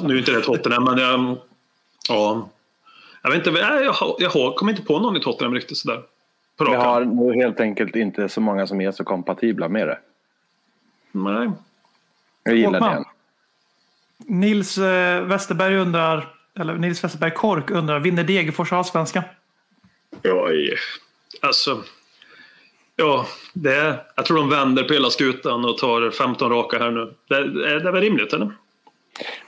[0.03, 1.39] Nu är inte det Tottenham, men jag,
[2.09, 2.51] ja.
[3.23, 6.03] Jag vet inte, jag, jag, jag kommer inte på någon i Tottenham riktigt sådär.
[6.59, 9.99] Vi har nog helt enkelt inte så många som är så kompatibla med det.
[11.13, 11.51] Nej.
[12.43, 13.03] Jag gillar Håkman.
[13.03, 13.09] det.
[14.35, 16.29] Nils eh, Westerberg undrar,
[16.59, 19.23] eller Nils Westerberg Kork undrar, vinner Degerfors allsvenskan?
[20.25, 20.77] Oj.
[21.43, 21.83] Alltså.
[22.97, 26.91] Ja, det är, jag tror de vänder på hela skutan och tar 15 raka här
[26.91, 27.15] nu.
[27.29, 27.37] Det,
[27.71, 28.53] är det väl rimligt eller?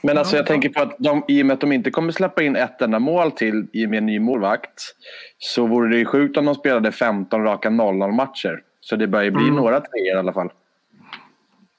[0.01, 2.43] Men alltså jag tänker på att de, i och med att de inte kommer släppa
[2.43, 4.95] in ett enda mål till i och med en ny målvakt
[5.37, 8.59] så vore det ju sjukt om de spelade 15 raka 0-0 matcher.
[8.81, 10.49] Så det börjar ju bli några treor i alla fall.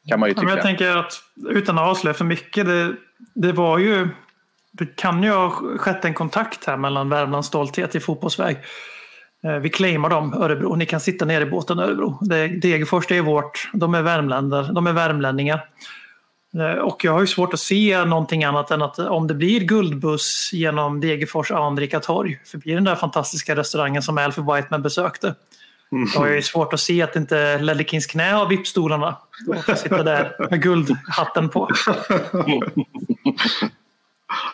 [0.09, 0.57] Kan man ju Ja, men tycka.
[0.57, 1.13] jag tänker att
[1.51, 2.93] utan att avslöja för mycket, det,
[3.35, 4.09] det var ju
[4.73, 8.57] det kan ju ha skett en kontakt här mellan Värmlands stolthet i fotbollsväg.
[9.45, 10.75] Eh, Vi claimar dem, Örebro.
[10.77, 12.19] Ni kan sitta nere i båten, Örebro.
[12.21, 13.71] Det- Degerfors, det är vårt.
[13.73, 15.61] De är, värmländare, de är värmlänningar.
[16.59, 19.61] Eh, Och jag har ju svårt att se någonting annat än att om det blir
[19.61, 25.35] guldbuss genom Degerfors anrika torg förbi den där fantastiska restaurangen som Alfie Whiteman besökte.
[26.15, 29.17] Då har jag ju svårt att se att inte Lellekins knä har vippstolarna.
[29.47, 31.69] Då får sitta där med guldhatten på.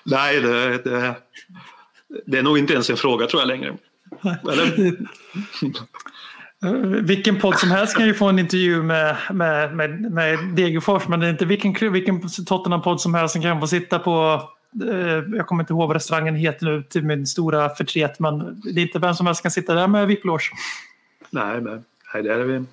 [0.05, 1.15] Nej, det, det,
[2.27, 3.77] det är nog inte ens en fråga tror jag längre.
[4.53, 4.97] Eller?
[7.03, 11.21] Vilken podd som helst kan ju få en intervju med, med, med, med Degerfors men
[11.21, 14.43] det är inte vilken, vilken Tottenham-podd som helst som kan få sitta på
[14.85, 18.81] eh, jag kommer inte ihåg vad restaurangen heter nu till min stora förtret men det
[18.81, 20.51] är inte vem som helst kan sitta där med vipplås.
[21.31, 21.79] Nej, nej,
[22.15, 22.65] nej där, är vi,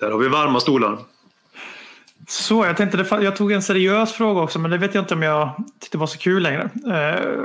[0.00, 0.98] där har vi varma stolar.
[2.28, 5.22] Så, jag tänkte, jag tog en seriös fråga också, men det vet jag inte om
[5.22, 6.70] jag tyckte var så kul längre.
[6.86, 7.40] Eh,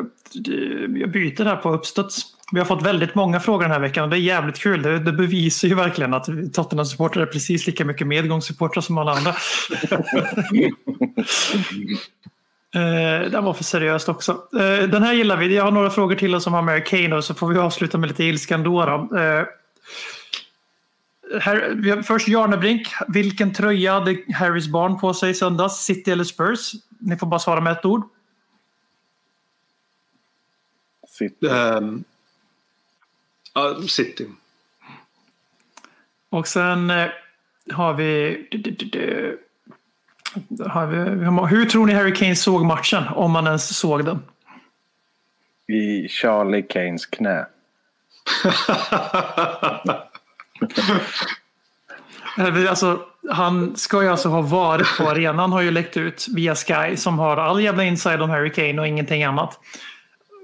[0.99, 2.32] jag byter här på uppstuds.
[2.51, 4.81] Vi har fått väldigt många frågor den här veckan och det är jävligt kul.
[4.81, 9.35] Det, det bevisar ju verkligen att Tottenham-supportrar är precis lika mycket medgångssupportrar som alla andra.
[12.75, 14.31] Eh, det var för seriöst också.
[14.31, 15.55] Eh, den här gillar vi.
[15.55, 17.97] Jag har några frågor till oss som har med Kane och så får vi avsluta
[17.97, 18.85] med lite ilskan då.
[18.85, 19.17] då.
[19.17, 19.45] Eh,
[21.41, 22.87] här, vi har, först Jarnebrink.
[23.07, 25.75] Vilken tröja hade Harrys barn på sig i söndags?
[25.75, 26.71] City eller Spurs?
[26.99, 28.03] Ni får bara svara med ett ord.
[31.07, 31.43] Sitt.
[31.43, 32.03] Ehm,
[33.53, 34.27] ja, City.
[36.29, 37.09] Och sen eh,
[37.71, 38.45] har vi...
[40.67, 41.25] Har vi
[41.55, 43.03] hur tror ni Harry Kane såg matchen?
[43.15, 44.19] Om man ens såg den.
[45.67, 47.45] I Charlie Kanes knä.
[52.37, 52.99] Eh, Alltså,
[53.29, 57.19] han ska ju alltså ha varit på arenan, har ju läckt ut via Sky som
[57.19, 59.59] har all jävla inside om Harry Kane och ingenting annat.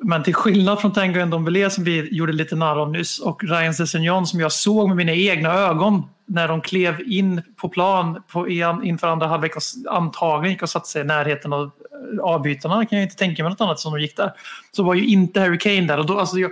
[0.02, 3.74] Men till skillnad från Tango Ndombele som vi gjorde lite narr av nyss och Ryan
[3.74, 8.50] Sessegnon som jag såg med mina egna ögon när de klev in på plan på,
[8.84, 12.86] inför andra halvlek och antagligen gick och satte sig i närheten av eh, avbytarna.
[12.86, 14.32] kan jag inte tänka mig något annat som de gick där.
[14.72, 15.98] Så var ju inte Harry Kane där.
[15.98, 16.52] Och då, alltså, jag,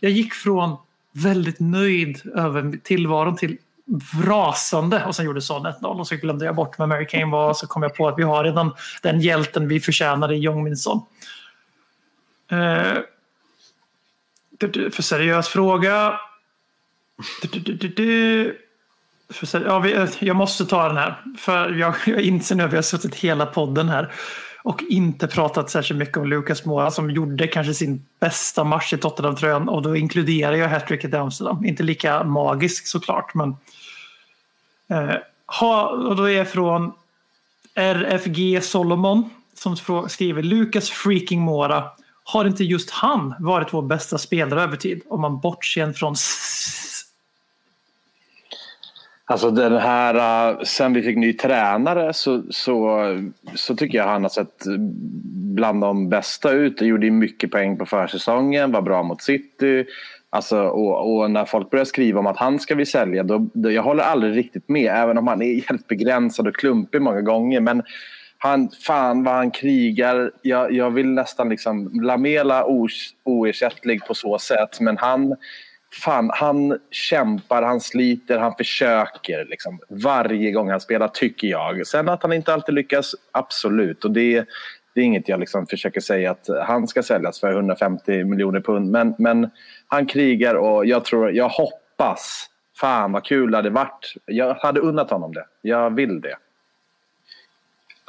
[0.00, 0.76] jag gick från
[1.12, 3.56] väldigt nöjd över tillvaron till
[4.24, 7.50] rasande och sen gjorde Son 1-0 och så glömde jag bort vem Harry Kane var
[7.50, 10.64] och så kom jag på att vi har redan den hjälten vi förtjänade i Jong
[10.64, 11.00] Min Son.
[12.50, 12.98] Eh,
[14.90, 16.20] för seriös fråga.
[19.30, 21.22] För seri- ja, vi, eh, jag måste ta den här.
[21.38, 24.12] För jag, jag inser nu att vi har suttit hela podden här
[24.62, 28.96] och inte pratat särskilt mycket om Lucas Moura som gjorde kanske sin bästa match i
[28.98, 31.64] Tottenham-tröjan och då inkluderar jag hattricket i Amsterdam.
[31.64, 33.56] Inte lika magisk såklart men
[34.90, 35.14] eh,
[35.60, 36.92] ha, och då är jag från
[37.74, 39.76] RFG Solomon som
[40.08, 41.90] skriver Lukas freaking Mora.
[42.32, 45.02] Har inte just han varit vår bästa spelare över tid?
[45.08, 46.14] Om man bortser från
[49.24, 53.04] Alltså den här, äh, sen vi fick ny tränare så, så,
[53.54, 54.64] så tycker jag han har sett
[55.54, 56.80] bland de bästa ut.
[56.80, 59.84] Han gjorde mycket poäng på försäsongen, var bra mot City.
[60.30, 63.70] Alltså, och, och när folk börjar skriva om att han ska vi sälja, då, då,
[63.70, 64.92] jag håller aldrig riktigt med.
[64.94, 67.60] Även om han är helt begränsad och klumpig många gånger.
[67.60, 67.82] Men
[68.38, 70.30] han, fan vad han krigar.
[70.42, 72.64] Jag, jag vill nästan liksom, Lamela
[73.24, 74.80] oersättlig på så sätt.
[74.80, 75.36] Men han,
[76.04, 81.86] fan, han kämpar, han sliter, han försöker liksom, varje gång han spelar tycker jag.
[81.86, 84.04] Sen att han inte alltid lyckas, absolut.
[84.04, 84.44] Och det,
[84.94, 88.90] det är inget jag liksom försöker säga att han ska säljas för 150 miljoner pund.
[88.90, 89.50] Men, men
[89.86, 92.46] han krigar och jag tror, jag hoppas,
[92.80, 94.14] fan vad kul det hade varit.
[94.24, 95.44] Jag hade unnat honom det.
[95.62, 96.36] Jag vill det.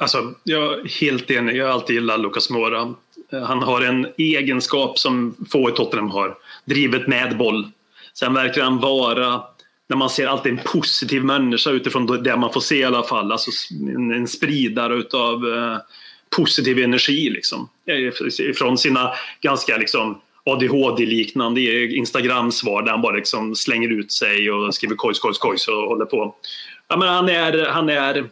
[0.00, 1.56] Alltså, jag är helt enig.
[1.56, 2.94] Jag har alltid gillat Lucas Moura.
[3.32, 6.36] Eh, han har en egenskap som få i Tottenham har.
[6.64, 7.68] Drivet med boll.
[8.14, 9.42] Sen verkar han vara,
[9.88, 13.32] när man ser alltid en positiv människa utifrån det man får se i alla fall.
[13.32, 13.50] Alltså
[13.80, 15.78] en, en spridare utav eh,
[16.36, 17.68] positiv energi liksom.
[17.86, 24.50] Eh, Från sina ganska liksom ADHD-liknande e- Instagram-svar där han bara liksom slänger ut sig
[24.50, 26.34] och skriver kojs, kojs, kojs och håller på.
[26.88, 28.28] Ja, men han, är, han, är,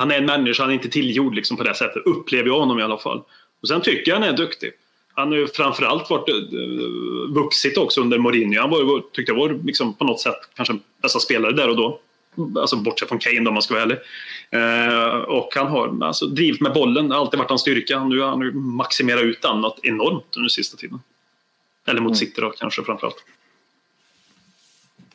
[0.00, 2.78] han är en människa, han är inte tillgjord liksom på det sättet, upplever jag honom
[2.78, 3.22] i alla fall.
[3.62, 4.70] Och sen tycker jag han är duktig.
[5.14, 8.60] Han har ju framförallt varit uh, vuxit också under Mourinho.
[8.60, 12.00] Han var, tyckte jag var liksom på något sätt kanske bästa spelare där och då.
[12.60, 13.98] Alltså bortsett från Kane om man ska vara ärlig.
[14.56, 18.04] Uh, och han har alltså, drivit med bollen, det har alltid varit hans styrka.
[18.04, 21.02] Nu har han maximerat ut något enormt under sista tiden.
[21.86, 23.24] Eller mot City då kanske framförallt.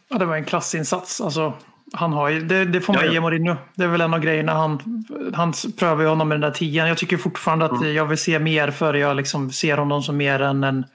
[0.09, 1.21] Ja, det var en klassinsats.
[1.21, 1.53] Alltså,
[1.95, 3.13] han har ju, det, det får man Ja, ja.
[3.13, 3.55] ge Mourinho.
[3.75, 4.53] Det är väl en av grejerna.
[4.53, 5.03] Han,
[5.33, 6.87] han prövar ju honom med den där tian.
[6.87, 10.41] Jag tycker fortfarande att jag vill se mer för jag liksom ser honom som mer
[10.41, 10.85] än en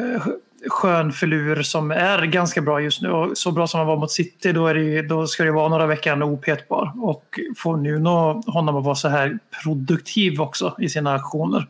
[0.00, 0.22] eh,
[0.68, 3.10] skön filur som är ganska bra just nu.
[3.10, 5.68] Och så bra som han var mot City, då, är det då ska det vara
[5.68, 6.92] några veckor opetbar.
[6.96, 11.66] Och få nu nå honom att vara så här produktiv också i sina aktioner.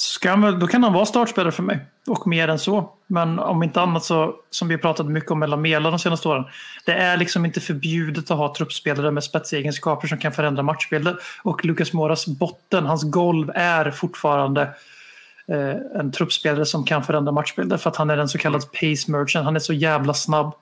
[0.00, 1.78] Ska han, då kan han vara startspelare för mig.
[2.06, 2.92] Och mer än så.
[3.06, 6.28] Men om inte annat så, som vi har pratat mycket om mellan Mela de senaste
[6.28, 6.44] åren.
[6.84, 11.18] Det är liksom inte förbjudet att ha truppspelare med spetsegenskaper som kan förändra matchbilder.
[11.42, 14.62] Och Lucas Moras botten, hans golv är fortfarande
[15.48, 17.76] eh, en truppspelare som kan förändra matchbilder.
[17.76, 19.44] För att han är en så kallad pace merchant.
[19.44, 20.54] Han är så jävla snabb.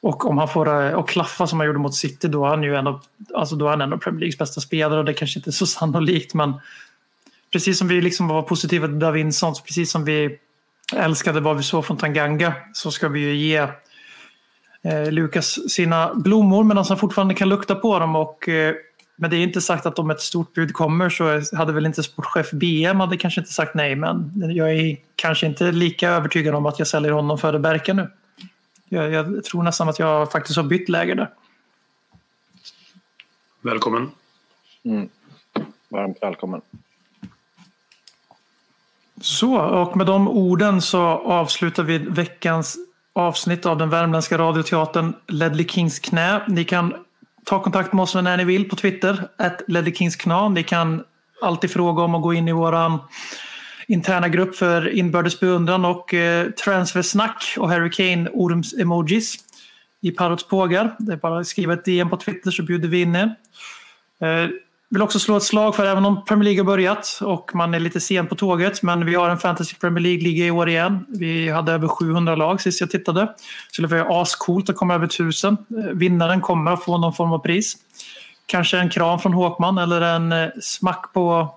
[0.00, 2.62] Och om han får eh, och klaffa som han gjorde mot City då är han
[2.62, 3.00] ju en av,
[3.34, 4.98] alltså då är han en av Premier Leagues bästa spelare.
[4.98, 6.54] Och det kanske inte är så sannolikt men
[7.52, 10.38] precis som vi liksom var positiva till Davinson, precis som vi
[10.96, 13.56] älskade vad vi såg från Tanganga så ska vi ju ge
[14.82, 18.16] eh, Lukas sina blommor medan han fortfarande kan lukta på dem.
[18.16, 18.74] Och, eh,
[19.16, 22.02] men det är inte sagt att om ett stort bud kommer så hade väl inte
[22.02, 23.96] sportchef BM hade kanske inte sagt nej.
[23.96, 28.10] Men jag är kanske inte lika övertygad om att jag säljer honom före Berka nu.
[28.88, 31.30] Jag, jag tror nästan att jag faktiskt har bytt läger där.
[33.60, 34.10] Välkommen.
[35.88, 36.60] Varmt välkommen.
[39.22, 42.76] Så, och med de orden så avslutar vi veckans
[43.14, 46.42] avsnitt av den värmländska radioteatern Ledley Kings knä.
[46.48, 46.94] Ni kan
[47.44, 50.48] ta kontakt med oss när ni vill på Twitter, att Ledley Kings knä.
[50.48, 51.02] Ni kan
[51.42, 52.98] alltid fråga om att gå in i våran
[53.88, 59.36] interna grupp för inbördes beundran och eh, transfersnack och Harry Kane orms-emojis
[60.00, 60.96] i Parrots pågar.
[60.98, 63.34] Det är bara att skriva ett DM på Twitter så bjuder vi in er.
[64.20, 64.50] Eh,
[64.92, 67.80] vill också slå ett slag för även om Premier League har börjat och man är
[67.80, 71.06] lite sen på tåget men vi har en Fantasy Premier League-liga i år igen.
[71.08, 73.34] Vi hade över 700 lag sist jag tittade.
[73.70, 75.52] Så det var ascoolt att komma över 1000.
[75.52, 77.76] Eh, vinnaren kommer att få någon form av pris.
[78.46, 81.54] Kanske en kram från Håkman eller en eh, smack på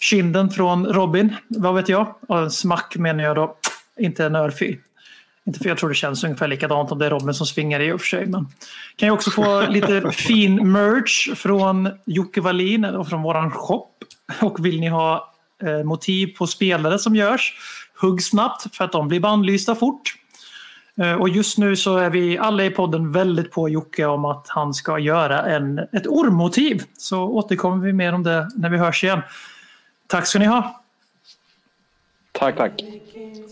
[0.00, 1.36] kinden från Robin.
[1.48, 2.14] Vad vet jag?
[2.28, 3.56] Och en smack menar jag då,
[3.98, 4.78] inte en örfil.
[5.46, 7.92] Inte för jag tror det känns ungefär likadant om det är Robin som svingar i
[7.92, 8.26] och för sig.
[8.26, 8.48] Men
[8.96, 13.88] kan ju också få lite fin merch från Jocke Wallin och från våran shop.
[14.40, 17.54] Och vill ni ha eh, motiv på spelare som görs,
[18.00, 20.14] hugg snabbt för att de blir bannlysta fort.
[20.96, 24.48] Eh, och just nu så är vi alla i podden väldigt på Jocke om att
[24.48, 26.82] han ska göra en, ett ormmotiv.
[26.98, 29.22] Så återkommer vi mer om det när vi hörs igen.
[30.06, 30.80] Tack ska ni ha!
[32.32, 32.82] Tack, tack.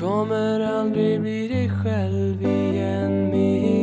[0.00, 3.30] kommer aldrig bli dig själv igen.
[3.30, 3.73] Med